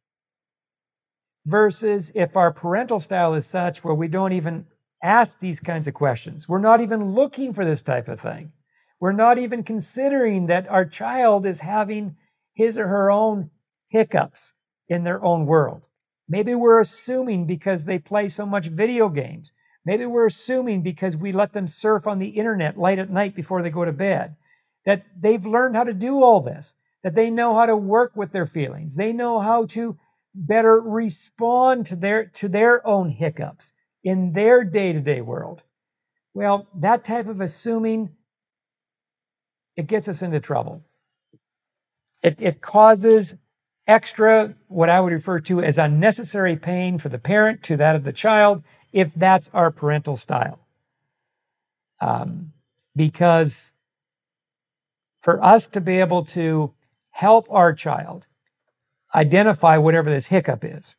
Versus 1.45 2.12
if 2.15 2.36
our 2.36 2.52
parental 2.52 2.99
style 2.99 3.34
is 3.34 3.45
such 3.45 3.84
where 3.84 3.93
we 3.93 4.08
don't 4.08 4.32
even 4.34 4.65
ask 5.03 5.39
these 5.39 5.59
kinds 5.59 5.87
of 5.87 5.93
questions, 5.93 6.47
we're 6.49 6.59
not 6.59 6.81
even 6.81 7.11
looking 7.11 7.53
for 7.53 7.65
this 7.65 7.81
type 7.81 8.07
of 8.07 8.19
thing. 8.19 8.53
We're 8.99 9.11
not 9.11 9.37
even 9.37 9.63
considering 9.63 10.45
that 10.47 10.67
our 10.69 10.85
child 10.85 11.45
is 11.45 11.59
having 11.59 12.15
his 12.53 12.77
or 12.77 12.87
her 12.87 13.11
own 13.11 13.51
hiccups 13.89 14.53
in 14.87 15.03
their 15.03 15.23
own 15.23 15.45
world. 15.45 15.89
Maybe 16.27 16.55
we're 16.55 16.79
assuming 16.79 17.45
because 17.45 17.85
they 17.85 17.99
play 17.99 18.29
so 18.29 18.45
much 18.45 18.67
video 18.67 19.09
games. 19.09 19.51
Maybe 19.85 20.05
we're 20.05 20.27
assuming 20.27 20.81
because 20.81 21.17
we 21.17 21.33
let 21.33 21.51
them 21.51 21.67
surf 21.67 22.07
on 22.07 22.19
the 22.19 22.29
internet 22.29 22.79
late 22.79 22.99
at 22.99 23.09
night 23.09 23.35
before 23.35 23.61
they 23.61 23.69
go 23.69 23.83
to 23.83 23.91
bed 23.91 24.37
that 24.85 25.05
they've 25.17 25.45
learned 25.45 25.75
how 25.75 25.83
to 25.83 25.93
do 25.93 26.23
all 26.23 26.41
this, 26.41 26.75
that 27.03 27.15
they 27.15 27.29
know 27.29 27.55
how 27.55 27.65
to 27.65 27.75
work 27.75 28.13
with 28.15 28.31
their 28.31 28.45
feelings. 28.45 28.95
They 28.95 29.13
know 29.13 29.39
how 29.39 29.65
to 29.67 29.97
better 30.33 30.79
respond 30.79 31.85
to 31.87 31.95
their, 31.95 32.25
to 32.25 32.47
their 32.47 32.85
own 32.87 33.09
hiccups 33.09 33.73
in 34.03 34.33
their 34.33 34.63
day 34.63 34.93
to 34.93 34.99
day 34.99 35.21
world. 35.21 35.63
Well, 36.33 36.67
that 36.75 37.03
type 37.03 37.27
of 37.27 37.39
assuming, 37.39 38.09
it 39.75 39.87
gets 39.87 40.07
us 40.07 40.21
into 40.21 40.39
trouble. 40.39 40.83
It, 42.21 42.35
it 42.39 42.61
causes 42.61 43.37
extra, 43.85 44.55
what 44.67 44.89
I 44.89 45.01
would 45.01 45.13
refer 45.13 45.39
to 45.41 45.61
as 45.61 45.77
unnecessary 45.77 46.55
pain 46.55 46.97
for 46.97 47.09
the 47.09 47.19
parent 47.19 47.63
to 47.63 47.77
that 47.77 47.95
of 47.95 48.03
the 48.03 48.13
child, 48.13 48.63
if 48.91 49.13
that's 49.13 49.49
our 49.53 49.71
parental 49.71 50.15
style. 50.15 50.59
Um, 51.99 52.53
because 52.95 53.73
for 55.21 55.43
us 55.43 55.67
to 55.67 55.81
be 55.81 55.99
able 55.99 56.23
to 56.25 56.73
help 57.11 57.47
our 57.49 57.73
child 57.73 58.27
identify 59.15 59.77
whatever 59.77 60.09
this 60.09 60.27
hiccup 60.27 60.65
is 60.65 60.95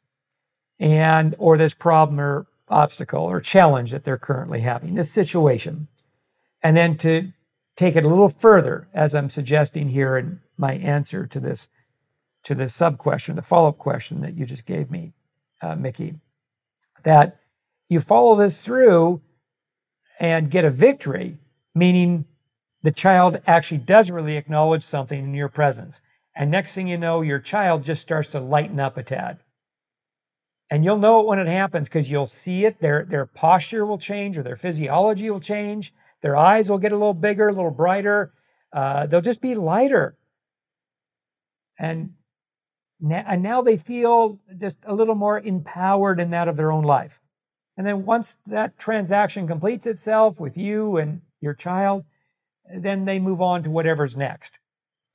and 0.79 1.35
or 1.39 1.59
this 1.59 1.75
problem 1.75 2.21
or 2.21 2.47
obstacle 2.69 3.23
or 3.23 3.41
challenge 3.41 3.91
that 3.91 4.05
they're 4.05 4.19
currently 4.19 4.61
having 4.61 4.95
this 4.95 5.11
situation 5.11 5.89
and 6.63 6.77
then 6.77 6.97
to 6.97 7.33
take 7.77 7.97
it 7.97 8.05
a 8.05 8.09
little 8.09 8.29
further 8.29 8.89
as 8.95 9.15
i'm 9.15 9.29
suggesting 9.29 9.89
here 9.89 10.17
in 10.17 10.41
my 10.57 10.75
answer 10.75 11.27
to 11.27 11.39
this 11.39 11.69
to 12.43 12.55
this 12.55 12.75
sub 12.75 12.97
question 12.97 13.37
the 13.37 13.43
follow-up 13.43 13.79
question 13.79 14.21
that 14.23 14.35
you 14.35 14.47
just 14.47 14.65
gave 14.65 14.91
me 14.91 15.13
uh, 15.61 15.75
mickey 15.75 16.15
that 17.03 17.39
you 17.89 18.01
follow 18.01 18.35
this 18.35 18.65
through 18.65 19.21
and 20.19 20.51
get 20.51 20.65
a 20.65 20.71
victory 20.71 21.37
meaning 21.75 22.25
the 22.85 22.93
child 22.93 23.41
actually 23.47 23.79
does 23.79 24.11
really 24.11 24.37
acknowledge 24.37 24.83
something 24.83 25.19
in 25.19 25.33
your 25.33 25.49
presence. 25.49 26.03
And 26.37 26.51
next 26.51 26.75
thing 26.75 26.87
you 26.87 26.99
know, 26.99 27.23
your 27.23 27.39
child 27.39 27.83
just 27.83 28.03
starts 28.03 28.29
to 28.31 28.41
lighten 28.41 28.79
up 28.79 28.99
a 28.99 29.03
tad. 29.03 29.39
And 30.71 30.85
you'll 30.85 30.99
know 30.99 31.21
it 31.21 31.27
when 31.27 31.39
it 31.39 31.47
happens 31.47 31.89
because 31.89 32.11
you'll 32.11 32.27
see 32.27 32.65
it. 32.65 32.81
Their, 32.81 33.05
their 33.05 33.27
posture 33.27 33.85
will 33.85 33.99
change 33.99 34.39
or 34.39 34.43
their 34.43 34.57
physiology 34.57 35.31
will 35.31 35.41
change. 35.41 35.95
Their 36.23 36.37
eyes 36.37 36.71
will 36.71 36.79
get 36.79 36.93
a 36.93 36.97
little 36.97 37.15
bigger, 37.15 37.49
a 37.49 37.53
little 37.53 37.71
brighter. 37.71 38.33
Uh, 38.73 39.07
they'll 39.07 39.21
just 39.21 39.43
be 39.43 39.55
lighter. 39.55 40.17
And 41.79 42.15
now, 43.01 43.25
and 43.27 43.43
now 43.43 43.61
they 43.61 43.77
feel 43.77 44.41
just 44.57 44.79
a 44.87 44.95
little 44.95 45.15
more 45.15 45.39
empowered 45.39 46.19
in 46.19 46.31
that 46.31 46.49
of 46.49 46.57
their 46.57 46.73
own 46.73 46.85
life. 46.85 47.21
And 47.77 47.87
then 47.87 48.07
once 48.07 48.39
that 48.47 48.79
transaction 48.79 49.47
completes 49.47 49.87
itself 49.87 50.41
with 50.41 50.57
you 50.57 50.97
and 50.97 51.23
your 51.41 51.55
child, 51.55 52.05
then 52.75 53.05
they 53.05 53.19
move 53.19 53.43
on 53.43 53.63
to 53.65 53.71
whatever's 53.71 54.17
next. 54.17 54.59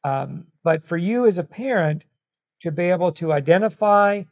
Um, 0.04 0.48
but 0.64 0.84
for 0.84 0.98
you 0.98 1.26
as 1.26 1.38
a 1.38 1.44
parent 1.44 2.06
to 2.62 2.72
be 2.72 2.84
able 2.84 3.12
to 3.14 3.34
identify 3.34 4.24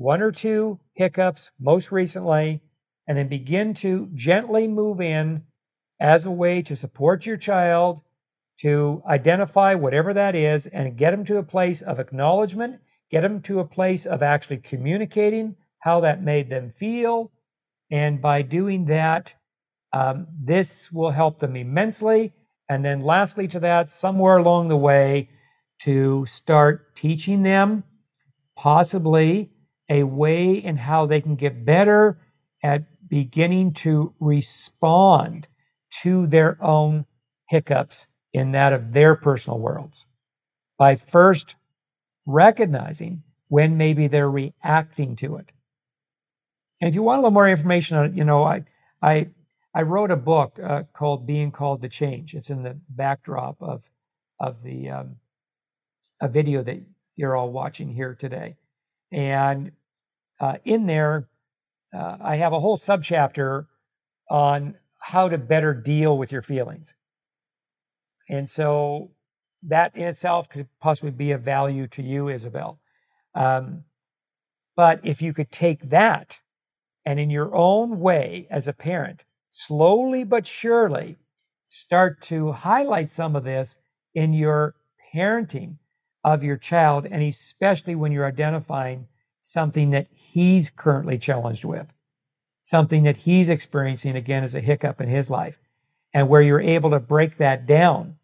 one 0.00 0.22
or 0.22 0.32
two 0.32 0.80
hiccups 0.94 1.50
most 1.60 1.92
recently, 1.92 2.62
and 3.06 3.18
then 3.18 3.28
begin 3.28 3.74
to 3.74 4.08
gently 4.14 4.66
move 4.66 4.98
in 4.98 5.42
as 6.00 6.24
a 6.24 6.30
way 6.30 6.62
to 6.62 6.74
support 6.74 7.26
your 7.26 7.36
child, 7.36 8.00
to 8.58 9.02
identify 9.06 9.74
whatever 9.74 10.14
that 10.14 10.34
is, 10.34 10.66
and 10.66 10.96
get 10.96 11.10
them 11.10 11.22
to 11.22 11.36
a 11.36 11.42
place 11.42 11.82
of 11.82 12.00
acknowledgement, 12.00 12.80
get 13.10 13.20
them 13.20 13.42
to 13.42 13.58
a 13.60 13.64
place 13.66 14.06
of 14.06 14.22
actually 14.22 14.56
communicating 14.56 15.54
how 15.80 16.00
that 16.00 16.22
made 16.22 16.48
them 16.48 16.70
feel. 16.70 17.30
And 17.90 18.22
by 18.22 18.40
doing 18.40 18.86
that, 18.86 19.34
um, 19.92 20.28
this 20.42 20.90
will 20.90 21.10
help 21.10 21.40
them 21.40 21.56
immensely. 21.56 22.32
And 22.70 22.82
then, 22.82 23.02
lastly, 23.02 23.46
to 23.48 23.60
that, 23.60 23.90
somewhere 23.90 24.38
along 24.38 24.68
the 24.68 24.78
way, 24.78 25.28
to 25.82 26.24
start 26.24 26.96
teaching 26.96 27.42
them 27.42 27.84
possibly 28.56 29.50
a 29.90 30.04
way 30.04 30.54
in 30.54 30.76
how 30.78 31.04
they 31.04 31.20
can 31.20 31.34
get 31.34 31.64
better 31.64 32.18
at 32.62 32.84
beginning 33.08 33.72
to 33.72 34.14
respond 34.20 35.48
to 36.02 36.26
their 36.26 36.56
own 36.62 37.04
hiccups 37.48 38.06
in 38.32 38.52
that 38.52 38.72
of 38.72 38.92
their 38.92 39.16
personal 39.16 39.58
worlds 39.58 40.06
by 40.78 40.94
first 40.94 41.56
recognizing 42.24 43.22
when 43.48 43.76
maybe 43.76 44.06
they're 44.06 44.30
reacting 44.30 45.16
to 45.16 45.36
it. 45.36 45.52
And 46.80 46.88
if 46.88 46.94
you 46.94 47.02
want 47.02 47.18
a 47.18 47.20
little 47.22 47.32
more 47.32 47.48
information 47.48 47.96
on 47.96 48.04
it, 48.06 48.14
you 48.14 48.24
know, 48.24 48.44
I, 48.44 48.64
I 49.02 49.30
I 49.74 49.82
wrote 49.82 50.10
a 50.10 50.16
book 50.16 50.58
uh, 50.58 50.84
called 50.92 51.26
Being 51.26 51.52
Called 51.52 51.82
to 51.82 51.88
Change. 51.88 52.34
It's 52.34 52.50
in 52.50 52.64
the 52.64 52.78
backdrop 52.88 53.56
of, 53.60 53.88
of 54.40 54.62
the 54.62 54.90
um, 54.90 55.16
a 56.20 56.28
video 56.28 56.62
that 56.62 56.82
you're 57.14 57.36
all 57.36 57.52
watching 57.52 57.94
here 57.94 58.14
today. 58.14 58.56
And 59.12 59.72
uh, 60.40 60.56
in 60.64 60.86
there, 60.86 61.28
uh, 61.94 62.16
I 62.20 62.36
have 62.36 62.52
a 62.52 62.60
whole 62.60 62.76
subchapter 62.76 63.66
on 64.28 64.76
how 64.98 65.28
to 65.28 65.38
better 65.38 65.74
deal 65.74 66.16
with 66.16 66.32
your 66.32 66.42
feelings. 66.42 66.94
And 68.28 68.48
so 68.48 69.10
that 69.62 69.94
in 69.96 70.06
itself 70.06 70.48
could 70.48 70.68
possibly 70.80 71.10
be 71.10 71.32
of 71.32 71.42
value 71.42 71.86
to 71.88 72.02
you, 72.02 72.28
Isabel. 72.28 72.80
Um, 73.34 73.84
but 74.76 75.00
if 75.02 75.20
you 75.20 75.32
could 75.32 75.50
take 75.50 75.90
that 75.90 76.40
and 77.04 77.18
in 77.18 77.30
your 77.30 77.54
own 77.54 78.00
way 78.00 78.46
as 78.50 78.66
a 78.68 78.72
parent, 78.72 79.24
slowly 79.50 80.24
but 80.24 80.46
surely 80.46 81.16
start 81.68 82.20
to 82.22 82.52
highlight 82.52 83.10
some 83.10 83.36
of 83.36 83.44
this 83.44 83.78
in 84.14 84.32
your 84.32 84.74
parenting 85.14 85.76
of 86.22 86.42
your 86.44 86.56
child, 86.56 87.06
and 87.06 87.22
especially 87.22 87.94
when 87.94 88.12
you're 88.12 88.26
identifying 88.26 89.08
something 89.42 89.90
that 89.90 90.06
he's 90.12 90.70
currently 90.70 91.18
challenged 91.18 91.64
with, 91.64 91.92
something 92.62 93.02
that 93.04 93.18
he's 93.18 93.48
experiencing 93.48 94.16
again 94.16 94.44
as 94.44 94.54
a 94.54 94.60
hiccup 94.60 95.00
in 95.00 95.08
his 95.08 95.30
life, 95.30 95.58
and 96.12 96.28
where 96.28 96.42
you're 96.42 96.60
able 96.60 96.90
to 96.90 97.00
break 97.00 97.36
that 97.36 97.66
down. 97.66 98.16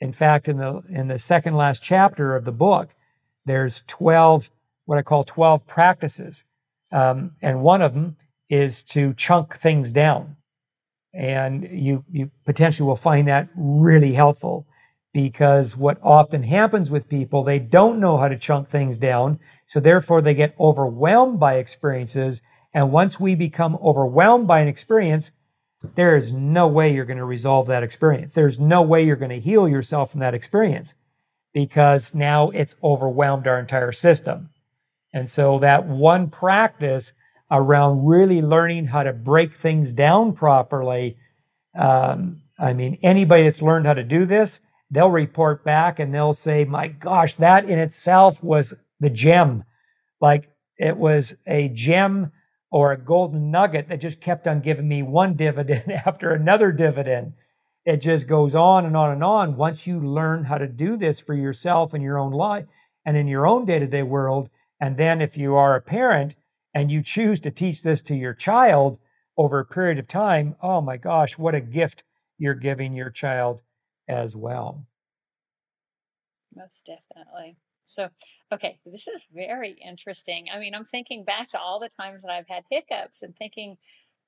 In 0.00 0.12
fact, 0.12 0.48
in 0.48 0.56
the 0.56 0.82
in 0.88 1.08
the 1.08 1.18
second 1.18 1.54
last 1.56 1.82
chapter 1.82 2.34
of 2.34 2.44
the 2.44 2.52
book, 2.52 2.90
there's 3.44 3.82
12 3.86 4.50
what 4.86 4.98
I 4.98 5.02
call 5.02 5.22
12 5.22 5.66
practices, 5.66 6.44
um, 6.90 7.32
and 7.40 7.62
one 7.62 7.82
of 7.82 7.94
them 7.94 8.16
is 8.48 8.82
to 8.82 9.14
chunk 9.14 9.54
things 9.54 9.92
down, 9.92 10.36
and 11.12 11.68
you 11.70 12.04
you 12.10 12.30
potentially 12.44 12.86
will 12.86 12.96
find 12.96 13.28
that 13.28 13.48
really 13.54 14.14
helpful 14.14 14.66
because 15.12 15.76
what 15.76 15.98
often 16.02 16.44
happens 16.44 16.90
with 16.90 17.08
people, 17.08 17.42
they 17.42 17.58
don't 17.58 17.98
know 17.98 18.16
how 18.18 18.28
to 18.28 18.38
chunk 18.38 18.68
things 18.68 18.98
down. 18.98 19.40
So 19.66 19.80
therefore 19.80 20.22
they 20.22 20.34
get 20.34 20.54
overwhelmed 20.58 21.40
by 21.40 21.54
experiences. 21.54 22.42
And 22.72 22.92
once 22.92 23.18
we 23.18 23.34
become 23.34 23.76
overwhelmed 23.82 24.46
by 24.46 24.60
an 24.60 24.68
experience, 24.68 25.32
there 25.94 26.16
is 26.16 26.32
no 26.32 26.68
way 26.68 26.92
you're 26.92 27.04
going 27.06 27.16
to 27.16 27.24
resolve 27.24 27.66
that 27.66 27.82
experience. 27.82 28.34
There's 28.34 28.60
no 28.60 28.82
way 28.82 29.04
you're 29.04 29.16
going 29.16 29.30
to 29.30 29.40
heal 29.40 29.68
yourself 29.68 30.12
from 30.12 30.20
that 30.20 30.34
experience 30.34 30.94
because 31.52 32.14
now 32.14 32.50
it's 32.50 32.76
overwhelmed 32.84 33.46
our 33.46 33.58
entire 33.58 33.92
system. 33.92 34.50
And 35.12 35.28
so 35.28 35.58
that 35.58 35.86
one 35.86 36.30
practice 36.30 37.12
around 37.50 38.06
really 38.06 38.40
learning 38.40 38.86
how 38.86 39.02
to 39.02 39.12
break 39.12 39.54
things 39.54 39.90
down 39.90 40.34
properly. 40.34 41.16
Um, 41.74 42.42
I 42.58 42.74
mean, 42.74 42.98
anybody 43.02 43.42
that's 43.42 43.62
learned 43.62 43.86
how 43.86 43.94
to 43.94 44.04
do 44.04 44.24
this, 44.24 44.60
they'll 44.90 45.10
report 45.10 45.64
back 45.64 45.98
and 45.98 46.12
they'll 46.12 46.32
say, 46.32 46.64
my 46.64 46.88
gosh, 46.88 47.34
that 47.34 47.64
in 47.64 47.78
itself 47.78 48.42
was 48.42 48.74
the 48.98 49.10
gem. 49.10 49.64
Like 50.20 50.50
it 50.78 50.96
was 50.96 51.36
a 51.46 51.68
gem 51.68 52.32
or 52.70 52.92
a 52.92 52.98
golden 52.98 53.50
nugget 53.50 53.88
that 53.88 54.00
just 54.00 54.20
kept 54.20 54.46
on 54.46 54.60
giving 54.60 54.88
me 54.88 55.02
one 55.02 55.34
dividend 55.34 55.92
after 56.06 56.32
another 56.32 56.72
dividend. 56.72 57.34
It 57.84 57.98
just 57.98 58.28
goes 58.28 58.54
on 58.54 58.84
and 58.84 58.96
on 58.96 59.10
and 59.10 59.24
on. 59.24 59.56
Once 59.56 59.86
you 59.86 59.98
learn 60.00 60.44
how 60.44 60.58
to 60.58 60.66
do 60.66 60.96
this 60.96 61.20
for 61.20 61.34
yourself 61.34 61.94
in 61.94 62.02
your 62.02 62.18
own 62.18 62.32
life 62.32 62.66
and 63.04 63.16
in 63.16 63.26
your 63.26 63.46
own 63.46 63.64
day 63.64 63.78
to 63.78 63.86
day 63.86 64.02
world, 64.02 64.50
and 64.80 64.96
then 64.96 65.20
if 65.20 65.36
you 65.36 65.54
are 65.54 65.74
a 65.74 65.80
parent 65.80 66.36
and 66.74 66.90
you 66.90 67.02
choose 67.02 67.40
to 67.40 67.50
teach 67.50 67.82
this 67.82 68.00
to 68.02 68.14
your 68.14 68.34
child 68.34 68.98
over 69.36 69.58
a 69.58 69.64
period 69.64 69.98
of 69.98 70.06
time, 70.06 70.56
oh 70.62 70.80
my 70.80 70.96
gosh, 70.96 71.38
what 71.38 71.54
a 71.54 71.60
gift 71.60 72.04
you're 72.38 72.54
giving 72.54 72.94
your 72.94 73.10
child 73.10 73.62
as 74.10 74.36
well. 74.36 74.86
Most 76.54 76.86
definitely. 76.86 77.56
So, 77.84 78.08
okay, 78.52 78.78
this 78.84 79.08
is 79.08 79.26
very 79.34 79.76
interesting. 79.84 80.46
I 80.52 80.58
mean, 80.58 80.74
I'm 80.74 80.84
thinking 80.84 81.24
back 81.24 81.48
to 81.48 81.58
all 81.58 81.80
the 81.80 81.88
times 81.88 82.22
that 82.22 82.30
I've 82.30 82.48
had 82.48 82.64
hiccups 82.70 83.22
and 83.22 83.34
thinking, 83.36 83.78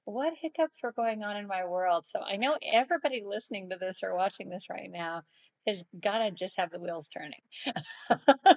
what 0.05 0.35
hiccups 0.41 0.83
were 0.83 0.93
going 0.93 1.23
on 1.23 1.37
in 1.37 1.47
my 1.47 1.65
world? 1.65 2.07
So, 2.07 2.21
I 2.21 2.37
know 2.37 2.57
everybody 2.63 3.23
listening 3.25 3.71
to 3.71 3.77
this 3.79 4.03
or 4.03 4.17
watching 4.17 4.49
this 4.49 4.69
right 4.71 4.91
now 4.91 5.23
has 5.67 5.85
got 6.03 6.19
to 6.19 6.31
just 6.31 6.57
have 6.57 6.71
the 6.71 6.81
wheels 6.81 7.09
turning. 7.09 7.41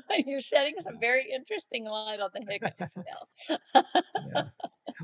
You're 0.26 0.42
shedding 0.42 0.76
some 0.80 1.00
very 1.00 1.32
interesting 1.32 1.86
light 1.86 2.20
on 2.20 2.30
the 2.34 2.46
hiccups, 2.48 2.96
Bill. 3.50 3.60
yeah. 4.34 4.44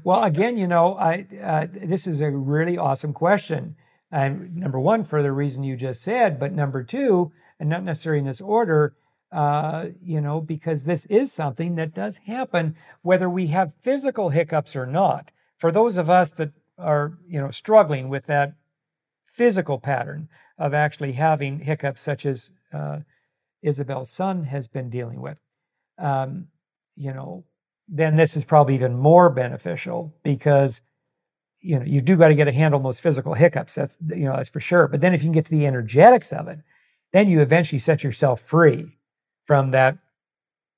Well, 0.04 0.24
again, 0.32 0.58
you 0.58 0.68
know, 0.68 0.96
I 0.96 1.28
uh, 1.42 1.68
this 1.70 2.08
is 2.08 2.22
a 2.22 2.32
really 2.32 2.78
awesome 2.78 3.14
question. 3.14 3.76
And 4.12 4.56
number 4.56 4.80
one, 4.80 5.04
for 5.04 5.24
the 5.24 5.32
reason 5.32 5.64
you 5.64 5.78
just 5.78 6.02
said, 6.02 6.40
but 6.40 6.52
number 6.52 6.84
two, 6.84 7.32
and 7.60 7.70
not 7.70 7.84
necessarily 7.84 8.20
in 8.20 8.26
this 8.26 8.42
order, 8.42 8.96
uh, 9.32 9.86
you 10.04 10.20
know, 10.20 10.42
because 10.42 10.84
this 10.84 11.06
is 11.06 11.32
something 11.32 11.76
that 11.76 11.94
does 11.94 12.18
happen 12.18 12.76
whether 13.02 13.30
we 13.30 13.48
have 13.48 13.74
physical 13.74 14.30
hiccups 14.30 14.76
or 14.76 14.86
not. 14.86 15.32
For 15.58 15.72
those 15.72 15.98
of 15.98 16.10
us 16.10 16.32
that 16.32 16.52
are, 16.78 17.18
you 17.28 17.40
know, 17.40 17.52
struggling 17.52 18.10
with 18.10 18.26
that 18.26 18.56
physical 19.24 19.80
pattern 19.80 20.28
of 20.58 20.74
actually 20.74 21.14
having 21.14 21.60
hiccups, 21.60 22.02
such 22.02 22.26
as 22.26 22.52
uh, 22.74 23.00
Isabel's 23.62 24.12
son 24.12 24.44
has 24.46 24.68
been 24.68 24.90
dealing 24.90 25.22
with, 25.22 25.40
um, 25.98 26.48
you 26.98 27.14
know, 27.14 27.46
then 27.88 28.16
this 28.16 28.36
is 28.36 28.44
probably 28.44 28.76
even 28.76 28.98
more 28.98 29.30
beneficial 29.30 30.14
because 30.24 30.82
you 31.62 31.80
know 31.80 31.86
you 31.86 32.02
do 32.02 32.18
got 32.18 32.30
to 32.30 32.36
get 32.36 32.48
a 32.48 32.52
handle 32.52 32.80
on 32.80 32.84
those 32.84 33.00
physical 33.00 33.34
hiccups 33.34 33.76
that's 33.76 33.98
you 34.08 34.26
know 34.26 34.36
that's 34.36 34.50
for 34.50 34.60
sure. 34.60 34.88
But 34.88 35.02
then 35.02 35.14
if 35.14 35.22
you 35.22 35.28
can 35.28 35.34
get 35.34 35.46
to 35.46 35.52
the 35.52 35.66
energetics 35.66 36.34
of 36.34 36.48
it 36.48 36.60
then 37.14 37.30
you 37.30 37.42
eventually 37.42 37.80
set 37.80 38.04
yourself 38.04 38.40
free 38.40 38.98
from 39.46 39.72
that 39.72 39.98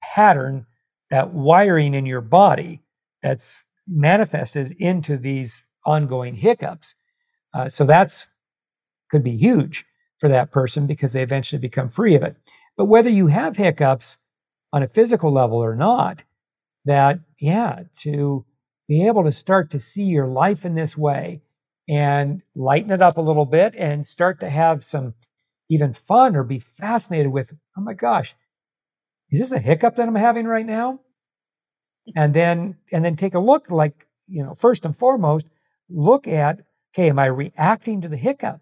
pattern 0.01 0.65
that 1.09 1.33
wiring 1.33 1.93
in 1.93 2.05
your 2.05 2.21
body 2.21 2.81
that's 3.21 3.65
manifested 3.87 4.75
into 4.79 5.17
these 5.17 5.65
ongoing 5.85 6.35
hiccups. 6.35 6.95
Uh, 7.53 7.69
so 7.69 7.85
that's 7.85 8.27
could 9.09 9.23
be 9.23 9.35
huge 9.35 9.85
for 10.19 10.27
that 10.27 10.51
person 10.51 10.87
because 10.87 11.13
they 11.13 11.21
eventually 11.21 11.59
become 11.59 11.87
free 11.87 12.15
of 12.15 12.23
it. 12.23 12.35
But 12.75 12.85
whether 12.85 13.09
you 13.09 13.27
have 13.27 13.57
hiccups 13.57 14.17
on 14.71 14.81
a 14.81 14.87
physical 14.87 15.31
level 15.31 15.63
or 15.63 15.75
not 15.75 16.23
that 16.85 17.19
yeah 17.39 17.83
to 18.01 18.45
be 18.93 19.07
able 19.07 19.23
to 19.23 19.31
start 19.31 19.71
to 19.71 19.79
see 19.79 20.03
your 20.03 20.27
life 20.27 20.63
in 20.63 20.75
this 20.75 20.95
way 20.95 21.41
and 21.89 22.43
lighten 22.53 22.91
it 22.91 23.01
up 23.01 23.17
a 23.17 23.21
little 23.21 23.47
bit 23.47 23.73
and 23.75 24.05
start 24.05 24.39
to 24.39 24.51
have 24.51 24.83
some 24.83 25.15
even 25.67 25.91
fun 25.91 26.35
or 26.35 26.43
be 26.43 26.59
fascinated 26.59 27.31
with, 27.31 27.55
oh 27.75 27.81
my 27.81 27.95
gosh, 27.95 28.35
is 29.31 29.39
this 29.39 29.51
a 29.51 29.57
hiccup 29.57 29.95
that 29.95 30.07
I'm 30.07 30.13
having 30.13 30.45
right 30.45 30.65
now? 30.65 30.99
And 32.15 32.35
then, 32.35 32.77
and 32.91 33.03
then 33.03 33.15
take 33.15 33.33
a 33.33 33.39
look 33.39 33.71
like, 33.71 34.05
you 34.27 34.43
know, 34.43 34.53
first 34.53 34.85
and 34.85 34.95
foremost, 34.95 35.49
look 35.89 36.27
at, 36.27 36.59
okay, 36.93 37.09
am 37.09 37.17
I 37.17 37.25
reacting 37.25 37.99
to 38.01 38.07
the 38.07 38.17
hiccup? 38.17 38.61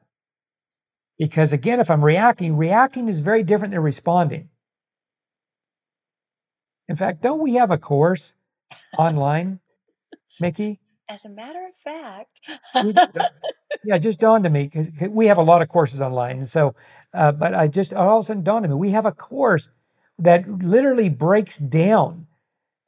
Because 1.20 1.52
again, 1.52 1.82
if 1.82 1.92
I'm 1.92 2.06
reacting, 2.06 2.56
reacting 2.56 3.10
is 3.10 3.20
very 3.20 3.44
different 3.44 3.74
than 3.74 3.82
responding. 3.82 4.48
In 6.88 6.96
fact, 6.96 7.22
don't 7.22 7.42
we 7.42 7.56
have 7.56 7.70
a 7.70 7.78
course 7.78 8.36
online 8.98 9.60
Mickey? 10.42 10.80
As 11.08 11.26
a 11.26 11.30
matter 11.30 11.60
of 11.68 11.76
fact, 11.76 12.40
yeah, 13.84 13.98
just 13.98 14.20
dawned 14.20 14.46
on 14.46 14.54
me 14.54 14.64
because 14.64 14.90
we 15.10 15.28
have 15.28 15.38
a 15.38 15.44
lot 15.44 15.62
of 15.62 15.68
courses 15.68 16.00
online, 16.00 16.38
and 16.38 16.48
so, 16.48 16.74
uh, 17.14 17.32
but 17.32 17.54
I 17.54 17.68
just 17.68 17.94
all 17.94 18.18
of 18.18 18.24
a 18.24 18.26
sudden 18.26 18.44
dawned 18.44 18.66
on 18.66 18.72
me 18.72 18.78
we 18.78 18.92
have 18.92 19.06
a 19.06 19.12
course 19.12 19.72
that 20.18 20.48
literally 20.48 21.10
breaks 21.10 21.58
down 21.58 22.28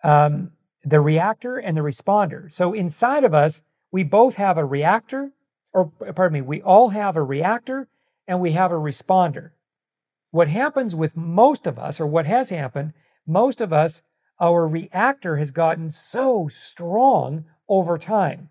um, 0.04 0.52
the 0.84 1.02
reactor 1.02 1.58
and 1.58 1.76
the 1.76 1.82
responder. 1.82 2.52
So 2.52 2.74
inside 2.74 3.24
of 3.24 3.34
us, 3.34 3.64
we 3.92 4.04
both 4.04 4.36
have 4.36 4.58
a 4.58 4.66
reactor, 4.66 5.32
or 5.74 5.88
pardon 6.16 6.34
me, 6.34 6.42
we 6.42 6.62
all 6.62 6.90
have 6.90 7.16
a 7.16 7.24
reactor 7.24 7.88
and 8.28 8.40
we 8.40 8.52
have 8.52 8.72
a 8.72 8.76
responder. 8.76 9.52
What 10.32 10.48
happens 10.48 10.96
with 10.96 11.18
most 11.18 11.68
of 11.68 11.78
us, 11.78 12.00
or 12.00 12.08
what 12.08 12.26
has 12.26 12.50
happened, 12.50 12.94
most 13.28 13.62
of 13.62 13.74
us 13.74 14.02
our 14.40 14.68
reactor 14.68 15.38
has 15.38 15.52
gotten 15.52 15.92
so 15.92 16.48
strong 16.48 17.46
over 17.70 17.98
time. 17.98 18.50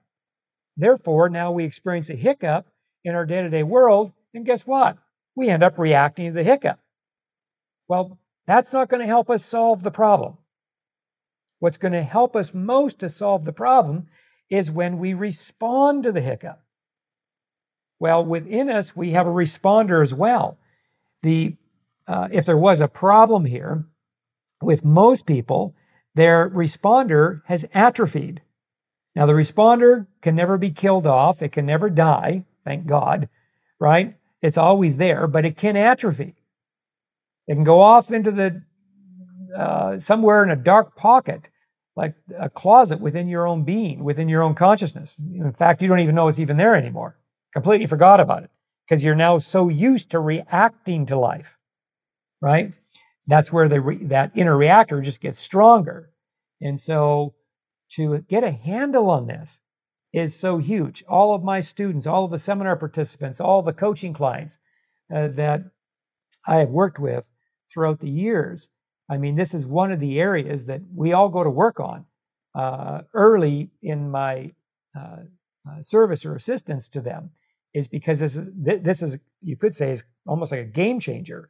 Therefore, 0.76 1.28
now 1.28 1.52
we 1.52 1.64
experience 1.64 2.08
a 2.10 2.14
hiccup 2.14 2.66
in 3.04 3.14
our 3.14 3.26
day 3.26 3.42
to 3.42 3.50
day 3.50 3.62
world, 3.62 4.12
and 4.32 4.46
guess 4.46 4.66
what? 4.66 4.96
We 5.34 5.48
end 5.48 5.62
up 5.62 5.78
reacting 5.78 6.26
to 6.26 6.32
the 6.32 6.44
hiccup. 6.44 6.78
Well, 7.88 8.18
that's 8.46 8.72
not 8.72 8.88
going 8.88 9.00
to 9.00 9.06
help 9.06 9.28
us 9.28 9.44
solve 9.44 9.82
the 9.82 9.90
problem. 9.90 10.38
What's 11.58 11.76
going 11.76 11.92
to 11.92 12.02
help 12.02 12.34
us 12.34 12.54
most 12.54 12.98
to 13.00 13.08
solve 13.08 13.44
the 13.44 13.52
problem 13.52 14.08
is 14.50 14.70
when 14.70 14.98
we 14.98 15.14
respond 15.14 16.02
to 16.04 16.12
the 16.12 16.20
hiccup. 16.20 16.60
Well, 17.98 18.24
within 18.24 18.68
us, 18.68 18.96
we 18.96 19.12
have 19.12 19.26
a 19.26 19.30
responder 19.30 20.02
as 20.02 20.12
well. 20.12 20.58
The, 21.22 21.56
uh, 22.08 22.28
if 22.32 22.44
there 22.44 22.58
was 22.58 22.80
a 22.80 22.88
problem 22.88 23.44
here, 23.44 23.84
with 24.62 24.84
most 24.84 25.26
people, 25.26 25.74
their 26.14 26.48
responder 26.48 27.42
has 27.46 27.66
atrophied. 27.74 28.42
Now, 29.14 29.26
the 29.26 29.32
responder 29.32 30.06
can 30.20 30.34
never 30.34 30.56
be 30.58 30.70
killed 30.70 31.06
off, 31.06 31.42
it 31.42 31.52
can 31.52 31.66
never 31.66 31.90
die, 31.90 32.44
thank 32.64 32.86
God, 32.86 33.28
right? 33.78 34.16
It's 34.40 34.58
always 34.58 34.96
there, 34.96 35.26
but 35.26 35.44
it 35.44 35.56
can 35.56 35.76
atrophy. 35.76 36.34
It 37.46 37.54
can 37.54 37.64
go 37.64 37.80
off 37.80 38.10
into 38.10 38.30
the 38.30 38.62
uh, 39.56 39.98
somewhere 39.98 40.42
in 40.42 40.50
a 40.50 40.56
dark 40.56 40.96
pocket 40.96 41.50
like 41.94 42.14
a 42.38 42.48
closet 42.48 43.00
within 43.00 43.28
your 43.28 43.46
own 43.46 43.64
being, 43.64 44.02
within 44.02 44.28
your 44.28 44.42
own 44.42 44.54
consciousness. 44.54 45.14
In 45.18 45.52
fact, 45.52 45.82
you 45.82 45.88
don't 45.88 46.00
even 46.00 46.14
know 46.14 46.28
it's 46.28 46.38
even 46.38 46.56
there 46.56 46.74
anymore. 46.74 47.18
Completely 47.52 47.86
forgot 47.86 48.18
about 48.18 48.44
it 48.44 48.50
because 48.86 49.04
you're 49.04 49.14
now 49.14 49.38
so 49.38 49.68
used 49.68 50.10
to 50.10 50.18
reacting 50.18 51.04
to 51.06 51.18
life, 51.18 51.58
right? 52.40 52.72
That's 53.26 53.52
where 53.52 53.68
the 53.68 53.80
re- 53.80 54.04
that 54.04 54.32
inner 54.34 54.56
reactor 54.56 55.00
just 55.00 55.20
gets 55.20 55.40
stronger. 55.40 56.10
And 56.60 56.78
so 56.78 57.34
to 57.92 58.18
get 58.22 58.44
a 58.44 58.50
handle 58.50 59.10
on 59.10 59.26
this 59.26 59.60
is 60.12 60.38
so 60.38 60.58
huge. 60.58 61.02
All 61.08 61.34
of 61.34 61.42
my 61.42 61.60
students, 61.60 62.06
all 62.06 62.24
of 62.24 62.30
the 62.30 62.38
seminar 62.38 62.76
participants, 62.76 63.40
all 63.40 63.62
the 63.62 63.72
coaching 63.72 64.12
clients 64.12 64.58
uh, 65.12 65.28
that 65.28 65.62
I 66.46 66.56
have 66.56 66.70
worked 66.70 66.98
with 66.98 67.30
throughout 67.72 68.00
the 68.00 68.10
years, 68.10 68.70
I 69.08 69.18
mean, 69.18 69.36
this 69.36 69.54
is 69.54 69.66
one 69.66 69.92
of 69.92 70.00
the 70.00 70.20
areas 70.20 70.66
that 70.66 70.82
we 70.94 71.12
all 71.12 71.28
go 71.28 71.44
to 71.44 71.50
work 71.50 71.80
on. 71.80 72.06
Uh, 72.54 73.02
early 73.14 73.70
in 73.80 74.10
my 74.10 74.52
uh, 74.94 75.22
uh 75.66 75.80
service 75.80 76.26
or 76.26 76.34
assistance 76.34 76.86
to 76.86 77.00
them 77.00 77.30
is 77.72 77.88
because 77.88 78.20
this 78.20 78.36
is 78.36 78.50
this 78.54 79.00
is 79.00 79.18
you 79.40 79.56
could 79.56 79.74
say 79.74 79.90
is 79.90 80.04
almost 80.26 80.52
like 80.52 80.60
a 80.60 80.64
game 80.64 81.00
changer 81.00 81.48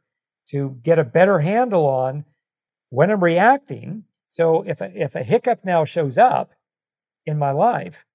to 0.49 0.77
get 0.83 0.99
a 0.99 1.03
better 1.03 1.39
handle 1.39 1.85
on 1.85 2.25
when 2.89 3.09
I'm 3.09 3.23
reacting. 3.23 4.03
So 4.27 4.63
if 4.63 4.81
a, 4.81 4.91
if 4.95 5.15
a 5.15 5.23
hiccup 5.23 5.63
now 5.63 5.85
shows 5.85 6.17
up 6.17 6.51
in 7.25 7.37
my 7.37 7.51
life, 7.51 8.05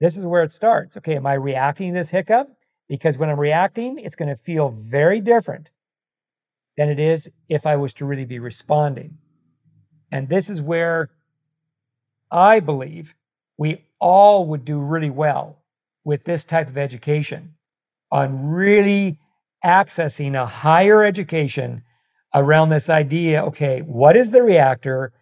this 0.00 0.16
is 0.16 0.26
where 0.26 0.42
it 0.42 0.52
starts. 0.52 0.96
Okay, 0.96 1.16
am 1.16 1.26
I 1.26 1.34
reacting 1.34 1.92
to 1.92 1.98
this 1.98 2.10
hiccup? 2.10 2.48
Because 2.88 3.18
when 3.18 3.30
I'm 3.30 3.40
reacting, 3.40 3.98
it's 3.98 4.16
going 4.16 4.28
to 4.28 4.36
feel 4.36 4.70
very 4.70 5.20
different 5.20 5.70
than 6.76 6.88
it 6.88 6.98
is 6.98 7.30
if 7.48 7.66
I 7.66 7.76
was 7.76 7.94
to 7.94 8.04
really 8.04 8.24
be 8.24 8.38
responding. 8.38 9.18
And 10.10 10.28
this 10.28 10.50
is 10.50 10.60
where 10.60 11.10
I 12.30 12.60
believe 12.60 13.14
we 13.56 13.84
all 14.00 14.46
would 14.46 14.64
do 14.64 14.78
really 14.78 15.10
well 15.10 15.58
with 16.04 16.24
this 16.24 16.44
type 16.44 16.68
of 16.68 16.76
education 16.76 17.54
on 18.10 18.48
really 18.48 19.18
accessing 19.64 20.34
a 20.34 20.46
higher 20.46 21.04
education 21.04 21.82
around 22.34 22.68
this 22.68 22.88
idea 22.88 23.44
okay, 23.44 23.80
what 23.80 24.16
is 24.16 24.30
the 24.30 24.42
reactor? 24.42 25.12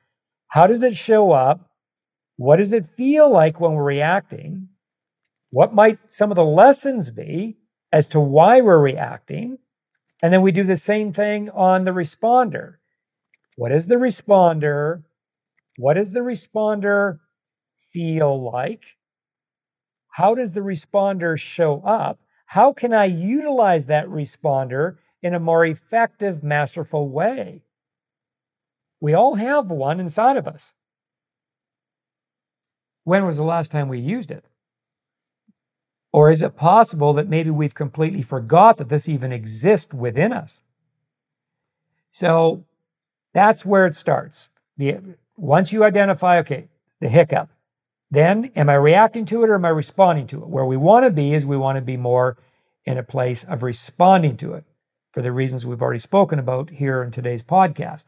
How 0.49 0.67
does 0.67 0.83
it 0.83 0.95
show 0.95 1.33
up? 1.33 1.71
What 2.37 2.57
does 2.57 2.73
it 2.73 2.85
feel 2.85 3.31
like 3.31 3.61
when 3.61 3.73
we're 3.73 3.85
reacting? 3.85 4.69
What 5.51 5.75
might 5.75 5.99
some 6.11 6.31
of 6.31 6.37
the 6.37 6.45
lessons 6.45 7.11
be 7.11 7.59
as 7.93 8.09
to 8.11 8.21
why 8.21 8.61
we're 8.61 8.81
reacting? 8.81 9.59
And 10.23 10.33
then 10.33 10.43
we 10.43 10.53
do 10.53 10.63
the 10.63 10.77
same 10.77 11.13
thing 11.13 11.51
on 11.51 11.85
the 11.85 11.91
responder. 11.91 12.77
What 13.57 13.73
is 13.73 13.87
the 13.87 13.97
responder? 13.97 15.03
What 15.77 15.95
does 15.95 16.13
the 16.13 16.21
responder 16.21 17.19
feel 17.93 18.51
like? 18.51 18.97
How 20.13 20.35
does 20.35 20.55
the 20.55 20.61
responder 20.61 21.39
show 21.39 21.81
up? 21.83 22.21
How 22.51 22.73
can 22.73 22.93
I 22.93 23.05
utilize 23.05 23.87
that 23.87 24.09
responder 24.09 24.97
in 25.23 25.35
a 25.35 25.39
more 25.39 25.65
effective, 25.65 26.43
masterful 26.43 27.09
way? 27.09 27.63
We 29.01 29.15
all 29.15 29.37
have 29.37 29.71
one 29.71 30.01
inside 30.01 30.37
of 30.37 30.49
us. 30.49 30.75
When 33.05 33.25
was 33.25 33.37
the 33.37 33.45
last 33.45 33.71
time 33.71 33.89
we 33.89 34.01
used 34.01 34.33
it? 34.33 34.45
Or 36.13 36.29
is 36.29 36.43
it 36.43 36.57
possible 36.57 37.13
that 37.13 37.29
maybe 37.29 37.51
we've 37.51 37.73
completely 37.73 38.21
forgot 38.21 38.79
that 38.79 38.89
this 38.89 39.09
even 39.09 39.31
exists 39.31 39.95
within 39.95 40.33
us? 40.33 40.63
So 42.11 42.65
that's 43.33 43.65
where 43.65 43.87
it 43.87 43.95
starts. 43.95 44.49
Once 45.37 45.73
you 45.73 45.85
identify, 45.85 46.41
okay, 46.41 46.67
the 46.99 47.09
hiccup, 47.09 47.49
then 48.11 48.51
am 48.57 48.69
I 48.69 48.75
reacting 48.75 49.25
to 49.27 49.45
it 49.45 49.51
or 49.51 49.55
am 49.55 49.65
I 49.65 49.71
responding 49.71 50.27
to 50.29 50.43
it? 50.43 50.49
Where 50.49 50.65
we 50.65 50.77
want 50.77 51.05
to 51.05 51.11
be 51.11 51.33
is 51.33 51.47
we 51.47 51.57
want 51.57 51.77
to 51.77 51.83
be 51.83 51.97
more 51.97 52.37
in 52.85 52.99
a 52.99 53.03
place 53.03 53.45
of 53.45 53.63
responding 53.63 54.37
to 54.39 54.55
it 54.55 54.65
for 55.13 55.23
the 55.23 55.33
reasons 55.33 55.67
we've 55.67 55.83
already 55.83 56.01
spoken 56.01 56.39
about 56.39 56.71
here 56.71 57.03
in 57.03 57.11
today's 57.11 57.43
podcast. 57.43 58.07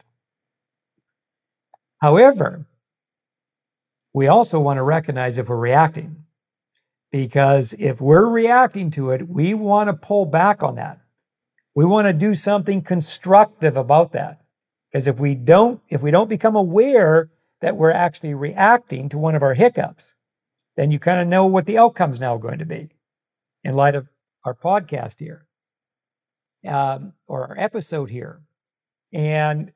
However, 2.01 2.65
we 4.13 4.27
also 4.27 4.59
want 4.59 4.77
to 4.77 4.83
recognize 4.83 5.37
if 5.37 5.49
we're 5.49 5.57
reacting, 5.57 6.25
because 7.11 7.73
if 7.79 8.01
we're 8.01 8.27
reacting 8.27 8.91
to 8.91 9.11
it, 9.11 9.29
we 9.29 9.53
want 9.53 9.87
to 9.87 9.93
pull 9.93 10.25
back 10.25 10.61
on 10.61 10.75
that. 10.75 10.99
We 11.73 11.85
want 11.85 12.07
to 12.07 12.13
do 12.13 12.35
something 12.35 12.81
constructive 12.81 13.77
about 13.77 14.11
that. 14.11 14.41
Because 14.91 15.07
if 15.07 15.19
we 15.19 15.33
don't, 15.33 15.81
if 15.89 16.03
we 16.03 16.11
don't 16.11 16.29
become 16.29 16.55
aware 16.55 17.29
that 17.63 17.77
we're 17.77 17.91
actually 17.91 18.33
reacting 18.33 19.07
to 19.07 19.17
one 19.17 19.35
of 19.35 19.41
our 19.41 19.53
hiccups, 19.53 20.15
then 20.75 20.91
you 20.91 20.99
kind 20.99 21.21
of 21.21 21.27
know 21.29 21.45
what 21.45 21.65
the 21.65 21.77
outcome's 21.77 22.19
now 22.19 22.35
going 22.35 22.59
to 22.59 22.65
be 22.65 22.89
in 23.63 23.73
light 23.73 23.95
of 23.95 24.09
our 24.43 24.53
podcast 24.53 25.21
here 25.21 25.45
um, 26.67 27.13
or 27.25 27.47
our 27.47 27.57
episode 27.57 28.09
here. 28.09 28.41
And 29.13 29.71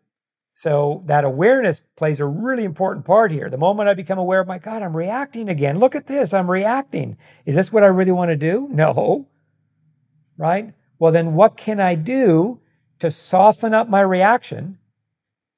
so 0.49 1.01
that 1.05 1.23
awareness 1.23 1.79
plays 1.95 2.19
a 2.19 2.25
really 2.25 2.65
important 2.65 3.05
part 3.05 3.31
here. 3.31 3.49
The 3.49 3.57
moment 3.57 3.87
I 3.87 3.93
become 3.93 4.19
aware 4.19 4.41
of 4.41 4.47
my 4.47 4.59
God, 4.59 4.81
I'm 4.81 4.97
reacting 4.97 5.47
again. 5.47 5.79
Look 5.79 5.95
at 5.95 6.07
this. 6.07 6.33
I'm 6.33 6.51
reacting. 6.51 7.15
Is 7.45 7.55
this 7.55 7.71
what 7.71 7.83
I 7.83 7.87
really 7.87 8.11
want 8.11 8.31
to 8.31 8.35
do? 8.35 8.67
No. 8.69 9.29
Right? 10.35 10.73
Well, 10.99 11.13
then 11.13 11.35
what 11.35 11.55
can 11.55 11.79
I 11.79 11.95
do 11.95 12.59
to 12.99 13.09
soften 13.09 13.73
up 13.73 13.87
my 13.87 14.01
reaction 14.01 14.77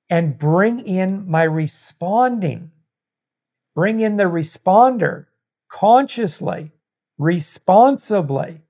and 0.09 0.37
bring 0.37 0.79
in 0.79 1.29
my 1.29 1.43
responding. 1.43 2.71
Bring 3.75 3.99
in 3.99 4.17
the 4.17 4.23
responder 4.23 5.27
consciously, 5.69 6.71
responsibly. 7.17 8.61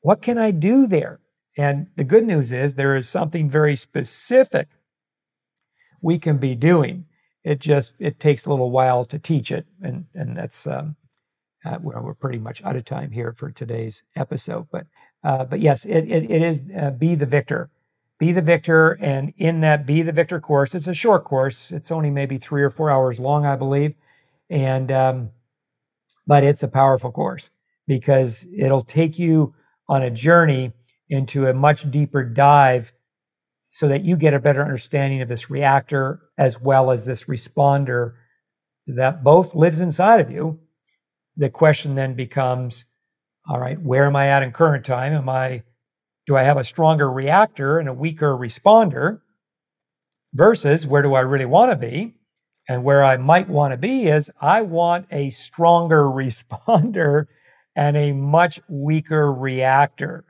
What 0.00 0.22
can 0.22 0.38
I 0.38 0.50
do 0.50 0.86
there? 0.86 1.20
And 1.56 1.88
the 1.96 2.04
good 2.04 2.24
news 2.24 2.52
is 2.52 2.74
there 2.74 2.96
is 2.96 3.08
something 3.08 3.48
very 3.48 3.76
specific 3.76 4.68
we 6.02 6.18
can 6.18 6.38
be 6.38 6.54
doing. 6.54 7.06
It 7.44 7.60
just 7.60 7.96
it 8.00 8.20
takes 8.20 8.44
a 8.44 8.50
little 8.50 8.70
while 8.70 9.04
to 9.06 9.18
teach 9.18 9.50
it, 9.50 9.66
and 9.80 10.06
and 10.14 10.36
that's 10.36 10.66
um, 10.66 10.96
uh, 11.64 11.78
we're 11.80 12.14
pretty 12.14 12.38
much 12.38 12.62
out 12.64 12.76
of 12.76 12.84
time 12.84 13.12
here 13.12 13.32
for 13.32 13.50
today's 13.50 14.04
episode. 14.14 14.68
But 14.70 14.86
uh, 15.24 15.44
but 15.44 15.60
yes, 15.60 15.84
it 15.84 16.04
it, 16.08 16.30
it 16.30 16.42
is 16.42 16.62
uh, 16.76 16.90
be 16.90 17.14
the 17.14 17.26
victor. 17.26 17.70
Be 18.18 18.32
the 18.32 18.42
Victor. 18.42 18.92
And 19.00 19.32
in 19.36 19.60
that 19.60 19.86
Be 19.86 20.02
the 20.02 20.12
Victor 20.12 20.40
course, 20.40 20.74
it's 20.74 20.86
a 20.86 20.94
short 20.94 21.24
course. 21.24 21.70
It's 21.70 21.90
only 21.90 22.10
maybe 22.10 22.38
three 22.38 22.62
or 22.62 22.70
four 22.70 22.90
hours 22.90 23.20
long, 23.20 23.44
I 23.44 23.56
believe. 23.56 23.94
And, 24.48 24.90
um, 24.90 25.30
but 26.26 26.44
it's 26.44 26.62
a 26.62 26.68
powerful 26.68 27.12
course 27.12 27.50
because 27.86 28.46
it'll 28.56 28.82
take 28.82 29.18
you 29.18 29.54
on 29.88 30.02
a 30.02 30.10
journey 30.10 30.72
into 31.08 31.46
a 31.46 31.54
much 31.54 31.90
deeper 31.90 32.24
dive 32.24 32.92
so 33.68 33.88
that 33.88 34.04
you 34.04 34.16
get 34.16 34.34
a 34.34 34.40
better 34.40 34.62
understanding 34.62 35.20
of 35.20 35.28
this 35.28 35.50
reactor 35.50 36.22
as 36.38 36.60
well 36.60 36.90
as 36.90 37.06
this 37.06 37.26
responder 37.26 38.14
that 38.86 39.22
both 39.22 39.54
lives 39.54 39.80
inside 39.80 40.20
of 40.20 40.30
you. 40.30 40.60
The 41.36 41.50
question 41.50 41.94
then 41.94 42.14
becomes, 42.14 42.86
all 43.48 43.60
right, 43.60 43.80
where 43.80 44.06
am 44.06 44.16
I 44.16 44.28
at 44.28 44.42
in 44.42 44.52
current 44.52 44.84
time? 44.84 45.12
Am 45.12 45.28
I 45.28 45.62
do 46.26 46.36
I 46.36 46.42
have 46.42 46.56
a 46.56 46.64
stronger 46.64 47.10
reactor 47.10 47.78
and 47.78 47.88
a 47.88 47.94
weaker 47.94 48.36
responder? 48.36 49.20
Versus 50.34 50.86
where 50.86 51.02
do 51.02 51.14
I 51.14 51.20
really 51.20 51.46
want 51.46 51.70
to 51.70 51.76
be? 51.76 52.14
And 52.68 52.82
where 52.82 53.04
I 53.04 53.16
might 53.16 53.48
want 53.48 53.72
to 53.72 53.78
be 53.78 54.08
is 54.08 54.30
I 54.40 54.62
want 54.62 55.06
a 55.10 55.30
stronger 55.30 56.02
responder 56.04 57.26
and 57.74 57.96
a 57.96 58.12
much 58.12 58.60
weaker 58.68 59.32
reactor. 59.32 60.24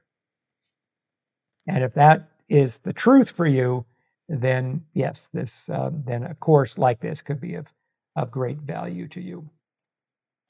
And 1.67 1.83
if 1.83 1.95
that 1.95 2.29
is 2.49 2.81
the 2.81 2.93
truth 2.93 3.31
for 3.31 3.47
you, 3.47 3.87
then 4.29 4.85
yes, 4.93 5.29
this 5.33 5.69
um, 5.69 6.03
then 6.07 6.25
a 6.25 6.35
course 6.35 6.79
like 6.79 7.01
this 7.01 7.23
could 7.23 7.41
be 7.41 7.55
of 7.55 7.73
of 8.15 8.31
great 8.31 8.59
value 8.59 9.09
to 9.09 9.21
you. 9.21 9.51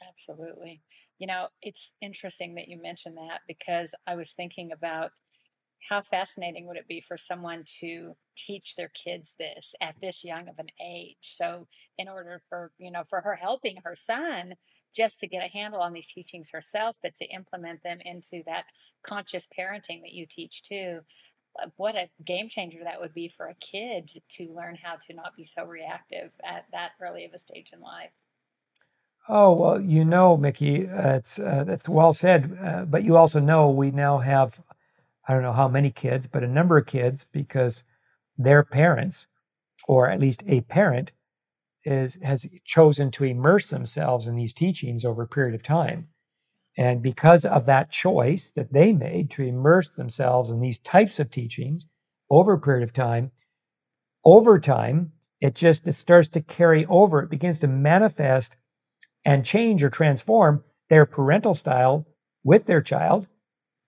Absolutely. 0.07 0.83
You 1.19 1.27
know, 1.27 1.49
it's 1.63 1.95
interesting 2.01 2.55
that 2.55 2.69
you 2.69 2.81
mentioned 2.81 3.17
that 3.17 3.41
because 3.47 3.95
I 4.07 4.15
was 4.15 4.33
thinking 4.33 4.71
about 4.73 5.11
how 5.89 6.03
fascinating 6.03 6.67
would 6.67 6.77
it 6.77 6.89
be 6.89 7.01
for 7.01 7.17
someone 7.17 7.63
to 7.65 8.17
teach 8.37 8.77
their 8.77 8.89
kids 8.89 9.35
this 9.39 9.75
at 9.81 9.95
this 10.01 10.25
young 10.25 10.49
of 10.49 10.59
an 10.59 10.69
age 10.85 11.17
so 11.21 11.67
in 11.99 12.09
order 12.09 12.43
for 12.49 12.71
you 12.79 12.91
know 12.91 13.03
for 13.09 13.21
her 13.21 13.35
helping 13.37 13.77
her 13.85 13.97
son 13.97 14.55
just 14.95 15.21
to 15.21 15.27
get 15.27 15.45
a 15.45 15.53
handle 15.53 15.81
on 15.81 15.93
these 15.93 16.13
teachings 16.13 16.51
herself 16.51 16.97
but 17.03 17.15
to 17.15 17.27
implement 17.27 17.83
them 17.83 17.99
into 18.05 18.43
that 18.47 18.65
conscious 19.03 19.49
parenting 19.59 20.03
that 20.03 20.13
you 20.13 20.27
teach 20.29 20.63
too 20.63 21.01
uh, 21.63 21.69
what 21.77 21.97
a 21.97 22.11
game 22.25 22.49
changer 22.49 22.81
that 22.85 23.01
would 23.01 23.15
be 23.15 23.29
for 23.29 23.47
a 23.47 23.55
kid 23.55 24.11
to 24.29 24.53
learn 24.55 24.77
how 24.83 24.97
to 25.01 25.15
not 25.15 25.35
be 25.37 25.45
so 25.45 25.65
reactive 25.65 26.33
at 26.45 26.67
that 26.73 26.91
early 27.01 27.25
of 27.25 27.33
a 27.33 27.39
stage 27.39 27.71
in 27.73 27.81
life 27.81 28.13
Oh 29.29 29.53
well, 29.55 29.81
you 29.81 30.05
know, 30.05 30.37
Mickey, 30.37 30.87
uh, 30.87 31.17
it's 31.17 31.39
uh, 31.41 31.65
that's 31.65 31.89
well 31.89 32.13
said. 32.13 32.57
Uh, 32.63 32.85
but 32.85 33.03
you 33.03 33.17
also 33.17 33.41
know 33.41 33.69
we 33.71 33.91
now 33.91 34.19
have 34.19 34.61
I 35.29 35.33
don't 35.33 35.43
know 35.43 35.53
how 35.53 35.69
many 35.69 35.91
kids, 35.91 36.27
but 36.27 36.45
a 36.45 36.49
number 36.49 36.79
of 36.79 36.87
kids 36.87 37.25
because 37.25 37.85
their 38.39 38.63
parents, 38.63 39.27
or 39.89 40.09
at 40.09 40.21
least 40.21 40.45
a 40.47 40.61
parent, 40.63 41.13
is 41.85 42.21
has 42.23 42.47
chosen 42.65 43.11
to 43.13 43.25
immerse 43.25 43.71
themselves 43.71 44.27
in 44.27 44.37
these 44.37 44.53
teachings 44.53 45.05
over 45.05 45.23
a 45.23 45.29
period 45.29 45.55
of 45.55 45.63
time. 45.63 46.09
And 46.77 47.03
because 47.03 47.45
of 47.45 47.65
that 47.67 47.91
choice 47.91 48.51
that 48.51 48.73
they 48.73 48.93
made 48.93 49.31
to 49.31 49.43
immerse 49.43 49.89
themselves 49.91 50.51
in 50.51 50.61
these 50.61 50.79
types 50.79 51.19
of 51.19 51.31
teachings 51.31 51.87
over 52.29 52.53
a 52.53 52.61
period 52.61 52.83
of 52.85 52.93
time, 52.93 53.31
over 54.25 54.59
time, 54.59 55.13
it 55.41 55.55
just 55.55 55.87
it 55.87 55.93
starts 55.93 56.29
to 56.29 56.41
carry 56.41 56.85
over. 56.87 57.21
It 57.23 57.31
begins 57.31 57.61
to 57.61 57.69
manifest 57.69 58.57
and 59.25 59.45
change 59.45 59.83
or 59.83 59.91
transform 59.91 60.65
their 60.89 61.07
parental 61.07 61.55
style 61.55 62.07
with 62.45 62.67
their 62.67 62.83
child. 62.83 63.29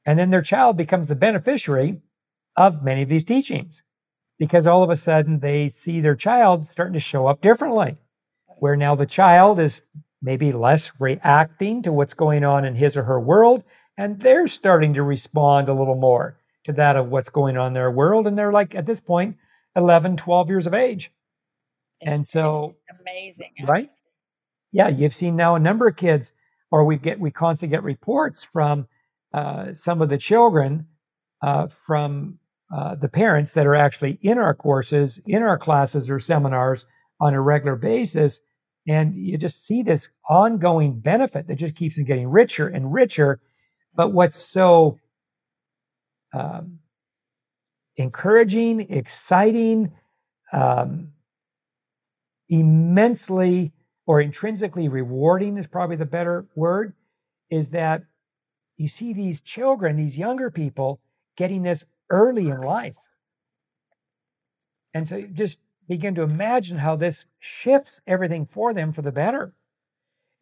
And 0.09 0.19
then 0.19 0.31
their 0.31 0.41
child 0.41 0.79
becomes 0.79 1.09
the 1.09 1.15
beneficiary 1.15 2.01
of 2.57 2.83
many 2.83 3.03
of 3.03 3.11
these 3.11 3.25
teachings 3.25 3.83
because 4.39 4.67
all 4.67 4.83
of 4.83 4.89
a 4.89 4.97
sudden 4.97 5.41
they 5.41 5.69
see 5.69 6.01
their 6.01 6.15
child 6.15 6.65
starting 6.65 6.95
to 6.95 6.99
show 6.99 7.27
up 7.27 7.43
differently, 7.43 7.99
where 8.47 8.75
now 8.75 8.95
the 8.95 9.05
child 9.05 9.61
is 9.61 9.83
maybe 10.23 10.51
less 10.51 10.99
reacting 10.99 11.83
to 11.83 11.93
what's 11.93 12.15
going 12.15 12.43
on 12.43 12.65
in 12.65 12.77
his 12.77 12.97
or 12.97 13.03
her 13.03 13.21
world, 13.21 13.65
and 13.99 14.21
they're 14.21 14.49
starting 14.49 14.95
to 14.95 15.03
respond 15.03 15.69
a 15.69 15.75
little 15.75 15.95
more 15.95 16.39
to 16.65 16.73
that 16.73 16.97
of 16.97 17.11
what's 17.11 17.29
going 17.29 17.59
on 17.59 17.67
in 17.67 17.73
their 17.75 17.91
world. 17.91 18.27
And 18.27 18.39
they're 18.39 18.51
like, 18.51 18.75
at 18.75 18.87
this 18.87 19.03
point, 19.03 19.37
11, 19.77 20.17
12 20.17 20.49
years 20.49 20.67
of 20.67 20.73
age. 20.73 21.13
It's 22.01 22.11
and 22.11 22.27
so, 22.27 22.77
amazing. 22.99 23.53
right? 23.63 23.83
actually. 23.83 23.95
Yeah, 24.73 24.89
you've 24.89 25.15
seen 25.15 25.37
now 25.37 25.55
a 25.55 25.61
number 25.61 25.87
of 25.87 25.97
kids, 25.97 26.33
or 26.71 26.87
we 26.87 26.97
get 26.97 27.21
we 27.21 27.31
constantly 27.31 27.77
get 27.77 27.83
reports 27.83 28.43
from 28.43 28.89
uh, 29.33 29.75
some 29.75 30.01
of 30.03 30.09
the 30.09 30.19
children 30.19 30.87
uh, 31.43 31.67
from 31.69 32.39
uh, 32.75 32.95
the 32.95 33.09
parents 33.09 33.55
that 33.55 33.67
are 33.67 33.75
actually 33.75 34.19
in 34.23 34.39
our 34.39 34.55
courses, 34.55 35.21
in 35.27 35.43
our 35.43 35.59
classes 35.59 36.11
or 36.11 36.19
seminars 36.19 36.85
on 37.21 37.35
a 37.35 37.41
regular 37.41 37.77
basis, 37.77 38.43
and 38.87 39.15
you 39.15 39.37
just 39.37 39.65
see 39.65 39.83
this 39.83 40.11
ongoing 40.29 41.01
benefit 41.01 41.47
that 41.47 41.57
just 41.57 41.75
keeps 41.75 41.99
on 41.99 42.05
getting 42.05 42.29
richer 42.29 42.67
and 42.67 42.93
richer. 42.93 43.41
But 43.95 44.13
what's 44.13 44.39
so 44.39 44.99
um, 46.33 46.79
encouraging, 47.97 48.81
exciting, 48.91 49.93
um, 50.53 51.13
immensely 52.49 53.73
or 54.07 54.21
intrinsically 54.21 54.89
rewarding 54.89 55.59
is 55.59 55.67
probably 55.67 55.97
the 55.97 56.07
better 56.07 56.47
word, 56.55 56.95
is 57.51 57.71
that 57.71 58.05
you 58.79 58.89
see 58.89 59.13
these 59.13 59.43
children, 59.43 59.97
these 59.97 60.19
younger 60.19 60.51
people, 60.51 61.01
getting 61.37 61.63
this 61.63 61.85
early 62.09 62.49
in 62.49 62.63
life. 62.63 62.97
And 64.95 65.07
so 65.07 65.23
just 65.23 65.61
begin 65.87 66.15
to 66.15 66.23
imagine 66.23 66.79
how 66.79 66.97
this 66.97 67.27
shifts 67.39 68.01
everything 68.07 68.47
for 68.47 68.73
them 68.73 68.93
for 68.93 69.03
the 69.03 69.13
better. 69.13 69.53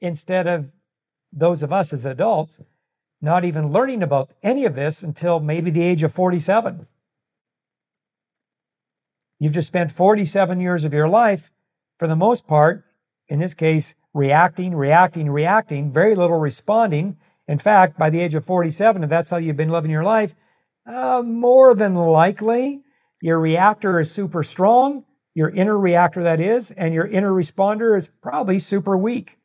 Instead 0.00 0.46
of 0.46 0.74
those 1.32 1.64
of 1.64 1.72
us 1.72 1.92
as 1.92 2.04
adults 2.04 2.60
not 3.20 3.44
even 3.44 3.72
learning 3.72 4.02
about 4.02 4.30
any 4.42 4.64
of 4.64 4.74
this 4.74 5.02
until 5.02 5.40
maybe 5.40 5.70
the 5.70 5.82
age 5.82 6.02
of 6.02 6.12
47. 6.12 6.86
You've 9.38 9.54
just 9.54 9.68
spent 9.68 9.90
47 9.90 10.60
years 10.60 10.84
of 10.84 10.94
your 10.94 11.08
life, 11.08 11.50
for 11.98 12.08
the 12.08 12.16
most 12.16 12.46
part, 12.46 12.84
in 13.28 13.38
this 13.38 13.54
case, 13.54 13.94
reacting, 14.14 14.74
reacting, 14.74 15.30
reacting, 15.30 15.92
very 15.92 16.14
little 16.14 16.38
responding. 16.38 17.16
In 17.48 17.58
fact, 17.58 17.98
by 17.98 18.10
the 18.10 18.20
age 18.20 18.34
of 18.34 18.44
47, 18.44 19.04
if 19.04 19.10
that's 19.10 19.30
how 19.30 19.36
you've 19.36 19.56
been 19.56 19.70
living 19.70 19.90
your 19.90 20.04
life, 20.04 20.34
uh, 20.86 21.22
more 21.24 21.74
than 21.74 21.94
likely, 21.94 22.82
your 23.22 23.38
reactor 23.38 24.00
is 24.00 24.10
super 24.10 24.42
strong, 24.42 25.04
your 25.34 25.50
inner 25.50 25.78
reactor, 25.78 26.22
that 26.22 26.40
is, 26.40 26.70
and 26.72 26.94
your 26.94 27.06
inner 27.06 27.32
responder 27.32 27.96
is 27.96 28.08
probably 28.08 28.58
super 28.58 28.96
weak. 28.96 29.38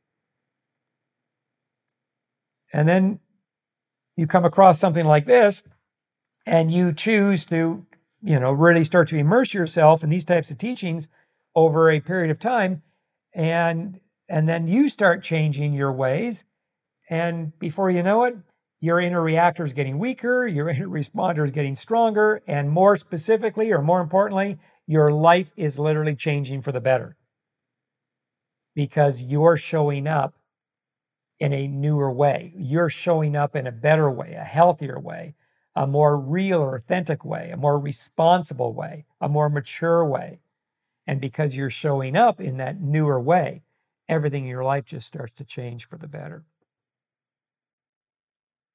And 2.74 2.88
then 2.88 3.20
you 4.16 4.28
come 4.28 4.45
across 4.45 4.80
something 4.80 5.06
like 5.06 5.26
this, 5.26 5.64
and 6.45 6.72
you 6.72 6.93
choose 6.93 7.45
to, 7.45 7.86
you 8.24 8.39
know, 8.39 8.52
really 8.52 8.84
start 8.84 9.08
to 9.10 9.18
immerse 9.18 9.54
yourself 9.54 10.04
in 10.04 10.10
these 10.10 10.26
types 10.26 10.49
of 10.49 10.58
teachings 10.58 11.10
over 11.56 11.89
a 11.89 11.99
period 11.99 12.32
of 12.32 12.39
time, 12.39 12.82
and 13.34 13.99
and 14.30 14.47
then 14.47 14.68
you 14.68 14.88
start 14.88 15.24
changing 15.24 15.74
your 15.74 15.91
ways, 15.91 16.45
and 17.12 17.59
before 17.59 17.91
you 17.91 18.01
know 18.01 18.24
it, 18.24 18.38
your 18.80 18.99
inner 18.99 19.22
reactor 19.22 19.66
is 19.66 19.74
getting 19.74 19.99
weaker, 19.99 20.47
your 20.47 20.70
inner 20.70 20.88
responder 20.88 21.45
is 21.45 21.51
getting 21.51 21.76
stronger, 21.76 22.41
and 22.47 22.72
more 22.72 22.95
specifically, 22.95 23.72
or 23.72 23.82
more 23.82 23.99
importantly, 23.99 24.57
your 24.88 25.12
life 25.12 25.51
is 25.55 25.78
literally 25.78 26.16
changing 26.16 26.62
for 26.62 26.72
the 26.72 26.82
better 26.82 27.18
because 28.74 29.22
you're 29.22 29.57
showing 29.57 30.07
up 30.07 30.36
in 31.38 31.51
a 31.51 31.68
newer 31.68 32.09
way. 32.09 32.53
You're 32.55 32.89
showing 32.89 33.36
up 33.36 33.55
in 33.55 33.68
a 33.68 33.72
better 33.72 34.09
way, 34.09 34.34
a 34.34 34.43
healthier 34.45 34.97
way, 34.97 35.36
a 35.76 35.86
more 35.86 36.18
real 36.18 36.62
or 36.62 36.76
authentic 36.76 37.26
way, 37.26 37.51
a 37.51 37.57
more 37.57 37.78
responsible 37.78 38.74
way, 38.74 39.05
a 39.20 39.28
more 39.28 39.49
mature 39.49 40.05
way. 40.05 40.39
And 41.05 41.20
because 41.20 41.55
you're 41.55 41.70
showing 41.70 42.16
up 42.16 42.39
in 42.39 42.57
that 42.57 42.80
newer 42.80 43.20
way, 43.20 43.64
everything 44.07 44.43
in 44.43 44.49
your 44.49 44.64
life 44.64 44.86
just 44.86 45.07
starts 45.07 45.34
to 45.34 45.43
change 45.43 45.86
for 45.86 45.97
the 45.97 46.07
better 46.07 46.45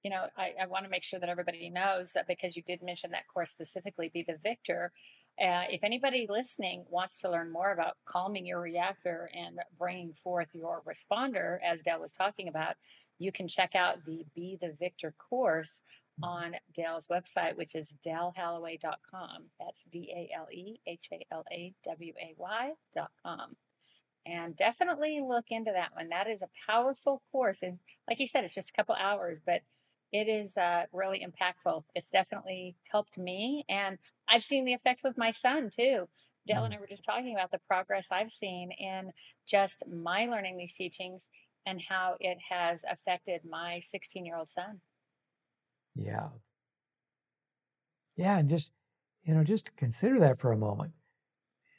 you 0.07 0.11
know, 0.11 0.27
I, 0.37 0.53
I 0.63 0.67
want 0.69 0.85
to 0.85 0.91
make 0.91 1.03
sure 1.03 1.19
that 1.19 1.29
everybody 1.29 1.69
knows 1.69 2.13
that 2.13 2.29
because 2.29 2.55
you 2.55 2.63
did 2.63 2.81
mention 2.81 3.11
that 3.11 3.27
course 3.27 3.51
specifically, 3.51 4.09
Be 4.09 4.23
the 4.23 4.37
Victor. 4.41 4.93
Uh, 5.37 5.67
if 5.69 5.83
anybody 5.83 6.29
listening 6.31 6.85
wants 6.89 7.21
to 7.21 7.29
learn 7.29 7.51
more 7.51 7.73
about 7.73 7.97
calming 8.05 8.47
your 8.47 8.61
reactor 8.61 9.29
and 9.35 9.59
bringing 9.77 10.13
forth 10.23 10.47
your 10.53 10.81
responder, 10.87 11.59
as 11.61 11.83
Dale 11.83 12.01
was 12.01 12.13
talking 12.13 12.47
about, 12.47 12.77
you 13.19 13.33
can 13.33 13.49
check 13.49 13.75
out 13.75 14.05
the 14.05 14.25
Be 14.33 14.57
the 14.61 14.77
Victor 14.79 15.13
course 15.19 15.83
on 16.23 16.55
Dale's 16.73 17.09
website, 17.09 17.57
which 17.57 17.75
is 17.75 17.97
dalehalaway.com. 18.07 19.47
That's 19.59 19.87
D 19.91 20.13
A 20.15 20.39
L 20.39 20.47
E 20.53 20.79
H 20.87 21.09
A 21.13 21.27
L 21.33 21.43
A 21.51 21.75
W 21.85 22.13
A 22.17 22.33
Y.com. 22.39 23.57
And 24.25 24.57
definitely 24.57 25.21
look 25.21 25.47
into 25.51 25.73
that 25.73 25.97
one. 25.97 26.11
That 26.11 26.29
is 26.29 26.43
a 26.43 26.49
powerful 26.65 27.23
course. 27.33 27.61
And 27.63 27.81
like 28.09 28.21
you 28.21 28.29
said, 28.29 28.45
it's 28.45 28.55
just 28.55 28.71
a 28.71 28.73
couple 28.73 28.95
hours, 28.95 29.41
but 29.45 29.63
it 30.21 30.29
is 30.29 30.57
uh, 30.57 30.85
really 30.93 31.25
impactful. 31.25 31.85
It's 31.95 32.11
definitely 32.11 32.77
helped 32.91 33.19
me, 33.19 33.65
and 33.69 33.99
I've 34.29 34.45
seen 34.45 34.65
the 34.65 34.73
effects 34.73 35.05
with 35.05 35.19
my 35.19 35.31
son 35.31 35.71
too. 35.75 36.09
Dale 36.47 36.65
and 36.65 36.73
mm. 36.73 36.77
I 36.77 36.81
were 36.81 36.87
just 36.87 37.05
talking 37.05 37.35
about 37.35 37.51
the 37.51 37.61
progress 37.67 38.09
I've 38.13 38.31
seen 38.31 38.71
in 38.73 39.13
just 39.47 39.83
my 39.89 40.27
learning 40.27 40.57
these 40.57 40.77
teachings 40.77 41.31
and 41.67 41.83
how 41.89 42.17
it 42.21 42.39
has 42.49 42.85
affected 42.89 43.41
my 43.49 43.81
16 43.83 44.25
year 44.25 44.37
old 44.37 44.49
son. 44.49 44.81
Yeah. 45.95 46.29
Yeah. 48.17 48.39
And 48.39 48.49
just, 48.49 48.73
you 49.25 49.35
know, 49.35 49.43
just 49.43 49.77
consider 49.77 50.21
that 50.21 50.39
for 50.39 50.53
a 50.53 50.57
moment. 50.57 50.93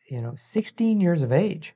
You 0.10 0.22
know, 0.22 0.34
16 0.36 1.00
years 1.02 1.22
of 1.22 1.32
age. 1.32 1.74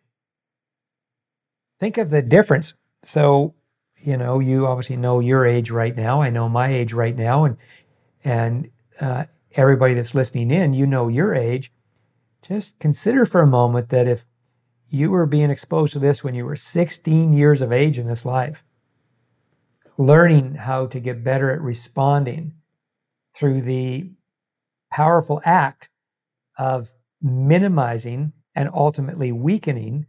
Think 1.80 1.97
of 1.97 2.09
the 2.09 2.22
difference. 2.22 2.76
So, 3.03 3.55
you 4.04 4.18
know, 4.18 4.39
you 4.39 4.66
obviously 4.66 4.97
know 4.97 5.20
your 5.20 5.45
age 5.45 5.72
right 5.72 5.95
now. 5.95 6.22
I 6.22 6.30
know 6.30 6.49
my 6.49 6.68
age 6.68 6.93
right 6.93 7.16
now, 7.16 7.45
and 7.45 7.58
and 8.24 8.70
uh, 8.99 9.26
everybody 9.54 9.93
that's 9.93 10.16
listening 10.16 10.52
in, 10.52 10.74
you 10.74 10.86
know 10.88 11.08
your 11.08 11.34
age. 11.34 11.72
Just 12.41 12.80
consider 12.80 13.26
for 13.26 13.41
a 13.41 13.47
moment 13.47 13.89
that 13.89 14.08
if 14.08 14.26
you 14.89 15.12
were 15.12 15.26
being 15.26 15.49
exposed 15.49 15.93
to 15.93 15.99
this 15.99 16.24
when 16.24 16.36
you 16.36 16.45
were 16.45 16.56
16 16.56 17.34
years 17.34 17.62
of 17.62 17.72
age 17.72 17.97
in 17.97 18.08
this 18.08 18.26
life, 18.26 18.64
learning 19.97 20.56
how 20.56 20.88
to 20.88 20.99
get 20.99 21.24
better 21.24 21.52
at 21.52 21.62
responding 21.62 22.54
through 23.36 23.62
the 23.62 24.12
powerful 24.91 25.41
act 25.45 25.89
of 26.58 26.91
minimizing 27.22 28.34
and 28.56 28.70
ultimately 28.74 29.32
weakening 29.32 30.06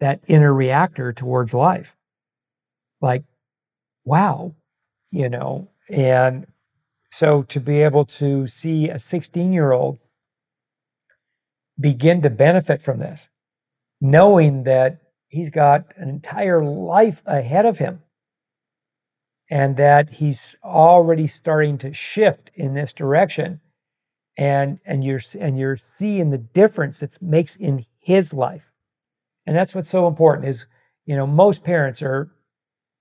that 0.00 0.20
inner 0.26 0.52
reactor 0.52 1.12
towards 1.12 1.54
life 1.54 1.96
like, 3.00 3.24
wow, 4.04 4.54
you 5.10 5.28
know, 5.28 5.68
and 5.90 6.46
so 7.10 7.42
to 7.44 7.60
be 7.60 7.82
able 7.82 8.04
to 8.04 8.46
see 8.46 8.88
a 8.88 8.98
16 8.98 9.52
year 9.52 9.72
old 9.72 9.98
begin 11.80 12.22
to 12.22 12.30
benefit 12.30 12.82
from 12.82 12.98
this, 12.98 13.28
knowing 14.00 14.64
that 14.64 15.00
he's 15.28 15.50
got 15.50 15.86
an 15.96 16.08
entire 16.08 16.64
life 16.64 17.22
ahead 17.26 17.64
of 17.66 17.78
him 17.78 18.02
and 19.50 19.76
that 19.76 20.10
he's 20.10 20.56
already 20.62 21.26
starting 21.26 21.78
to 21.78 21.92
shift 21.92 22.50
in 22.54 22.74
this 22.74 22.92
direction 22.92 23.60
and 24.36 24.80
and 24.84 25.02
you're 25.02 25.20
and 25.40 25.58
you're 25.58 25.76
seeing 25.76 26.30
the 26.30 26.38
difference 26.38 27.02
it 27.02 27.18
makes 27.20 27.56
in 27.56 27.84
his 27.98 28.32
life. 28.32 28.72
And 29.46 29.56
that's 29.56 29.74
what's 29.74 29.90
so 29.90 30.06
important 30.06 30.46
is 30.46 30.66
you 31.06 31.16
know 31.16 31.26
most 31.26 31.64
parents 31.64 32.02
are 32.02 32.30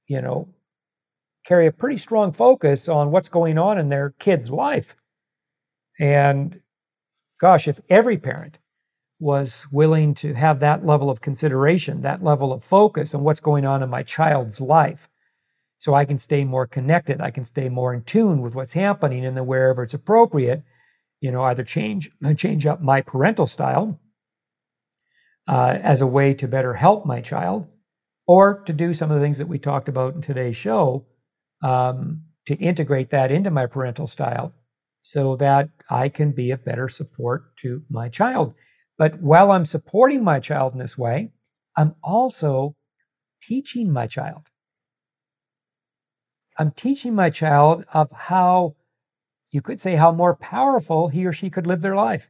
you 0.07 0.21
know, 0.21 0.49
carry 1.45 1.67
a 1.67 1.71
pretty 1.71 1.97
strong 1.97 2.31
focus 2.31 2.89
on 2.89 3.11
what's 3.11 3.29
going 3.29 3.57
on 3.57 3.77
in 3.77 3.89
their 3.89 4.11
kid's 4.19 4.51
life. 4.51 4.95
And 5.99 6.61
gosh, 7.39 7.67
if 7.67 7.79
every 7.89 8.17
parent 8.17 8.59
was 9.19 9.67
willing 9.71 10.13
to 10.13 10.33
have 10.33 10.59
that 10.59 10.85
level 10.85 11.09
of 11.09 11.21
consideration, 11.21 12.01
that 12.01 12.23
level 12.23 12.53
of 12.53 12.63
focus 12.63 13.15
on 13.15 13.23
what's 13.23 13.39
going 13.39 13.65
on 13.65 13.81
in 13.81 13.89
my 13.89 14.03
child's 14.03 14.61
life. 14.61 15.09
So 15.79 15.93
I 15.93 16.05
can 16.05 16.17
stay 16.17 16.43
more 16.43 16.67
connected. 16.67 17.21
I 17.21 17.31
can 17.31 17.43
stay 17.43 17.69
more 17.69 17.93
in 17.93 18.03
tune 18.03 18.41
with 18.41 18.55
what's 18.55 18.73
happening. 18.73 19.25
And 19.25 19.37
then 19.37 19.45
wherever 19.45 19.83
it's 19.83 19.93
appropriate, 19.93 20.63
you 21.19 21.31
know, 21.31 21.43
either 21.43 21.63
change, 21.63 22.11
change 22.37 22.65
up 22.65 22.81
my 22.81 23.01
parental 23.01 23.47
style 23.47 23.99
uh, 25.47 25.77
as 25.81 26.01
a 26.01 26.07
way 26.07 26.33
to 26.35 26.47
better 26.47 26.73
help 26.73 27.05
my 27.05 27.21
child, 27.21 27.67
or 28.27 28.61
to 28.65 28.73
do 28.73 28.93
some 28.93 29.09
of 29.09 29.17
the 29.17 29.25
things 29.25 29.37
that 29.37 29.47
we 29.47 29.57
talked 29.57 29.87
about 29.87 30.13
in 30.13 30.21
today's 30.21 30.57
show 30.57 31.05
um, 31.63 32.23
to 32.45 32.55
integrate 32.55 33.09
that 33.09 33.31
into 33.31 33.49
my 33.49 33.65
parental 33.65 34.05
style 34.05 34.53
so 35.01 35.37
that 35.37 35.69
I 35.89 36.09
can 36.09 36.31
be 36.31 36.51
a 36.51 36.57
better 36.57 36.89
support 36.89 37.55
to 37.57 37.83
my 37.89 38.09
child. 38.09 38.53
But 38.97 39.21
while 39.21 39.51
I'm 39.51 39.65
supporting 39.65 40.23
my 40.23 40.39
child 40.39 40.73
in 40.73 40.79
this 40.79 40.97
way, 40.97 41.31
I'm 41.77 41.95
also 42.03 42.75
teaching 43.41 43.91
my 43.91 44.07
child. 44.07 44.49
I'm 46.57 46.71
teaching 46.71 47.15
my 47.15 47.29
child 47.29 47.85
of 47.93 48.11
how, 48.11 48.75
you 49.51 49.61
could 49.61 49.79
say, 49.79 49.95
how 49.95 50.11
more 50.11 50.35
powerful 50.35 51.07
he 51.07 51.25
or 51.25 51.31
she 51.31 51.49
could 51.49 51.67
live 51.67 51.81
their 51.81 51.95
life, 51.95 52.29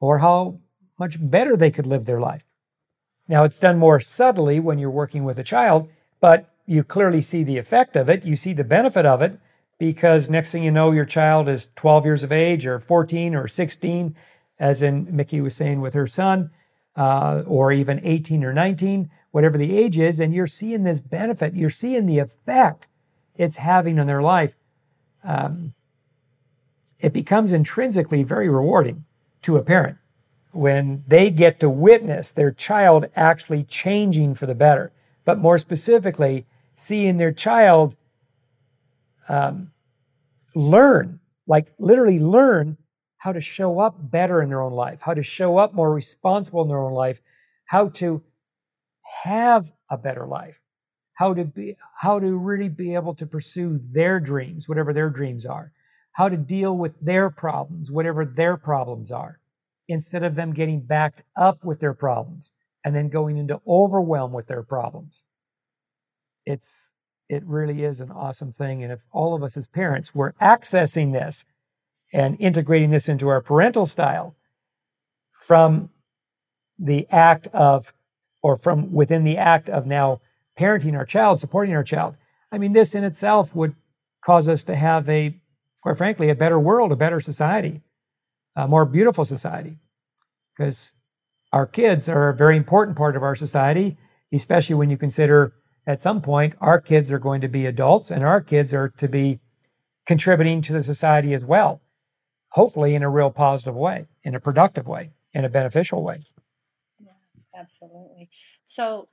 or 0.00 0.20
how 0.20 0.60
much 0.98 1.16
better 1.20 1.56
they 1.56 1.72
could 1.72 1.86
live 1.86 2.06
their 2.06 2.20
life. 2.20 2.44
Now, 3.26 3.44
it's 3.44 3.60
done 3.60 3.78
more 3.78 4.00
subtly 4.00 4.60
when 4.60 4.78
you're 4.78 4.90
working 4.90 5.24
with 5.24 5.38
a 5.38 5.44
child, 5.44 5.88
but 6.20 6.50
you 6.66 6.84
clearly 6.84 7.20
see 7.20 7.42
the 7.42 7.58
effect 7.58 7.96
of 7.96 8.10
it. 8.10 8.24
You 8.24 8.36
see 8.36 8.52
the 8.52 8.64
benefit 8.64 9.06
of 9.06 9.22
it 9.22 9.38
because 9.78 10.30
next 10.30 10.52
thing 10.52 10.62
you 10.62 10.70
know, 10.70 10.92
your 10.92 11.04
child 11.04 11.48
is 11.48 11.70
12 11.76 12.04
years 12.04 12.24
of 12.24 12.32
age 12.32 12.66
or 12.66 12.78
14 12.78 13.34
or 13.34 13.48
16, 13.48 14.14
as 14.58 14.82
in 14.82 15.14
Mickey 15.14 15.40
was 15.40 15.56
saying 15.56 15.80
with 15.80 15.94
her 15.94 16.06
son, 16.06 16.50
uh, 16.96 17.42
or 17.46 17.72
even 17.72 18.00
18 18.04 18.44
or 18.44 18.52
19, 18.52 19.10
whatever 19.30 19.58
the 19.58 19.76
age 19.76 19.98
is, 19.98 20.20
and 20.20 20.32
you're 20.32 20.46
seeing 20.46 20.84
this 20.84 21.00
benefit, 21.00 21.54
you're 21.54 21.70
seeing 21.70 22.06
the 22.06 22.18
effect 22.18 22.86
it's 23.36 23.56
having 23.56 23.98
on 23.98 24.06
their 24.06 24.22
life. 24.22 24.54
Um, 25.24 25.74
it 27.00 27.12
becomes 27.12 27.52
intrinsically 27.52 28.22
very 28.22 28.48
rewarding 28.48 29.04
to 29.42 29.56
a 29.56 29.62
parent 29.62 29.98
when 30.54 31.04
they 31.06 31.30
get 31.30 31.60
to 31.60 31.68
witness 31.68 32.30
their 32.30 32.52
child 32.52 33.06
actually 33.16 33.64
changing 33.64 34.34
for 34.34 34.46
the 34.46 34.54
better, 34.54 34.92
but 35.24 35.38
more 35.38 35.58
specifically, 35.58 36.46
seeing 36.74 37.16
their 37.16 37.32
child 37.32 37.96
um, 39.28 39.70
learn, 40.54 41.20
like 41.46 41.72
literally 41.78 42.18
learn 42.18 42.76
how 43.18 43.32
to 43.32 43.40
show 43.40 43.78
up 43.78 44.10
better 44.10 44.42
in 44.42 44.50
their 44.50 44.60
own 44.60 44.72
life, 44.72 45.02
how 45.02 45.14
to 45.14 45.22
show 45.22 45.56
up 45.58 45.72
more 45.72 45.92
responsible 45.92 46.62
in 46.62 46.68
their 46.68 46.82
own 46.82 46.92
life, 46.92 47.20
how 47.66 47.88
to 47.88 48.22
have 49.22 49.72
a 49.88 49.96
better 49.96 50.26
life, 50.26 50.60
how 51.14 51.32
to 51.32 51.44
be, 51.44 51.76
how 52.00 52.18
to 52.18 52.36
really 52.36 52.68
be 52.68 52.94
able 52.94 53.14
to 53.14 53.26
pursue 53.26 53.80
their 53.82 54.20
dreams, 54.20 54.68
whatever 54.68 54.92
their 54.92 55.08
dreams 55.08 55.46
are, 55.46 55.72
how 56.12 56.28
to 56.28 56.36
deal 56.36 56.76
with 56.76 57.00
their 57.00 57.30
problems, 57.30 57.90
whatever 57.90 58.24
their 58.24 58.56
problems 58.56 59.10
are, 59.10 59.38
instead 59.88 60.22
of 60.22 60.34
them 60.34 60.52
getting 60.52 60.80
backed 60.80 61.22
up 61.36 61.64
with 61.64 61.80
their 61.80 61.94
problems 61.94 62.52
and 62.84 62.94
then 62.94 63.08
going 63.08 63.36
into 63.36 63.60
overwhelm 63.66 64.32
with 64.32 64.46
their 64.46 64.62
problems. 64.62 65.24
It's 66.44 66.92
it 67.28 67.42
really 67.46 67.84
is 67.84 68.00
an 68.00 68.10
awesome 68.10 68.52
thing. 68.52 68.82
And 68.82 68.92
if 68.92 69.06
all 69.10 69.34
of 69.34 69.42
us 69.42 69.56
as 69.56 69.66
parents 69.66 70.14
were 70.14 70.34
accessing 70.40 71.12
this 71.12 71.46
and 72.12 72.38
integrating 72.38 72.90
this 72.90 73.08
into 73.08 73.28
our 73.28 73.40
parental 73.40 73.86
style 73.86 74.36
from 75.32 75.90
the 76.78 77.06
act 77.10 77.46
of, 77.48 77.92
or 78.42 78.56
from 78.56 78.92
within 78.92 79.24
the 79.24 79.38
act 79.38 79.68
of 79.68 79.86
now 79.86 80.20
parenting 80.58 80.96
our 80.96 81.06
child, 81.06 81.40
supporting 81.40 81.74
our 81.74 81.82
child, 81.82 82.16
I 82.52 82.58
mean, 82.58 82.72
this 82.72 82.94
in 82.94 83.04
itself 83.04 83.54
would 83.56 83.74
cause 84.22 84.48
us 84.48 84.62
to 84.64 84.76
have 84.76 85.08
a, 85.08 85.36
quite 85.82 85.96
frankly, 85.96 86.28
a 86.28 86.34
better 86.34 86.60
world, 86.60 86.92
a 86.92 86.96
better 86.96 87.20
society, 87.20 87.80
a 88.56 88.68
more 88.68 88.84
beautiful 88.84 89.24
society. 89.24 89.78
Because 90.56 90.94
our 91.52 91.66
kids 91.66 92.08
are 92.08 92.28
a 92.28 92.36
very 92.36 92.56
important 92.56 92.96
part 92.96 93.16
of 93.16 93.22
our 93.22 93.34
society, 93.34 93.96
especially 94.32 94.74
when 94.74 94.90
you 94.90 94.96
consider 94.96 95.54
at 95.86 96.00
some 96.00 96.22
point, 96.22 96.54
our 96.60 96.80
kids 96.80 97.12
are 97.12 97.18
going 97.18 97.40
to 97.42 97.48
be 97.48 97.66
adults 97.66 98.10
and 98.10 98.24
our 98.24 98.40
kids 98.40 98.72
are 98.72 98.88
to 98.88 99.08
be 99.08 99.40
contributing 100.06 100.62
to 100.62 100.72
the 100.72 100.82
society 100.82 101.34
as 101.34 101.44
well, 101.44 101.82
hopefully 102.50 102.94
in 102.94 103.02
a 103.02 103.10
real 103.10 103.30
positive 103.30 103.74
way, 103.74 104.06
in 104.22 104.34
a 104.34 104.40
productive 104.40 104.86
way, 104.86 105.10
in 105.32 105.44
a 105.44 105.48
beneficial 105.48 106.02
way. 106.02 106.20
Yeah, 107.00 107.10
absolutely. 107.60 108.30
So, 108.64 109.08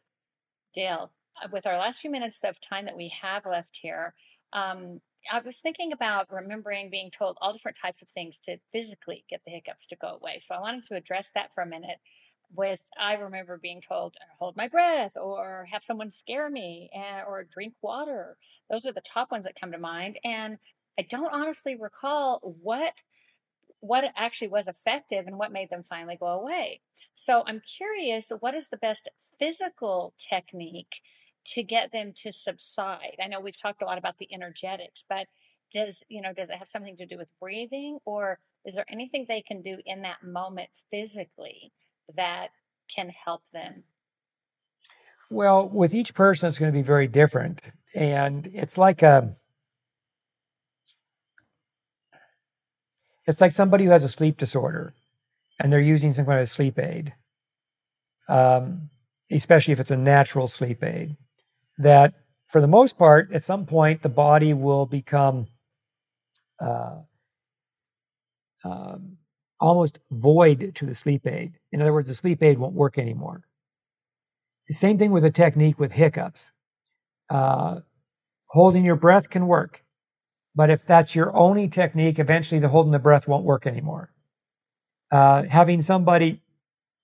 Dale, 0.74 1.12
with 1.52 1.68
our 1.68 1.78
last 1.78 2.00
few 2.00 2.10
minutes 2.10 2.42
of 2.44 2.62
time 2.62 2.86
that 2.86 2.96
we 2.96 3.12
have 3.22 3.46
left 3.46 3.80
here, 3.82 4.14
um, 4.54 5.02
I 5.32 5.40
was 5.40 5.60
thinking 5.60 5.92
about 5.92 6.32
remembering 6.32 6.90
being 6.90 7.12
told 7.12 7.38
all 7.42 7.54
different 7.54 7.78
types 7.78 8.02
of 8.02 8.10
things 8.10 8.40
to 8.40 8.58
physically 8.72 9.26
get 9.30 9.42
the 9.46 9.52
hiccups 9.52 9.88
to 9.88 9.96
go 9.96 10.08
away. 10.22 10.40
So 10.42 10.56
I 10.56 10.60
wanted 10.60 10.84
to 10.84 10.96
address 10.96 11.32
that 11.36 11.54
for 11.54 11.62
a 11.62 11.68
minute 11.68 11.98
with 12.54 12.82
I 13.00 13.14
remember 13.14 13.58
being 13.58 13.82
told 13.82 14.16
uh, 14.20 14.26
hold 14.38 14.58
my 14.58 14.68
breath 14.68 15.14
or 15.16 15.68
have 15.72 15.84
someone 15.84 16.12
scare 16.12 16.50
me 16.50 16.90
eh, 16.94 17.22
or 17.26 17.44
drink 17.44 17.76
water. 17.82 18.38
Those 18.70 18.86
are 18.86 18.92
the 18.92 19.02
top 19.02 19.32
ones 19.32 19.46
that 19.46 19.60
come 19.60 19.72
to 19.72 19.78
mind 19.78 20.20
and 20.24 20.58
I 21.00 21.04
don't 21.04 21.34
honestly 21.34 21.76
recall 21.80 22.40
what 22.44 23.04
what 23.80 24.12
actually 24.16 24.48
was 24.48 24.68
effective 24.68 25.26
and 25.26 25.40
what 25.40 25.52
made 25.52 25.70
them 25.70 25.84
finally 25.84 26.16
go 26.16 26.28
away. 26.28 26.82
So 27.16 27.44
I'm 27.48 27.62
curious 27.62 28.32
what 28.40 28.54
is 28.54 28.70
the 28.70 28.78
best 28.78 29.10
physical 29.40 30.14
technique 30.20 31.02
to 31.46 31.64
get 31.64 31.92
them 31.92 32.14
to 32.18 32.32
subside? 32.32 33.18
I 33.22 33.28
know 33.28 33.40
we've 33.40 33.62
talked 33.62 33.82
a 33.82 33.86
lot 33.86 33.98
about 33.98 34.18
the 34.18 34.34
energetics, 34.34 35.04
but 35.08 35.28
does 35.74 36.04
you 36.10 36.22
know 36.22 36.34
does 36.34 36.50
it 36.50 36.58
have 36.58 36.68
something 36.68 36.98
to 36.98 37.06
do 37.06 37.18
with 37.18 37.32
breathing 37.40 38.00
or 38.04 38.40
is 38.66 38.76
there 38.76 38.86
anything 38.90 39.26
they 39.28 39.42
can 39.42 39.62
do 39.62 39.80
in 39.86 40.02
that 40.04 40.24
moment 40.24 40.70
physically 40.90 41.72
that 42.16 42.50
can 42.94 43.10
help 43.10 43.44
them? 43.54 43.84
Well, 45.30 45.68
with 45.68 45.94
each 45.94 46.14
person, 46.14 46.50
it's 46.50 46.60
going 46.60 46.72
to 46.72 46.78
be 46.78 46.84
very 46.84 47.08
different. 47.08 47.72
And 47.96 48.48
it's 48.54 48.78
like 48.78 49.02
a, 49.02 49.34
it's 53.26 53.42
like 53.42 53.52
somebody 53.52 53.86
who 53.86 53.92
has 53.92 54.04
a 54.04 54.10
sleep 54.10 54.38
disorder 54.38 54.94
and 55.60 55.72
they're 55.72 55.80
using 55.80 56.12
some 56.12 56.26
kind 56.26 56.42
of 56.42 56.50
sleep 56.50 56.78
aid, 56.78 57.14
um, 58.28 58.90
especially 59.32 59.72
if 59.72 59.80
it's 59.80 59.92
a 59.92 59.98
natural 59.98 60.48
sleep 60.48 60.84
aid, 60.84 61.16
that 61.84 62.14
for 62.48 62.62
the 62.62 62.68
most 62.68 62.98
part, 62.98 63.32
at 63.32 63.44
some 63.44 63.66
point, 63.66 64.02
the 64.02 64.10
body 64.10 64.54
will 64.54 64.86
become 64.86 65.48
uh, 66.60 67.00
um, 68.64 69.18
almost 69.60 70.00
void 70.12 70.74
to 70.76 70.86
the 70.86 70.94
sleep 70.94 71.26
aid. 71.26 71.54
In 71.72 71.82
other 71.82 71.94
words, 71.94 72.10
the 72.10 72.16
sleep 72.16 72.44
aid 72.44 72.60
won't 72.60 72.74
work 72.74 72.98
anymore. 72.98 73.44
The 74.68 74.74
same 74.74 74.98
thing 74.98 75.12
with 75.12 75.26
a 75.26 75.32
technique 75.32 75.80
with 75.80 75.94
hiccups. 75.94 76.52
Uh, 77.30 77.82
holding 78.48 78.84
your 78.84 78.98
breath 78.98 79.30
can 79.30 79.48
work, 79.48 79.86
but 80.54 80.70
if 80.70 80.86
that's 80.86 81.16
your 81.16 81.34
only 81.36 81.70
technique, 81.70 82.20
eventually 82.20 82.60
the 82.60 82.68
holding 82.68 82.92
the 82.92 83.00
breath 83.00 83.28
won't 83.28 83.46
work 83.46 83.66
anymore. 83.66 84.12
Uh, 85.10 85.44
having 85.44 85.82
somebody 85.82 86.42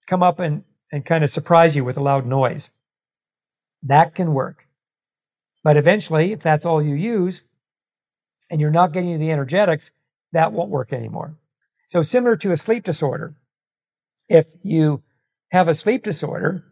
come 0.07 0.21
up 0.21 0.39
and, 0.39 0.63
and 0.91 1.05
kind 1.05 1.23
of 1.23 1.29
surprise 1.29 1.75
you 1.75 1.85
with 1.85 1.97
a 1.97 2.03
loud 2.03 2.25
noise, 2.25 2.69
that 3.83 4.15
can 4.15 4.33
work. 4.33 4.67
But 5.63 5.77
eventually, 5.77 6.31
if 6.31 6.41
that's 6.41 6.65
all 6.65 6.81
you 6.81 6.95
use 6.95 7.43
and 8.49 8.61
you're 8.61 8.71
not 8.71 8.93
getting 8.93 9.19
the 9.19 9.31
energetics, 9.31 9.91
that 10.31 10.53
won't 10.53 10.69
work 10.69 10.93
anymore. 10.93 11.37
So, 11.87 12.01
similar 12.01 12.35
to 12.37 12.51
a 12.51 12.57
sleep 12.57 12.83
disorder, 12.83 13.35
if 14.27 14.53
you 14.61 15.03
have 15.51 15.67
a 15.67 15.75
sleep 15.75 16.03
disorder 16.03 16.65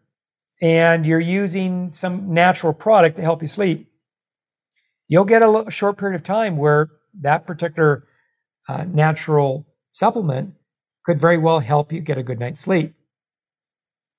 and 0.62 1.06
you're 1.06 1.20
using 1.20 1.90
some 1.90 2.34
natural 2.34 2.74
product 2.74 3.16
to 3.18 3.22
help 3.22 3.42
you 3.42 3.48
sleep, 3.48 3.90
you'll 5.08 5.26
get 5.26 5.42
a 5.42 5.66
short 5.70 5.98
period 5.98 6.16
of 6.16 6.24
time 6.24 6.58
where 6.58 6.90
that 7.22 7.46
particular 7.46 8.06
uh, 8.68 8.84
natural 8.86 9.66
supplement 9.92 10.54
could 11.06 11.20
very 11.20 11.38
well 11.38 11.60
help 11.60 11.94
you 11.94 12.02
get 12.02 12.18
a 12.18 12.24
good 12.24 12.40
night's 12.40 12.62
sleep. 12.62 12.94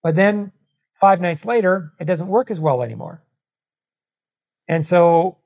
But 0.03 0.17
then 0.17 0.53
five 0.99 1.21
nights 1.21 1.45
later, 1.45 1.93
it 2.01 2.07
doesn't 2.07 2.29
work 2.29 2.51
as 2.51 2.59
well 2.59 2.83
anymore. 2.83 3.23
And 4.67 4.85
so, 4.85 5.37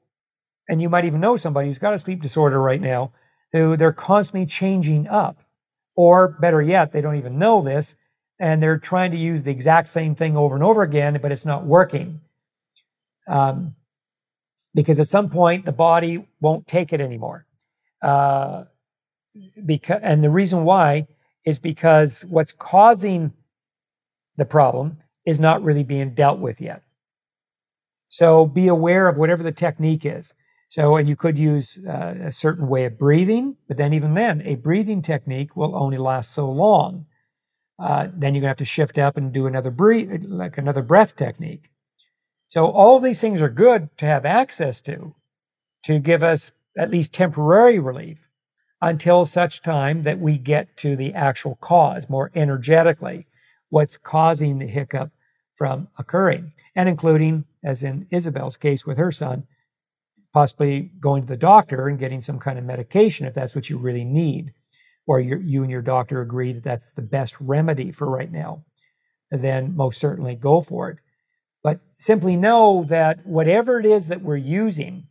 and 0.69 0.81
you 0.81 0.89
might 0.89 1.05
even 1.05 1.21
know 1.21 1.37
somebody 1.37 1.67
who's 1.67 1.79
got 1.79 1.93
a 1.93 1.99
sleep 1.99 2.23
disorder 2.23 2.61
right 2.63 2.81
now 2.81 3.13
who 3.53 3.77
they're 3.77 3.93
constantly 3.93 4.47
changing 4.47 5.09
up. 5.09 5.39
Or 5.97 6.29
better 6.29 6.63
yet, 6.63 6.93
they 6.93 7.01
don't 7.01 7.17
even 7.17 7.39
know 7.39 7.61
this 7.61 7.97
and 8.39 8.63
they're 8.63 8.79
trying 8.79 9.11
to 9.11 9.19
use 9.19 9.43
the 9.43 9.51
exact 9.51 9.89
same 9.89 10.15
thing 10.15 10.37
over 10.37 10.55
and 10.55 10.65
over 10.65 10.83
again, 10.83 11.19
but 11.21 11.33
it's 11.33 11.45
not 11.45 11.67
working. 11.67 12.21
Um, 13.29 13.75
because 14.73 15.01
at 15.01 15.09
some 15.09 15.29
point, 15.29 15.67
the 15.67 15.73
body 15.73 16.27
won't 16.41 16.67
take 16.67 16.93
it 16.93 17.01
anymore. 17.01 17.45
Uh, 18.01 18.65
because, 19.67 20.01
and 20.03 20.25
the 20.25 20.31
reason 20.31 20.65
why 20.65 21.09
is 21.45 21.59
because 21.59 22.25
what's 22.31 22.53
causing 22.53 23.33
the 24.37 24.45
problem 24.45 24.99
is 25.25 25.41
not 25.41 25.63
really 25.63 25.85
being 25.85 26.15
dealt 26.15 26.39
with 26.39 26.61
yet. 26.61 26.83
So 28.09 28.47
be 28.47 28.67
aware 28.69 29.09
of 29.09 29.17
whatever 29.17 29.43
the 29.43 29.53
technique 29.53 30.05
is. 30.05 30.35
So, 30.69 30.97
and 30.97 31.09
you 31.09 31.17
could 31.17 31.39
use 31.39 31.79
uh, 31.85 32.15
a 32.21 32.33
certain 32.33 32.69
way 32.69 32.85
of 32.85 32.99
breathing, 32.99 33.57
but 33.67 33.77
then 33.77 33.93
even 33.93 34.15
then, 34.15 34.41
a 34.43 34.55
breathing 34.55 35.03
technique 35.03 35.57
will 35.57 35.75
only 35.75 35.99
last 35.99 36.33
so 36.33 36.49
long. 36.49 37.07
Uh, 37.77 38.09
then 38.13 38.35
you're 38.35 38.43
gonna 38.43 38.51
have 38.51 38.57
to 38.59 38.65
shift 38.65 38.99
up 38.99 39.17
and 39.17 39.33
do 39.33 39.47
another 39.47 39.71
breathe, 39.71 40.25
like 40.29 40.59
another 40.59 40.83
breath 40.83 41.17
technique. 41.17 41.71
So 42.47 42.67
all 42.67 43.01
these 43.01 43.21
things 43.21 43.43
are 43.43 43.49
good 43.49 43.97
to 43.99 44.07
have 44.07 44.25
access 44.25 44.81
to, 44.83 45.15
to 45.85 45.99
give 45.99 46.23
us 46.23 46.53
at 46.77 46.91
least 46.91 47.15
temporary 47.15 47.79
relief 47.79 48.29
until 48.81 49.25
such 49.25 49.63
time 49.63 50.03
that 50.05 50.19
we 50.19 50.39
get 50.39 50.77
to 50.79 50.97
the 50.97 51.15
actual 51.15 51.57
cause 51.57 52.09
more 52.09 52.31
energetically, 52.35 53.27
what's 53.71 53.97
causing 53.97 54.59
the 54.59 54.67
hiccup 54.67 55.11
from 55.57 55.89
occurring, 55.99 56.53
and 56.75 56.89
including, 56.89 57.45
as 57.65 57.83
in 57.83 58.07
Isabel's 58.11 58.57
case 58.57 58.87
with 58.87 58.99
her 58.99 59.11
son, 59.11 59.47
possibly 60.33 60.91
going 61.01 61.23
to 61.23 61.29
the 61.29 61.37
doctor 61.37 61.89
and 61.89 61.99
getting 61.99 62.21
some 62.21 62.39
kind 62.39 62.59
of 62.59 62.65
medication 62.65 63.27
if 63.27 63.35
that's 63.35 63.55
what 63.55 63.69
you 63.69 63.79
really 63.79 64.05
need, 64.05 64.53
or 65.07 65.19
you 65.21 65.63
and 65.63 65.71
your 65.71 65.83
doctor 65.83 66.21
agree 66.21 66.53
that 66.53 66.63
that's 66.63 66.93
the 66.93 67.03
best 67.03 67.41
remedy 67.41 67.91
for 67.91 68.09
right 68.09 68.31
now, 68.31 68.65
then 69.31 69.75
most 69.75 70.01
certainly 70.01 70.35
go 70.35 70.61
for 70.61 70.89
it. 70.91 70.99
But 71.63 71.81
simply 71.99 72.37
know 72.37 72.85
that 72.85 73.27
whatever 73.27 73.81
it 73.81 73.87
is 73.87 74.09
that 74.09 74.23
we're 74.23 74.37
using, 74.37 75.09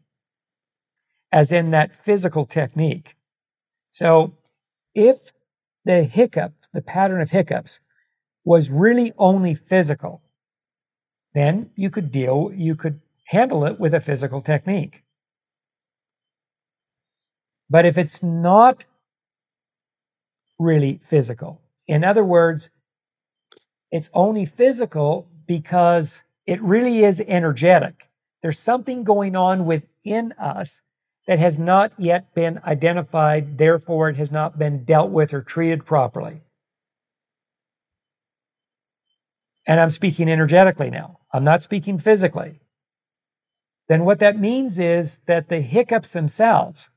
as 1.32 1.52
in 1.52 1.72
that 1.72 1.96
physical 1.96 2.46
technique, 2.46 3.16
so 3.92 4.36
if 4.96 5.32
the 5.86 6.04
hiccup, 6.04 6.54
the 6.74 6.82
pattern 6.82 7.22
of 7.22 7.32
hiccups, 7.32 7.80
was 8.50 8.72
really 8.72 9.14
only 9.20 9.54
physical, 9.54 10.24
then 11.36 11.70
you 11.76 11.88
could 11.88 12.12
deal, 12.12 12.52
you 12.56 12.76
could 12.76 13.00
handle 13.26 13.64
it 13.64 13.80
with 13.80 13.94
a 13.94 14.02
physical 14.02 14.42
technique. 14.42 15.04
But 17.70 17.86
if 17.86 17.96
it's 17.96 18.24
not 18.24 18.86
really 20.58 21.00
physical, 21.04 21.62
in 21.86 22.04
other 22.04 22.24
words, 22.24 22.72
it's 23.92 24.10
only 24.16 24.46
physical 24.46 25.28
because 25.46 26.24
it 26.48 26.60
really 26.60 27.04
is 27.04 27.22
energetic. 27.28 28.10
There's 28.42 28.58
something 28.58 29.04
going 29.04 29.36
on 29.36 29.68
within 29.68 30.32
us 30.40 30.82
that 31.28 31.38
has 31.38 31.60
not 31.60 31.94
yet 32.00 32.34
been 32.34 32.60
identified, 32.66 33.60
therefore, 33.60 34.10
it 34.10 34.16
has 34.16 34.32
not 34.32 34.58
been 34.58 34.86
dealt 34.86 35.12
with 35.12 35.36
or 35.36 35.44
treated 35.44 35.86
properly. 35.86 36.42
And 39.70 39.80
I'm 39.80 39.92
speaking 39.92 40.28
energetically 40.28 40.90
now, 40.90 41.20
I'm 41.32 41.44
not 41.44 41.62
speaking 41.62 42.00
physically. 42.00 42.60
Then 43.88 44.04
what 44.04 44.18
that 44.18 44.40
means 44.40 44.80
is 44.80 45.20
that 45.28 45.48
the 45.48 45.62
hiccups 45.62 46.12
themselves, 46.12 46.90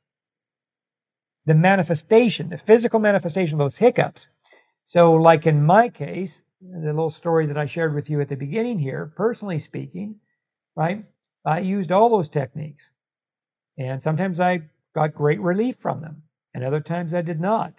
the 1.45 1.55
manifestation, 1.55 2.49
the 2.49 2.57
physical 2.57 2.99
manifestation 2.99 3.57
of 3.57 3.59
those 3.59 3.77
hiccups. 3.77 4.29
So, 4.85 5.13
like 5.13 5.47
in 5.47 5.63
my 5.63 5.91
case, 5.91 6.45
the 6.63 6.87
little 6.95 7.11
story 7.11 7.45
that 7.45 7.59
I 7.59 7.67
shared 7.67 7.95
with 7.95 8.09
you 8.09 8.23
at 8.23 8.29
the 8.29 8.37
beginning 8.37 8.79
here, 8.79 9.13
personally 9.17 9.59
speaking, 9.59 10.21
right? 10.75 11.05
I 11.45 11.59
used 11.59 11.93
all 11.93 12.09
those 12.09 12.31
techniques. 12.31 12.93
And 13.77 14.03
sometimes 14.03 14.41
I 14.41 14.63
got 14.95 15.15
great 15.15 15.43
relief 15.43 15.77
from 15.77 16.01
them, 16.01 16.23
and 16.55 16.65
other 16.65 16.81
times 16.81 17.13
I 17.13 17.21
did 17.21 17.39
not. 17.39 17.75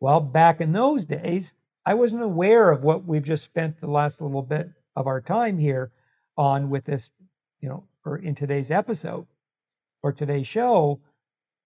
Well, 0.00 0.20
back 0.20 0.62
in 0.62 0.72
those 0.72 1.04
days, 1.04 1.52
I 1.84 1.94
wasn't 1.94 2.22
aware 2.22 2.70
of 2.70 2.84
what 2.84 3.04
we've 3.04 3.24
just 3.24 3.44
spent 3.44 3.78
the 3.78 3.90
last 3.90 4.20
little 4.20 4.42
bit 4.42 4.70
of 4.96 5.06
our 5.06 5.20
time 5.20 5.58
here 5.58 5.92
on 6.36 6.70
with 6.70 6.84
this, 6.84 7.10
you 7.60 7.68
know, 7.68 7.84
or 8.04 8.16
in 8.16 8.34
today's 8.34 8.70
episode 8.70 9.26
or 10.02 10.12
today's 10.12 10.46
show 10.46 11.00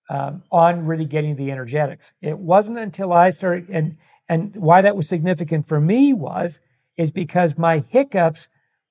um, 0.08 0.42
on 0.50 0.86
really 0.86 1.04
getting 1.04 1.36
the 1.36 1.50
energetics. 1.50 2.12
It 2.20 2.38
wasn't 2.38 2.78
until 2.78 3.12
I 3.12 3.30
started, 3.30 3.68
and 3.70 3.96
and 4.28 4.54
why 4.56 4.82
that 4.82 4.96
was 4.96 5.08
significant 5.08 5.66
for 5.66 5.80
me 5.80 6.12
was 6.12 6.60
is 6.96 7.10
because 7.10 7.58
my 7.58 7.78
hiccups 7.78 8.48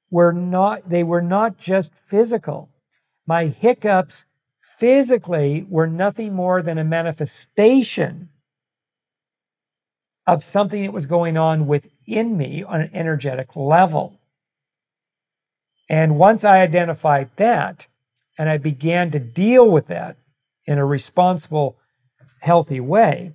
were 0.09 0.31
not 0.31 0.89
they 0.89 1.03
were 1.03 1.21
not 1.21 1.57
just 1.57 1.95
physical 1.95 2.69
my 3.25 3.47
hiccups 3.47 4.25
physically 4.59 5.65
were 5.69 5.87
nothing 5.87 6.33
more 6.33 6.61
than 6.61 6.77
a 6.77 6.83
manifestation 6.83 8.29
of 10.25 10.43
something 10.43 10.83
that 10.83 10.93
was 10.93 11.05
going 11.05 11.37
on 11.37 11.67
within 11.67 12.37
me 12.37 12.63
on 12.63 12.81
an 12.81 12.89
energetic 12.93 13.55
level. 13.55 14.19
And 15.89 16.17
once 16.17 16.45
I 16.45 16.61
identified 16.61 17.29
that 17.35 17.87
and 18.37 18.49
I 18.49 18.57
began 18.57 19.11
to 19.11 19.19
deal 19.19 19.69
with 19.69 19.87
that 19.87 20.17
in 20.65 20.77
a 20.77 20.85
responsible, 20.85 21.77
healthy 22.41 22.79
way, 22.79 23.33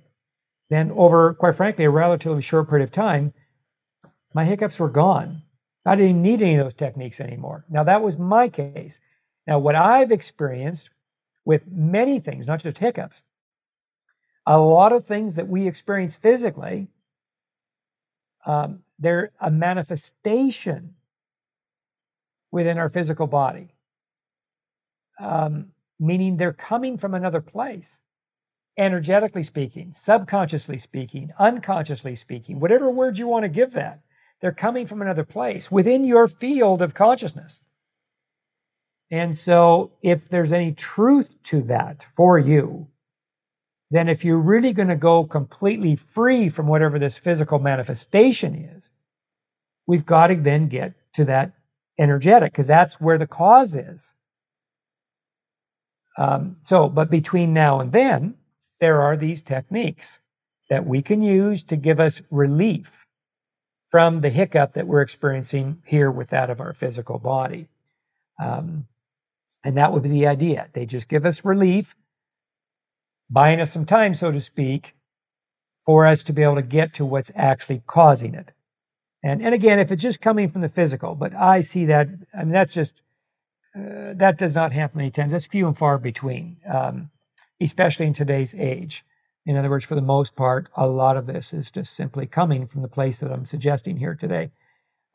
then 0.69 0.91
over, 0.91 1.33
quite 1.33 1.55
frankly, 1.55 1.85
a 1.85 1.89
relatively 1.89 2.41
short 2.41 2.69
period 2.69 2.83
of 2.83 2.91
time, 2.91 3.33
my 4.33 4.45
hiccups 4.45 4.79
were 4.79 4.89
gone. 4.89 5.43
I 5.85 5.95
didn't 5.95 6.21
need 6.21 6.41
any 6.41 6.55
of 6.55 6.65
those 6.65 6.73
techniques 6.73 7.19
anymore. 7.19 7.65
Now, 7.69 7.83
that 7.83 8.01
was 8.01 8.19
my 8.19 8.49
case. 8.49 8.99
Now, 9.47 9.57
what 9.57 9.75
I've 9.75 10.11
experienced 10.11 10.89
with 11.45 11.67
many 11.67 12.19
things, 12.19 12.45
not 12.45 12.61
just 12.61 12.77
hiccups, 12.79 13.23
a 14.49 14.57
lot 14.57 14.91
of 14.91 15.05
things 15.05 15.35
that 15.35 15.47
we 15.47 15.67
experience 15.67 16.15
physically, 16.15 16.87
um, 18.47 18.79
they're 18.97 19.31
a 19.39 19.51
manifestation 19.51 20.95
within 22.51 22.79
our 22.79 22.89
physical 22.89 23.27
body, 23.27 23.75
um, 25.19 25.67
meaning 25.99 26.37
they're 26.37 26.51
coming 26.51 26.97
from 26.97 27.13
another 27.13 27.41
place, 27.41 28.01
energetically 28.75 29.43
speaking, 29.43 29.93
subconsciously 29.93 30.79
speaking, 30.79 31.29
unconsciously 31.37 32.15
speaking, 32.15 32.59
whatever 32.59 32.89
word 32.89 33.19
you 33.19 33.27
want 33.27 33.43
to 33.43 33.49
give 33.49 33.73
that. 33.73 34.01
They're 34.41 34.51
coming 34.51 34.87
from 34.87 35.03
another 35.03 35.25
place 35.25 35.71
within 35.71 36.03
your 36.03 36.27
field 36.27 36.81
of 36.81 36.95
consciousness. 36.95 37.61
And 39.11 39.37
so, 39.37 39.91
if 40.01 40.27
there's 40.27 40.53
any 40.53 40.71
truth 40.71 41.35
to 41.43 41.61
that 41.63 42.07
for 42.11 42.39
you, 42.39 42.87
then 43.89 44.07
if 44.07 44.23
you're 44.23 44.39
really 44.39 44.73
going 44.73 44.87
to 44.87 44.95
go 44.95 45.23
completely 45.23 45.95
free 45.95 46.49
from 46.49 46.67
whatever 46.67 46.99
this 46.99 47.17
physical 47.17 47.59
manifestation 47.59 48.55
is, 48.55 48.91
we've 49.87 50.05
got 50.05 50.27
to 50.27 50.35
then 50.35 50.67
get 50.67 50.93
to 51.13 51.25
that 51.25 51.53
energetic 51.97 52.51
because 52.51 52.67
that's 52.67 53.01
where 53.01 53.17
the 53.17 53.27
cause 53.27 53.75
is. 53.75 54.13
Um, 56.17 56.57
so, 56.63 56.89
but 56.89 57.09
between 57.09 57.53
now 57.53 57.79
and 57.79 57.91
then, 57.91 58.35
there 58.79 59.01
are 59.01 59.17
these 59.17 59.41
techniques 59.41 60.19
that 60.69 60.85
we 60.85 61.01
can 61.01 61.21
use 61.21 61.63
to 61.63 61.75
give 61.75 61.99
us 61.99 62.21
relief 62.29 63.05
from 63.89 64.21
the 64.21 64.29
hiccup 64.29 64.73
that 64.73 64.87
we're 64.87 65.01
experiencing 65.01 65.81
here 65.85 66.11
with 66.11 66.29
that 66.29 66.49
of 66.49 66.61
our 66.61 66.73
physical 66.73 67.17
body. 67.17 67.67
Um, 68.41 68.87
and 69.63 69.75
that 69.77 69.91
would 69.91 70.03
be 70.03 70.09
the 70.09 70.27
idea. 70.27 70.69
They 70.73 70.85
just 70.85 71.09
give 71.09 71.25
us 71.25 71.43
relief, 71.43 71.95
buying 73.29 73.61
us 73.61 73.71
some 73.71 73.85
time, 73.85 74.13
so 74.13 74.31
to 74.31 74.41
speak, 74.41 74.95
for 75.85 76.05
us 76.05 76.23
to 76.23 76.33
be 76.33 76.43
able 76.43 76.55
to 76.55 76.61
get 76.61 76.93
to 76.95 77.05
what's 77.05 77.31
actually 77.35 77.81
causing 77.87 78.33
it. 78.33 78.51
And, 79.23 79.41
and 79.41 79.53
again, 79.53 79.79
if 79.79 79.91
it's 79.91 80.01
just 80.01 80.21
coming 80.21 80.47
from 80.47 80.61
the 80.61 80.69
physical, 80.69 81.15
but 81.15 81.33
I 81.33 81.61
see 81.61 81.85
that, 81.85 82.07
I 82.33 82.39
mean, 82.43 82.53
that's 82.53 82.73
just, 82.73 83.01
uh, 83.75 84.13
that 84.15 84.37
does 84.37 84.55
not 84.55 84.71
happen 84.71 84.97
many 84.97 85.11
times. 85.11 85.31
That's 85.31 85.45
few 85.45 85.67
and 85.67 85.77
far 85.77 85.97
between, 85.97 86.57
um, 86.67 87.11
especially 87.59 88.07
in 88.07 88.13
today's 88.13 88.55
age. 88.55 89.03
In 89.45 89.57
other 89.57 89.69
words, 89.69 89.85
for 89.85 89.95
the 89.95 90.01
most 90.01 90.35
part, 90.35 90.69
a 90.75 90.87
lot 90.87 91.17
of 91.17 91.25
this 91.25 91.53
is 91.53 91.71
just 91.71 91.93
simply 91.93 92.27
coming 92.27 92.67
from 92.67 92.81
the 92.81 92.87
place 92.87 93.19
that 93.19 93.31
I'm 93.31 93.45
suggesting 93.45 93.97
here 93.97 94.15
today. 94.15 94.51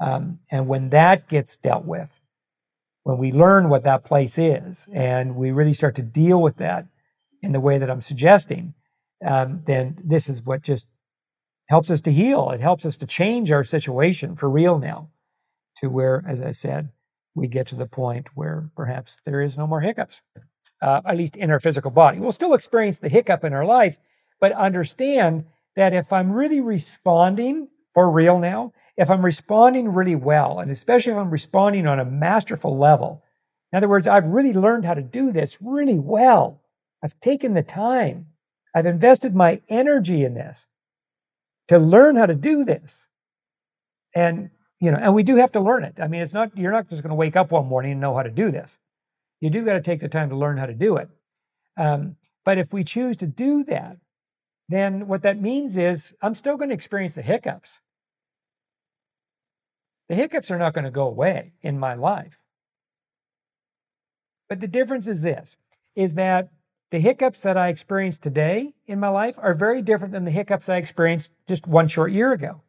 Um, 0.01 0.41
and 0.51 0.67
when 0.67 0.91
that 0.91 1.29
gets 1.29 1.57
dealt 1.57 1.85
with, 1.85 2.19
when 3.05 3.19
we 3.19 3.33
learn 3.33 3.69
what 3.69 3.85
that 3.85 4.05
place 4.05 4.39
is 4.39 4.89
and 4.93 5.37
we 5.37 5.51
really 5.51 5.73
start 5.73 5.95
to 5.97 6.03
deal 6.03 6.41
with 6.43 6.57
that 6.57 6.87
in 7.45 7.53
the 7.53 7.61
way 7.61 7.79
that 7.79 7.91
I'm 7.91 8.01
suggesting, 8.01 8.75
um, 9.25 9.63
then 9.67 9.97
this 10.03 10.29
is 10.29 10.43
what 10.43 10.63
just 10.63 10.89
helps 11.69 11.91
us 11.91 12.01
to 12.03 12.13
heal. 12.13 12.51
It 12.51 12.61
helps 12.61 12.85
us 12.87 12.97
to 12.97 13.07
change 13.07 13.53
our 13.53 13.65
situation 13.65 14.35
for 14.35 14.49
real 14.49 14.79
now 14.79 15.11
to 15.77 15.89
where, 15.89 16.25
as 16.27 16.41
I 16.41 16.53
said, 16.53 16.91
we 17.35 17.47
get 17.49 17.67
to 17.69 17.75
the 17.75 17.87
point 17.87 18.29
where 18.35 18.71
perhaps 18.75 19.21
there 19.25 19.41
is 19.41 19.59
no 19.59 19.67
more 19.67 19.81
hiccups, 19.81 20.23
uh, 20.81 21.03
at 21.05 21.17
least 21.17 21.37
in 21.37 21.51
our 21.51 21.61
physical 21.61 21.91
body. 21.91 22.19
We'll 22.19 22.33
still 22.33 22.55
experience 22.55 22.99
the 22.99 23.09
hiccup 23.09 23.45
in 23.45 23.53
our 23.53 23.65
life, 23.67 23.99
but 24.41 24.53
understand 24.53 25.45
that 25.77 25.93
if 25.93 26.13
I'm 26.13 26.33
really 26.33 26.61
responding 26.61 27.69
for 27.93 28.11
real 28.11 28.39
now, 28.39 28.73
if 28.97 29.11
I'm 29.11 29.25
responding 29.25 29.89
really 29.89 30.15
well, 30.15 30.61
and 30.61 30.71
especially 30.71 31.13
if 31.13 31.19
I'm 31.19 31.31
responding 31.31 31.87
on 31.87 32.01
a 32.01 32.05
masterful 32.05 32.79
level, 32.79 33.23
in 33.73 33.77
other 33.77 33.89
words, 33.89 34.07
I've 34.07 34.29
really 34.29 34.53
learned 34.53 34.85
how 34.85 34.95
to 34.95 35.03
do 35.03 35.33
this 35.33 35.59
really 35.61 35.99
well. 35.99 36.61
I've 37.05 37.21
taken 37.21 37.53
the 37.53 37.63
time. 37.63 38.29
I've 38.75 38.87
invested 38.87 39.37
my 39.37 39.61
energy 39.69 40.25
in 40.25 40.35
this. 40.35 40.67
to 41.69 41.79
learn 41.79 42.17
how 42.17 42.27
to 42.27 42.35
do 42.35 42.65
this. 42.65 43.09
And 44.15 44.51
you 44.81 44.91
know, 44.91 44.99
and 44.99 45.15
we 45.15 45.23
do 45.23 45.37
have 45.37 45.53
to 45.53 45.61
learn 45.61 45.85
it. 45.85 45.95
I 45.99 46.09
mean, 46.09 46.21
it's 46.23 46.35
not 46.35 46.57
you're 46.57 46.73
not 46.73 46.89
just 46.89 47.03
going 47.03 47.11
to 47.11 47.17
wake 47.17 47.37
up 47.37 47.51
one 47.51 47.67
morning 47.67 47.93
and 47.93 48.01
know 48.01 48.17
how 48.17 48.23
to 48.23 48.31
do 48.31 48.51
this. 48.51 48.79
You 49.41 49.51
do 49.51 49.65
got 49.65 49.75
to 49.75 49.83
take 49.83 50.01
the 50.01 50.09
time 50.09 50.31
to 50.31 50.37
learn 50.37 50.59
how 50.59 50.67
to 50.67 50.75
do 50.75 50.97
it. 50.97 51.09
Um, 51.77 52.17
but 52.45 52.59
if 52.59 52.73
we 52.73 52.85
choose 52.85 53.17
to 53.19 53.27
do 53.27 53.65
that, 53.65 53.99
then 54.69 55.09
what 55.09 55.23
that 55.23 55.41
means 55.41 55.77
is 55.77 56.15
I'm 56.23 56.35
still 56.35 56.57
going 56.57 56.71
to 56.71 56.75
experience 56.75 57.15
the 57.15 57.23
hiccups. 57.23 57.81
The 60.09 60.15
hiccups 60.15 60.51
are 60.51 60.59
not 60.59 60.75
going 60.75 60.85
to 60.85 60.91
go 60.91 61.07
away 61.07 61.53
in 61.63 61.79
my 61.79 61.95
life. 61.95 62.39
But 64.49 64.61
the 64.61 64.69
difference 64.69 65.09
is 65.09 65.23
this 65.23 65.57
is 65.97 66.15
that 66.15 66.51
the 66.95 67.01
hiccups 67.01 67.43
that 67.43 67.57
I 67.57 67.71
experience 67.71 68.21
today 68.21 68.73
in 68.87 69.01
my 69.01 69.09
life 69.09 69.37
are 69.43 69.53
very 69.53 69.83
different 69.83 70.13
than 70.13 70.25
the 70.25 70.31
hiccups 70.31 70.69
I 70.69 70.77
experienced 70.77 71.33
just 71.49 71.67
one 71.67 71.89
short 71.89 72.13
year 72.13 72.33
ago. 72.33 72.61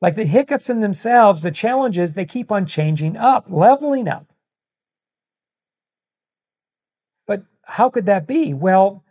Like 0.00 0.14
the 0.14 0.24
hiccups 0.24 0.70
in 0.70 0.82
themselves, 0.82 1.42
the 1.42 1.50
challenges, 1.50 2.14
they 2.14 2.24
keep 2.24 2.52
on 2.52 2.64
changing 2.64 3.16
up, 3.16 3.46
leveling 3.48 4.06
up. 4.06 4.32
But 7.26 7.42
how 7.64 7.90
could 7.90 8.06
that 8.06 8.28
be? 8.28 8.54
Well, 8.54 9.02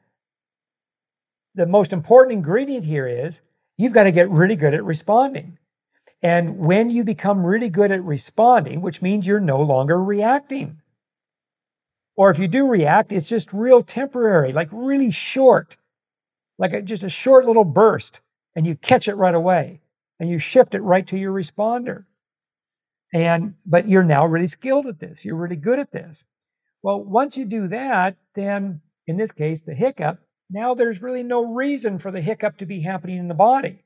the 1.54 1.66
most 1.66 1.92
important 1.92 2.32
ingredient 2.32 2.86
here 2.86 3.08
is 3.08 3.42
you've 3.76 3.92
got 3.92 4.04
to 4.04 4.12
get 4.14 4.30
really 4.30 4.56
good 4.56 4.74
at 4.74 4.86
responding. 4.86 5.58
And 6.22 6.60
when 6.60 6.90
you 6.90 7.04
become 7.04 7.46
really 7.46 7.70
good 7.70 7.92
at 7.92 8.06
responding, 8.06 8.80
which 8.80 9.02
means 9.02 9.28
you're 9.28 9.42
no 9.42 9.62
longer 9.62 10.02
reacting, 10.02 10.80
or 12.16 12.30
if 12.30 12.40
you 12.40 12.48
do 12.48 12.68
react, 12.68 13.12
it's 13.12 13.28
just 13.28 13.54
real 13.54 13.82
temporary, 13.82 14.54
like 14.54 14.70
really 14.72 15.12
short, 15.12 15.78
like 16.58 16.74
a, 16.74 16.82
just 16.82 17.04
a 17.04 17.10
short 17.10 17.46
little 17.46 17.66
burst, 17.66 18.22
and 18.56 18.66
you 18.66 18.76
catch 18.76 19.08
it 19.08 19.16
right 19.16 19.36
away 19.36 19.82
and 20.20 20.30
you 20.30 20.38
shift 20.38 20.74
it 20.74 20.82
right 20.82 21.06
to 21.08 21.18
your 21.18 21.34
responder. 21.34 22.06
And, 23.14 23.56
but 23.66 23.88
you're 23.88 24.04
now 24.04 24.26
really 24.26 24.48
skilled 24.48 24.88
at 24.88 25.00
this. 25.00 25.26
You're 25.26 25.36
really 25.36 25.56
good 25.56 25.80
at 25.80 25.92
this. 25.92 26.24
Well, 26.82 27.04
once 27.04 27.38
you 27.38 27.46
do 27.46 27.68
that, 27.68 28.18
then 28.34 28.82
in 29.08 29.18
this 29.18 29.32
case, 29.32 29.62
the 29.62 29.74
hiccup, 29.74 30.20
now 30.50 30.74
there's 30.74 31.02
really 31.02 31.24
no 31.24 31.44
reason 31.44 31.98
for 31.98 32.12
the 32.12 32.22
hiccup 32.22 32.58
to 32.58 32.66
be 32.66 32.82
happening 32.82 33.18
in 33.18 33.28
the 33.28 33.34
body 33.34 33.84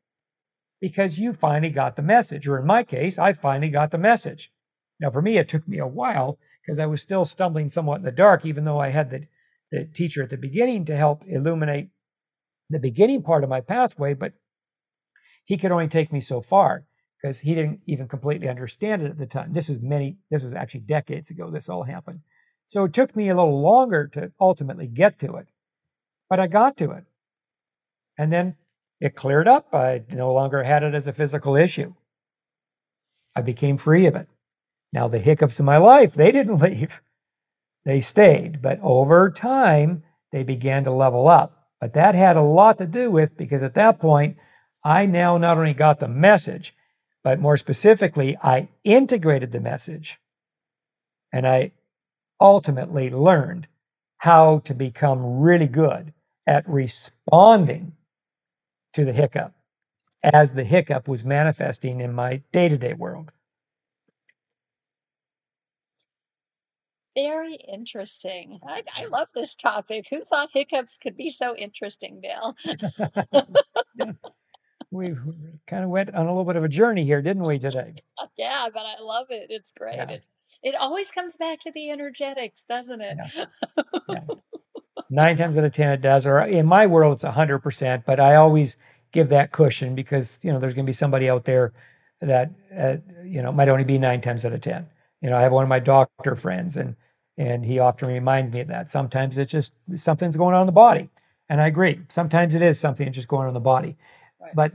because 0.81 1.19
you 1.19 1.33
finally 1.33 1.69
got 1.69 1.95
the 1.95 2.01
message. 2.01 2.47
Or 2.47 2.59
in 2.59 2.65
my 2.65 2.83
case, 2.83 3.17
I 3.17 3.33
finally 3.33 3.69
got 3.69 3.91
the 3.91 3.97
message. 3.97 4.51
Now, 4.99 5.09
for 5.09 5.21
me, 5.21 5.37
it 5.37 5.47
took 5.47 5.67
me 5.67 5.77
a 5.79 5.87
while 5.87 6.37
because 6.61 6.79
I 6.79 6.85
was 6.85 7.01
still 7.01 7.25
stumbling 7.25 7.69
somewhat 7.69 7.97
in 7.97 8.05
the 8.05 8.11
dark, 8.11 8.45
even 8.45 8.65
though 8.65 8.79
I 8.79 8.89
had 8.89 9.09
the, 9.09 9.27
the 9.71 9.85
teacher 9.85 10.23
at 10.23 10.29
the 10.29 10.37
beginning 10.37 10.85
to 10.85 10.97
help 10.97 11.23
illuminate 11.25 11.89
the 12.69 12.79
beginning 12.79 13.23
part 13.23 13.43
of 13.43 13.49
my 13.49 13.61
pathway. 13.61 14.13
But 14.13 14.33
he 15.45 15.57
could 15.57 15.71
only 15.71 15.87
take 15.87 16.11
me 16.11 16.19
so 16.19 16.41
far 16.41 16.85
because 17.21 17.41
he 17.41 17.55
didn't 17.55 17.81
even 17.85 18.07
completely 18.07 18.47
understand 18.47 19.01
it 19.01 19.11
at 19.11 19.17
the 19.17 19.25
time. 19.25 19.53
This 19.53 19.69
was 19.69 19.81
many, 19.81 20.17
this 20.29 20.43
was 20.43 20.53
actually 20.53 20.81
decades 20.81 21.29
ago, 21.29 21.49
this 21.49 21.69
all 21.69 21.83
happened. 21.83 22.21
So 22.67 22.83
it 22.83 22.93
took 22.93 23.15
me 23.15 23.29
a 23.29 23.35
little 23.35 23.61
longer 23.61 24.07
to 24.09 24.31
ultimately 24.39 24.87
get 24.87 25.17
to 25.19 25.35
it, 25.37 25.47
but 26.29 26.39
I 26.39 26.47
got 26.47 26.77
to 26.77 26.91
it. 26.91 27.05
And 28.17 28.31
then 28.31 28.57
it 28.99 29.15
cleared 29.15 29.47
up. 29.47 29.73
I 29.73 30.03
no 30.11 30.33
longer 30.33 30.63
had 30.63 30.83
it 30.83 30.93
as 30.93 31.07
a 31.07 31.13
physical 31.13 31.55
issue. 31.55 31.95
I 33.35 33.41
became 33.41 33.77
free 33.77 34.05
of 34.05 34.15
it. 34.15 34.27
Now, 34.91 35.07
the 35.07 35.19
hiccups 35.19 35.59
in 35.59 35.65
my 35.65 35.77
life, 35.77 36.13
they 36.13 36.31
didn't 36.31 36.59
leave, 36.61 37.01
they 37.85 38.01
stayed. 38.01 38.61
But 38.61 38.79
over 38.81 39.29
time, 39.29 40.03
they 40.31 40.43
began 40.43 40.83
to 40.83 40.91
level 40.91 41.27
up. 41.27 41.67
But 41.79 41.93
that 41.93 42.15
had 42.15 42.35
a 42.35 42.41
lot 42.41 42.77
to 42.79 42.85
do 42.85 43.09
with 43.09 43.37
because 43.37 43.63
at 43.63 43.73
that 43.75 43.99
point, 43.99 44.37
I 44.83 45.05
now 45.05 45.37
not 45.37 45.57
only 45.57 45.73
got 45.73 45.99
the 45.99 46.07
message, 46.07 46.75
but 47.23 47.39
more 47.39 47.57
specifically, 47.57 48.37
I 48.43 48.69
integrated 48.83 49.51
the 49.51 49.59
message 49.59 50.19
and 51.31 51.47
I 51.47 51.71
ultimately 52.39 53.09
learned 53.09 53.67
how 54.19 54.59
to 54.59 54.73
become 54.73 55.39
really 55.39 55.67
good 55.67 56.13
at 56.47 56.67
responding 56.67 57.93
to 58.93 59.05
the 59.05 59.13
hiccup 59.13 59.53
as 60.23 60.53
the 60.53 60.63
hiccup 60.63 61.07
was 61.07 61.23
manifesting 61.23 62.01
in 62.01 62.13
my 62.13 62.41
day 62.51 62.67
to 62.67 62.77
day 62.77 62.93
world. 62.93 63.31
Very 67.15 67.55
interesting. 67.55 68.59
I, 68.65 68.83
I, 68.95 69.05
love 69.05 69.29
this 69.33 69.55
topic. 69.55 70.07
Who 70.09 70.23
thought 70.23 70.49
hiccups 70.53 70.97
could 70.97 71.17
be 71.17 71.29
so 71.29 71.55
interesting, 71.55 72.21
Bill? 72.21 72.55
yeah 73.95 74.11
we 74.91 75.13
kind 75.67 75.83
of 75.83 75.89
went 75.89 76.13
on 76.13 76.25
a 76.25 76.29
little 76.29 76.45
bit 76.45 76.55
of 76.55 76.63
a 76.63 76.69
journey 76.69 77.05
here, 77.05 77.21
didn't 77.21 77.43
we 77.43 77.59
today? 77.59 77.95
Yeah, 78.37 78.67
but 78.73 78.83
I 78.85 79.01
love 79.01 79.27
it. 79.31 79.47
It's 79.49 79.73
great. 79.73 79.95
Yeah. 79.95 80.09
It, 80.09 80.27
it 80.63 80.75
always 80.75 81.11
comes 81.11 81.35
back 81.35 81.59
to 81.59 81.71
the 81.71 81.89
energetics, 81.89 82.63
doesn't 82.63 83.01
it? 83.01 83.17
Yeah. 84.07 84.21
Nine 85.09 85.35
times 85.35 85.57
out 85.57 85.65
of 85.65 85.73
ten, 85.73 85.91
it 85.91 86.01
does. 86.01 86.25
Or 86.25 86.39
in 86.39 86.65
my 86.65 86.87
world, 86.87 87.13
it's 87.13 87.23
hundred 87.23 87.59
percent. 87.59 88.05
But 88.05 88.19
I 88.19 88.35
always 88.35 88.77
give 89.11 89.27
that 89.29 89.51
cushion 89.51 89.93
because 89.93 90.39
you 90.41 90.51
know 90.51 90.59
there's 90.59 90.73
going 90.73 90.85
to 90.85 90.89
be 90.89 90.93
somebody 90.93 91.29
out 91.29 91.45
there 91.45 91.73
that 92.21 92.51
uh, 92.77 92.97
you 93.25 93.41
know 93.41 93.51
might 93.51 93.67
only 93.67 93.83
be 93.83 93.97
nine 93.97 94.21
times 94.21 94.45
out 94.45 94.53
of 94.53 94.61
ten. 94.61 94.87
You 95.21 95.29
know, 95.29 95.37
I 95.37 95.41
have 95.41 95.51
one 95.51 95.63
of 95.63 95.69
my 95.69 95.79
doctor 95.79 96.35
friends, 96.35 96.77
and 96.77 96.95
and 97.37 97.65
he 97.65 97.79
often 97.79 98.09
reminds 98.09 98.51
me 98.51 98.61
of 98.61 98.67
that. 98.67 98.89
Sometimes 98.89 99.37
it's 99.37 99.51
just 99.51 99.73
something's 99.95 100.37
going 100.37 100.55
on 100.55 100.61
in 100.61 100.65
the 100.67 100.71
body, 100.71 101.09
and 101.47 101.61
I 101.61 101.67
agree. 101.67 102.01
Sometimes 102.09 102.55
it 102.55 102.61
is 102.61 102.79
something 102.79 103.11
just 103.11 103.27
going 103.27 103.43
on 103.43 103.49
in 103.49 103.53
the 103.53 103.59
body. 103.59 103.97
But 104.53 104.73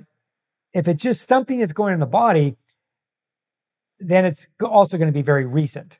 if 0.72 0.88
it's 0.88 1.02
just 1.02 1.28
something 1.28 1.58
that's 1.58 1.72
going 1.72 1.90
on 1.90 1.94
in 1.94 2.00
the 2.00 2.06
body, 2.06 2.56
then 3.98 4.24
it's 4.24 4.48
also 4.62 4.98
going 4.98 5.08
to 5.08 5.12
be 5.12 5.22
very 5.22 5.46
recent. 5.46 5.98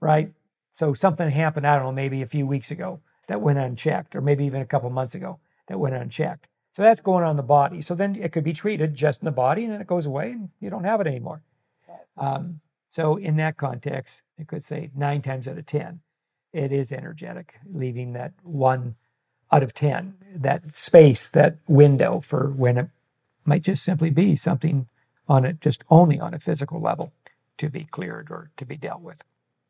Right? 0.00 0.32
So 0.70 0.92
something 0.92 1.30
happened, 1.30 1.66
I 1.66 1.76
don't 1.76 1.84
know, 1.84 1.92
maybe 1.92 2.20
a 2.20 2.26
few 2.26 2.46
weeks 2.46 2.70
ago 2.70 3.00
that 3.28 3.40
went 3.40 3.58
unchecked, 3.58 4.14
or 4.14 4.20
maybe 4.20 4.44
even 4.44 4.60
a 4.60 4.66
couple 4.66 4.90
months 4.90 5.14
ago 5.14 5.38
that 5.68 5.78
went 5.78 5.94
unchecked. 5.94 6.48
So 6.72 6.82
that's 6.82 7.00
going 7.00 7.24
on 7.24 7.30
in 7.30 7.36
the 7.36 7.42
body. 7.42 7.80
So 7.80 7.94
then 7.94 8.16
it 8.16 8.32
could 8.32 8.44
be 8.44 8.52
treated 8.52 8.94
just 8.94 9.22
in 9.22 9.24
the 9.24 9.30
body 9.30 9.64
and 9.64 9.72
then 9.72 9.80
it 9.80 9.86
goes 9.86 10.06
away 10.06 10.32
and 10.32 10.50
you 10.60 10.68
don't 10.70 10.84
have 10.84 11.00
it 11.00 11.06
anymore. 11.06 11.42
Um, 12.16 12.60
so 12.88 13.16
in 13.16 13.36
that 13.36 13.56
context, 13.56 14.22
you 14.38 14.44
could 14.44 14.62
say 14.62 14.90
nine 14.94 15.22
times 15.22 15.48
out 15.48 15.58
of 15.58 15.66
10, 15.66 16.00
it 16.52 16.70
is 16.70 16.92
energetic, 16.92 17.58
leaving 17.66 18.12
that 18.12 18.32
one 18.42 18.94
out 19.50 19.62
of 19.62 19.74
10, 19.74 20.14
that 20.36 20.76
space, 20.76 21.28
that 21.28 21.56
window 21.66 22.20
for 22.20 22.50
when 22.50 22.78
it 22.78 22.88
might 23.44 23.62
just 23.62 23.84
simply 23.84 24.10
be 24.10 24.36
something 24.36 24.86
on 25.28 25.44
it, 25.44 25.60
just 25.60 25.82
only 25.90 26.20
on 26.20 26.34
a 26.34 26.38
physical 26.38 26.80
level 26.80 27.12
to 27.56 27.68
be 27.68 27.84
cleared 27.84 28.30
or 28.30 28.50
to 28.56 28.64
be 28.64 28.76
dealt 28.76 29.00
with. 29.00 29.22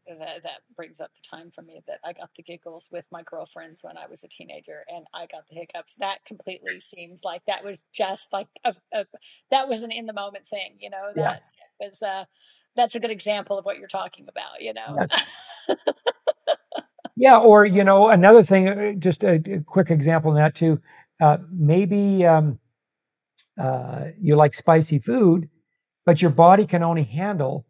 That, 0.07 0.43
that 0.43 0.61
brings 0.77 1.01
up 1.01 1.11
the 1.15 1.27
time 1.27 1.51
for 1.51 1.63
me 1.63 1.81
that 1.87 1.99
I 2.05 2.13
got 2.13 2.31
the 2.37 2.43
giggles 2.43 2.91
with 2.93 3.07
my 3.11 3.23
girlfriends 3.23 3.83
when 3.83 3.97
I 3.97 4.07
was 4.07 4.23
a 4.23 4.29
teenager 4.29 4.85
and 4.87 5.07
I 5.15 5.27
got 5.27 5.49
the 5.49 5.55
hiccups. 5.55 5.95
That 5.95 6.19
completely 6.27 6.79
seemed 6.81 7.21
like 7.25 7.43
that 7.47 7.65
was 7.65 7.85
just 7.91 8.31
like 8.31 8.49
a, 8.65 8.75
a 8.93 9.07
that 9.51 9.67
was 9.67 9.83
an 9.83 9.91
in 9.91 10.05
the 10.05 10.13
moment 10.13 10.47
thing, 10.47 10.77
you 10.79 10.91
know, 10.91 11.11
that. 11.17 11.43
Was 11.81 12.03
uh 12.03 12.25
that's 12.77 12.95
a 12.95 13.01
good 13.01 13.11
example 13.11 13.59
of 13.59 13.65
what 13.65 13.79
you're 13.79 13.87
talking 13.87 14.27
about, 14.29 14.61
you 14.61 14.73
know. 14.75 15.07
Yeah, 17.17 17.39
or 17.39 17.65
you 17.65 17.85
know, 17.85 18.09
another 18.09 18.43
thing, 18.43 18.69
uh, 18.69 18.93
just 18.95 19.23
a, 19.23 19.41
a 19.47 19.61
quick 19.61 19.91
example 19.91 20.33
in 20.33 20.37
that 20.37 20.55
too. 20.55 20.81
Uh, 21.21 21.39
maybe 21.51 22.27
um, 22.27 22.59
uh, 23.59 24.07
you 24.21 24.35
like 24.35 24.53
spicy 24.53 24.99
food, 24.99 25.49
but 26.05 26.21
your 26.21 26.33
body 26.33 26.67
can 26.67 26.83
only 26.83 27.05
handle 27.05 27.67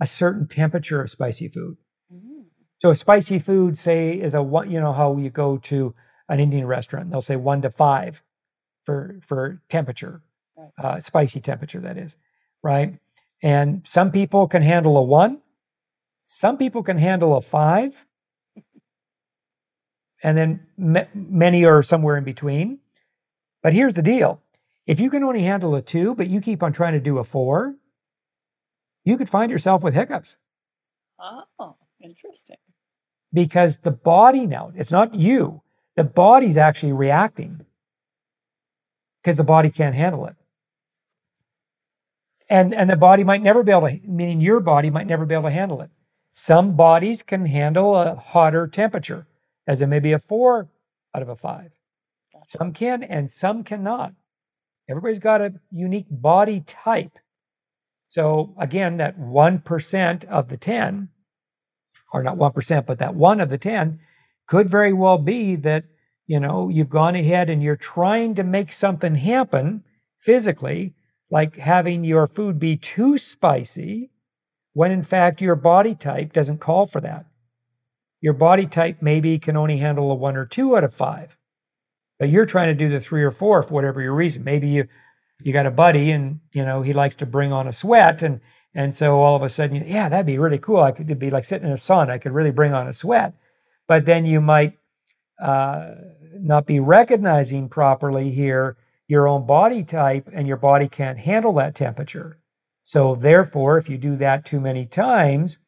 a 0.00 0.06
certain 0.06 0.48
temperature 0.48 1.00
of 1.00 1.10
spicy 1.10 1.48
food. 1.48 1.76
Mm-hmm. 2.12 2.42
So, 2.78 2.92
spicy 2.92 3.38
food, 3.38 3.78
say, 3.78 4.14
is 4.14 4.34
a 4.34 4.42
one. 4.42 4.70
You 4.70 4.80
know 4.80 4.92
how 4.92 5.16
you 5.16 5.30
go 5.30 5.58
to 5.58 5.94
an 6.28 6.40
Indian 6.40 6.66
restaurant, 6.66 7.10
they'll 7.10 7.20
say 7.20 7.36
one 7.36 7.62
to 7.62 7.70
five 7.70 8.22
for 8.84 9.20
for 9.22 9.62
temperature, 9.68 10.22
right. 10.56 10.70
uh, 10.76 11.00
spicy 11.00 11.40
temperature. 11.40 11.80
That 11.80 11.96
is 11.96 12.16
right. 12.64 12.98
And 13.42 13.86
some 13.86 14.10
people 14.10 14.48
can 14.48 14.62
handle 14.62 14.96
a 14.96 15.02
one. 15.02 15.42
Some 16.24 16.58
people 16.58 16.82
can 16.82 16.98
handle 16.98 17.36
a 17.36 17.40
five 17.40 18.04
and 20.22 20.36
then 20.36 20.66
many 21.14 21.64
are 21.64 21.82
somewhere 21.82 22.16
in 22.16 22.24
between. 22.24 22.78
But 23.62 23.72
here's 23.72 23.94
the 23.94 24.02
deal 24.02 24.40
if 24.86 25.00
you 25.00 25.10
can 25.10 25.22
only 25.22 25.42
handle 25.42 25.74
a 25.74 25.82
two, 25.82 26.14
but 26.14 26.28
you 26.28 26.40
keep 26.40 26.62
on 26.62 26.72
trying 26.72 26.94
to 26.94 27.00
do 27.00 27.18
a 27.18 27.24
four, 27.24 27.74
you 29.04 29.16
could 29.16 29.28
find 29.28 29.50
yourself 29.50 29.82
with 29.82 29.94
hiccups. 29.94 30.36
Oh, 31.20 31.76
interesting. 32.00 32.56
Because 33.32 33.78
the 33.78 33.90
body 33.90 34.46
now, 34.46 34.72
it's 34.74 34.92
not 34.92 35.14
you, 35.14 35.62
the 35.96 36.04
body's 36.04 36.56
actually 36.56 36.92
reacting 36.92 37.66
because 39.22 39.36
the 39.36 39.44
body 39.44 39.70
can't 39.70 39.94
handle 39.94 40.26
it. 40.26 40.36
And, 42.48 42.74
and 42.74 42.88
the 42.88 42.96
body 42.96 43.24
might 43.24 43.42
never 43.42 43.62
be 43.62 43.72
able 43.72 43.88
to, 43.88 44.00
meaning 44.04 44.40
your 44.40 44.60
body 44.60 44.90
might 44.90 45.06
never 45.06 45.26
be 45.26 45.34
able 45.34 45.48
to 45.48 45.54
handle 45.54 45.82
it. 45.82 45.90
Some 46.32 46.76
bodies 46.76 47.22
can 47.22 47.46
handle 47.46 47.96
a 47.96 48.14
hotter 48.14 48.66
temperature 48.66 49.26
as 49.66 49.82
it 49.82 49.88
may 49.88 50.00
be 50.00 50.12
a 50.12 50.18
four 50.18 50.68
out 51.14 51.22
of 51.22 51.28
a 51.28 51.36
five. 51.36 51.72
Some 52.46 52.72
can 52.72 53.02
and 53.02 53.30
some 53.30 53.64
cannot. 53.64 54.14
Everybody's 54.88 55.18
got 55.18 55.42
a 55.42 55.54
unique 55.70 56.06
body 56.10 56.60
type. 56.60 57.18
So 58.06 58.54
again, 58.58 58.96
that 58.96 59.18
1% 59.18 60.24
of 60.24 60.48
the 60.48 60.56
10, 60.56 61.08
or 62.12 62.22
not 62.22 62.38
1%, 62.38 62.86
but 62.86 62.98
that 62.98 63.14
one 63.14 63.40
of 63.40 63.50
the 63.50 63.58
10 63.58 64.00
could 64.46 64.70
very 64.70 64.94
well 64.94 65.18
be 65.18 65.56
that, 65.56 65.84
you 66.26 66.40
know, 66.40 66.70
you've 66.70 66.88
gone 66.88 67.14
ahead 67.14 67.50
and 67.50 67.62
you're 67.62 67.76
trying 67.76 68.34
to 68.36 68.44
make 68.44 68.72
something 68.72 69.16
happen 69.16 69.84
physically, 70.16 70.94
like 71.30 71.56
having 71.56 72.04
your 72.04 72.26
food 72.26 72.58
be 72.58 72.76
too 72.76 73.18
spicy, 73.18 74.10
when 74.72 74.90
in 74.90 75.02
fact 75.02 75.40
your 75.40 75.56
body 75.56 75.94
type 75.94 76.32
doesn't 76.32 76.58
call 76.58 76.86
for 76.86 77.00
that. 77.00 77.26
Your 78.20 78.32
body 78.32 78.66
type 78.66 79.00
maybe 79.00 79.38
can 79.38 79.56
only 79.56 79.78
handle 79.78 80.10
a 80.10 80.14
one 80.14 80.36
or 80.36 80.46
two 80.46 80.76
out 80.76 80.84
of 80.84 80.92
five, 80.92 81.36
but 82.18 82.28
you're 82.28 82.46
trying 82.46 82.68
to 82.68 82.74
do 82.74 82.88
the 82.88 83.00
three 83.00 83.22
or 83.22 83.30
four 83.30 83.62
for 83.62 83.74
whatever 83.74 84.00
your 84.02 84.14
reason. 84.14 84.44
Maybe 84.44 84.68
you 84.68 84.88
you 85.42 85.52
got 85.52 85.66
a 85.66 85.70
buddy 85.70 86.10
and 86.10 86.40
you 86.52 86.64
know 86.64 86.82
he 86.82 86.92
likes 86.92 87.14
to 87.16 87.26
bring 87.26 87.52
on 87.52 87.68
a 87.68 87.72
sweat 87.72 88.22
and 88.22 88.40
and 88.74 88.94
so 88.94 89.20
all 89.20 89.36
of 89.36 89.42
a 89.42 89.48
sudden 89.48 89.76
you, 89.76 89.82
yeah 89.86 90.08
that'd 90.08 90.26
be 90.26 90.38
really 90.38 90.58
cool 90.58 90.80
i 90.80 90.92
could 90.92 91.18
be 91.18 91.30
like 91.30 91.44
sitting 91.44 91.66
in 91.66 91.72
the 91.72 91.78
sun 91.78 92.10
i 92.10 92.18
could 92.18 92.32
really 92.32 92.50
bring 92.50 92.72
on 92.72 92.88
a 92.88 92.92
sweat 92.92 93.34
but 93.86 94.04
then 94.04 94.26
you 94.26 94.40
might 94.40 94.76
uh, 95.40 95.94
not 96.34 96.66
be 96.66 96.80
recognizing 96.80 97.68
properly 97.68 98.30
here 98.30 98.76
your 99.08 99.26
own 99.26 99.46
body 99.46 99.82
type 99.82 100.28
and 100.32 100.46
your 100.46 100.56
body 100.56 100.86
can't 100.86 101.18
handle 101.18 101.52
that 101.54 101.74
temperature 101.74 102.38
so 102.84 103.14
therefore 103.14 103.76
if 103.78 103.88
you 103.88 103.98
do 103.98 104.14
that 104.16 104.46
too 104.46 104.60
many 104.60 104.86
times 104.86 105.58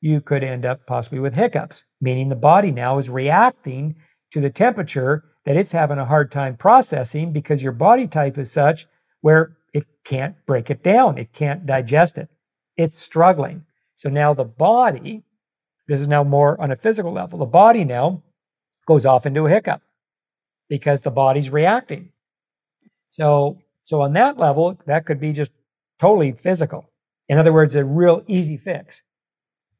you 0.00 0.20
could 0.20 0.44
end 0.44 0.64
up 0.64 0.86
possibly 0.86 1.18
with 1.18 1.34
hiccups 1.34 1.84
meaning 2.00 2.28
the 2.28 2.36
body 2.36 2.70
now 2.70 2.98
is 2.98 3.10
reacting 3.10 3.96
to 4.30 4.40
the 4.40 4.50
temperature 4.50 5.24
that 5.44 5.56
it's 5.56 5.72
having 5.72 5.98
a 5.98 6.06
hard 6.06 6.30
time 6.30 6.56
processing 6.56 7.32
because 7.32 7.62
your 7.62 7.72
body 7.72 8.06
type 8.06 8.38
is 8.38 8.50
such 8.50 8.86
where 9.20 9.56
it 9.72 9.84
can't 10.04 10.36
break 10.46 10.70
it 10.70 10.82
down, 10.82 11.18
it 11.18 11.32
can't 11.32 11.66
digest 11.66 12.18
it. 12.18 12.28
It's 12.76 12.96
struggling. 12.96 13.64
So 13.96 14.08
now 14.08 14.34
the 14.34 14.44
body, 14.44 15.22
this 15.86 16.00
is 16.00 16.08
now 16.08 16.24
more 16.24 16.60
on 16.60 16.70
a 16.70 16.76
physical 16.76 17.12
level, 17.12 17.38
the 17.38 17.46
body 17.46 17.84
now 17.84 18.22
goes 18.86 19.06
off 19.06 19.26
into 19.26 19.46
a 19.46 19.50
hiccup 19.50 19.82
because 20.68 21.02
the 21.02 21.10
body's 21.10 21.50
reacting. 21.50 22.10
So, 23.14 23.60
so 23.82 24.02
on 24.02 24.12
that 24.14 24.38
level, 24.38 24.76
that 24.86 25.06
could 25.06 25.20
be 25.20 25.32
just 25.32 25.52
totally 26.00 26.32
physical. 26.32 26.90
In 27.28 27.38
other 27.38 27.52
words, 27.52 27.76
a 27.76 27.84
real 27.84 28.24
easy 28.26 28.56
fix. 28.56 29.04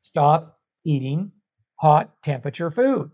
Stop 0.00 0.60
eating 0.84 1.32
hot 1.80 2.22
temperature 2.22 2.70
food. 2.70 3.10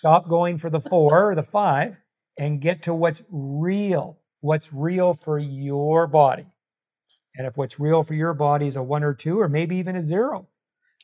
Stop 0.00 0.28
going 0.28 0.58
for 0.58 0.68
the 0.68 0.80
four 0.80 1.30
or 1.30 1.36
the 1.36 1.44
five 1.44 1.96
and 2.36 2.60
get 2.60 2.82
to 2.82 2.94
what's 2.94 3.22
real 3.30 4.18
what's 4.40 4.72
real 4.72 5.14
for 5.14 5.38
your 5.38 6.08
body. 6.08 6.46
And 7.36 7.46
if 7.46 7.56
what's 7.56 7.78
real 7.78 8.02
for 8.02 8.14
your 8.14 8.34
body 8.34 8.66
is 8.66 8.76
a 8.76 8.82
one 8.82 9.04
or 9.04 9.14
two, 9.14 9.40
or 9.40 9.48
maybe 9.48 9.76
even 9.76 9.94
a 9.94 10.02
zero, 10.02 10.48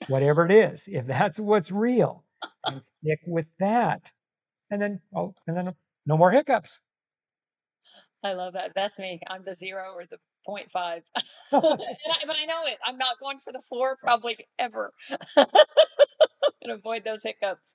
whatever 0.09 0.45
it 0.47 0.53
is, 0.53 0.89
if 0.91 1.07
that's 1.07 1.39
what's 1.39 1.71
real, 1.71 2.25
and 2.65 2.83
stick 2.85 3.21
with 3.27 3.51
that. 3.61 4.13
And 4.71 4.83
then, 4.83 5.01
oh, 5.15 5.35
and 5.47 5.57
then 5.57 5.75
no 6.07 6.17
more 6.17 6.33
hiccups. 6.33 6.81
I 8.25 8.35
love 8.35 8.55
that. 8.55 8.73
That's 8.75 8.99
me. 8.99 9.21
I'm 9.29 9.43
the 9.45 9.55
zero 9.55 9.93
or 9.95 10.05
the 10.05 10.19
0.5. 10.49 10.71
I, 10.75 11.01
but 11.53 12.37
I 12.37 12.45
know 12.47 12.63
it. 12.65 12.79
I'm 12.87 12.99
not 12.99 13.19
going 13.21 13.39
for 13.41 13.53
the 13.53 13.63
four 13.69 13.97
probably 13.97 14.37
ever. 14.59 14.93
and 15.37 16.71
avoid 16.73 17.05
those 17.05 17.25
hiccups 17.25 17.75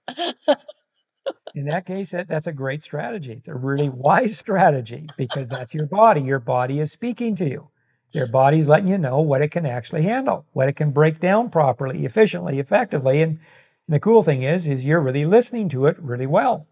in 1.55 1.65
that 1.65 1.85
case, 1.85 2.11
that, 2.11 2.27
that's 2.27 2.47
a 2.47 2.53
great 2.53 2.83
strategy. 2.83 3.33
It's 3.33 3.47
a 3.47 3.55
really 3.55 3.89
wise 3.89 4.37
strategy 4.37 5.09
because 5.17 5.49
that's 5.49 5.73
your 5.73 5.87
body. 5.87 6.21
Your 6.21 6.39
body 6.39 6.79
is 6.79 6.91
speaking 6.91 7.35
to 7.35 7.49
you. 7.49 7.69
Your 8.11 8.27
body's 8.27 8.67
letting 8.67 8.87
you 8.87 8.97
know 8.97 9.19
what 9.19 9.41
it 9.41 9.51
can 9.51 9.65
actually 9.65 10.03
handle, 10.03 10.45
what 10.53 10.69
it 10.69 10.75
can 10.75 10.91
break 10.91 11.19
down 11.19 11.49
properly, 11.49 12.05
efficiently, 12.05 12.59
effectively. 12.59 13.21
And, 13.21 13.39
and 13.87 13.95
the 13.95 13.99
cool 13.99 14.23
thing 14.23 14.43
is, 14.43 14.67
is 14.67 14.85
you're 14.85 15.01
really 15.01 15.25
listening 15.25 15.69
to 15.69 15.85
it 15.87 15.97
really 15.99 16.25
well, 16.25 16.67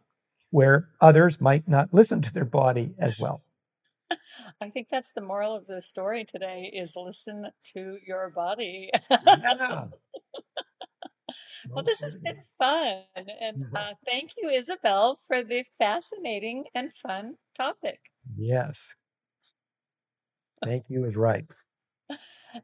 where 0.50 0.90
others 1.02 1.42
might 1.42 1.68
not 1.68 1.94
listen 1.94 2.22
to 2.22 2.34
their 2.34 2.46
body 2.46 2.96
as 2.98 3.20
well. 3.20 3.42
I 4.62 4.70
think 4.70 4.88
that's 4.89 5.14
the 5.14 5.22
moral 5.22 5.56
of 5.56 5.68
the 5.68 5.82
story 5.82 6.26
today 6.26 6.72
is 6.74 6.95
listen 6.95 7.47
to 7.74 7.97
your 8.06 8.30
body. 8.30 8.91
yeah 9.10 9.86
well, 11.70 11.84
this 11.84 12.01
has 12.01 12.16
been 12.16 12.43
fun. 12.58 13.03
And 13.16 13.66
uh, 13.76 13.93
thank 14.06 14.32
you, 14.38 14.49
Isabel, 14.49 15.18
for 15.28 15.43
the 15.43 15.66
fascinating 15.78 16.66
and 16.74 16.93
fun 16.93 17.36
topic. 17.56 17.99
Yes. 18.38 18.95
Thank 20.64 20.89
you 20.89 21.06
is 21.06 21.18
right. 21.18 21.45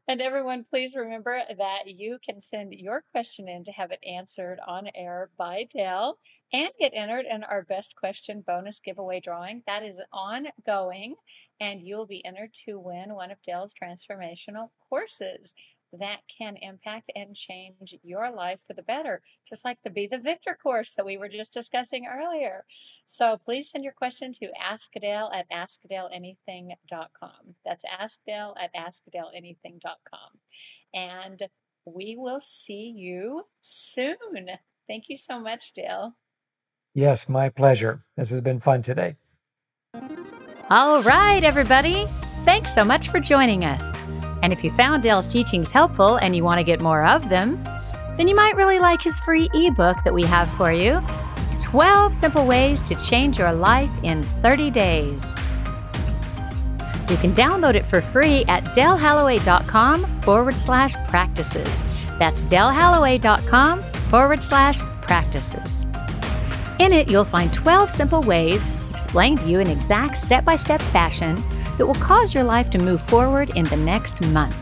And 0.08 0.22
everyone, 0.22 0.64
please 0.68 0.96
remember 0.96 1.42
that 1.58 1.86
you 1.86 2.18
can 2.24 2.40
send 2.40 2.72
your 2.72 3.04
question 3.12 3.48
in 3.48 3.64
to 3.64 3.72
have 3.72 3.90
it 3.90 4.02
answered 4.06 4.58
on 4.66 4.88
air 4.94 5.30
by 5.36 5.66
Dale 5.70 6.18
and 6.52 6.70
get 6.78 6.92
entered 6.94 7.26
in 7.30 7.44
our 7.44 7.62
best 7.62 7.96
question 7.96 8.42
bonus 8.46 8.80
giveaway 8.80 9.20
drawing. 9.20 9.62
That 9.66 9.82
is 9.82 10.00
ongoing, 10.12 11.16
and 11.60 11.82
you'll 11.82 12.06
be 12.06 12.24
entered 12.24 12.54
to 12.66 12.78
win 12.78 13.14
one 13.14 13.30
of 13.30 13.42
Dale's 13.42 13.74
transformational 13.74 14.70
courses 14.88 15.54
that 15.98 16.20
can 16.26 16.56
impact 16.56 17.10
and 17.14 17.34
change 17.34 17.94
your 18.02 18.30
life 18.30 18.60
for 18.66 18.74
the 18.74 18.82
better, 18.82 19.22
just 19.46 19.64
like 19.64 19.78
the 19.84 19.90
Be 19.90 20.06
the 20.06 20.18
Victor 20.18 20.56
course 20.60 20.94
that 20.94 21.06
we 21.06 21.16
were 21.16 21.28
just 21.28 21.52
discussing 21.52 22.06
earlier. 22.06 22.64
So 23.06 23.36
please 23.36 23.70
send 23.70 23.84
your 23.84 23.92
question 23.92 24.32
to 24.34 24.50
askadale 24.60 25.30
at 25.34 25.50
askadaleanything.com. 25.50 27.54
That's 27.64 27.84
askdale 27.84 28.54
at 28.60 28.74
askadaleanything.com. 28.74 30.38
And 30.94 31.40
we 31.84 32.16
will 32.16 32.40
see 32.40 32.92
you 32.96 33.46
soon. 33.60 34.16
Thank 34.88 35.04
you 35.08 35.16
so 35.16 35.40
much, 35.40 35.72
Dale. 35.72 36.14
Yes, 36.94 37.28
my 37.28 37.48
pleasure. 37.48 38.04
This 38.16 38.30
has 38.30 38.40
been 38.40 38.60
fun 38.60 38.82
today. 38.82 39.16
All 40.70 41.02
right, 41.02 41.42
everybody. 41.42 42.06
Thanks 42.44 42.74
so 42.74 42.84
much 42.84 43.08
for 43.08 43.20
joining 43.20 43.64
us. 43.64 44.00
And 44.42 44.52
if 44.52 44.62
you 44.64 44.70
found 44.70 45.02
Dale's 45.02 45.32
teachings 45.32 45.70
helpful 45.70 46.16
and 46.16 46.34
you 46.34 46.44
want 46.44 46.58
to 46.58 46.64
get 46.64 46.80
more 46.80 47.06
of 47.06 47.28
them, 47.28 47.62
then 48.16 48.28
you 48.28 48.34
might 48.34 48.56
really 48.56 48.78
like 48.78 49.00
his 49.00 49.18
free 49.20 49.48
ebook 49.54 50.02
that 50.04 50.12
we 50.12 50.24
have 50.24 50.50
for 50.50 50.72
you 50.72 51.00
12 51.60 52.12
Simple 52.12 52.44
Ways 52.44 52.82
to 52.82 52.94
Change 52.96 53.38
Your 53.38 53.52
Life 53.52 53.92
in 54.02 54.22
30 54.22 54.70
Days. 54.70 55.24
You 57.08 57.16
can 57.18 57.32
download 57.32 57.74
it 57.74 57.86
for 57.86 58.00
free 58.00 58.44
at 58.46 58.64
dalehalaway.com 58.74 60.16
forward 60.16 60.58
slash 60.58 60.94
practices. 61.08 61.82
That's 62.18 62.44
dalehalaway.com 62.46 63.82
forward 63.82 64.42
slash 64.42 64.80
practices. 65.02 65.84
In 66.78 66.92
it, 66.92 67.08
you'll 67.08 67.24
find 67.24 67.52
12 67.52 67.90
simple 67.90 68.22
ways, 68.22 68.68
explained 68.92 69.40
to 69.40 69.48
you 69.48 69.58
in 69.58 69.68
exact 69.68 70.18
step 70.18 70.44
by 70.44 70.56
step 70.56 70.82
fashion, 70.82 71.42
that 71.78 71.86
will 71.86 71.94
cause 71.94 72.34
your 72.34 72.44
life 72.44 72.68
to 72.70 72.78
move 72.78 73.00
forward 73.00 73.50
in 73.56 73.64
the 73.64 73.76
next 73.76 74.20
month. 74.26 74.54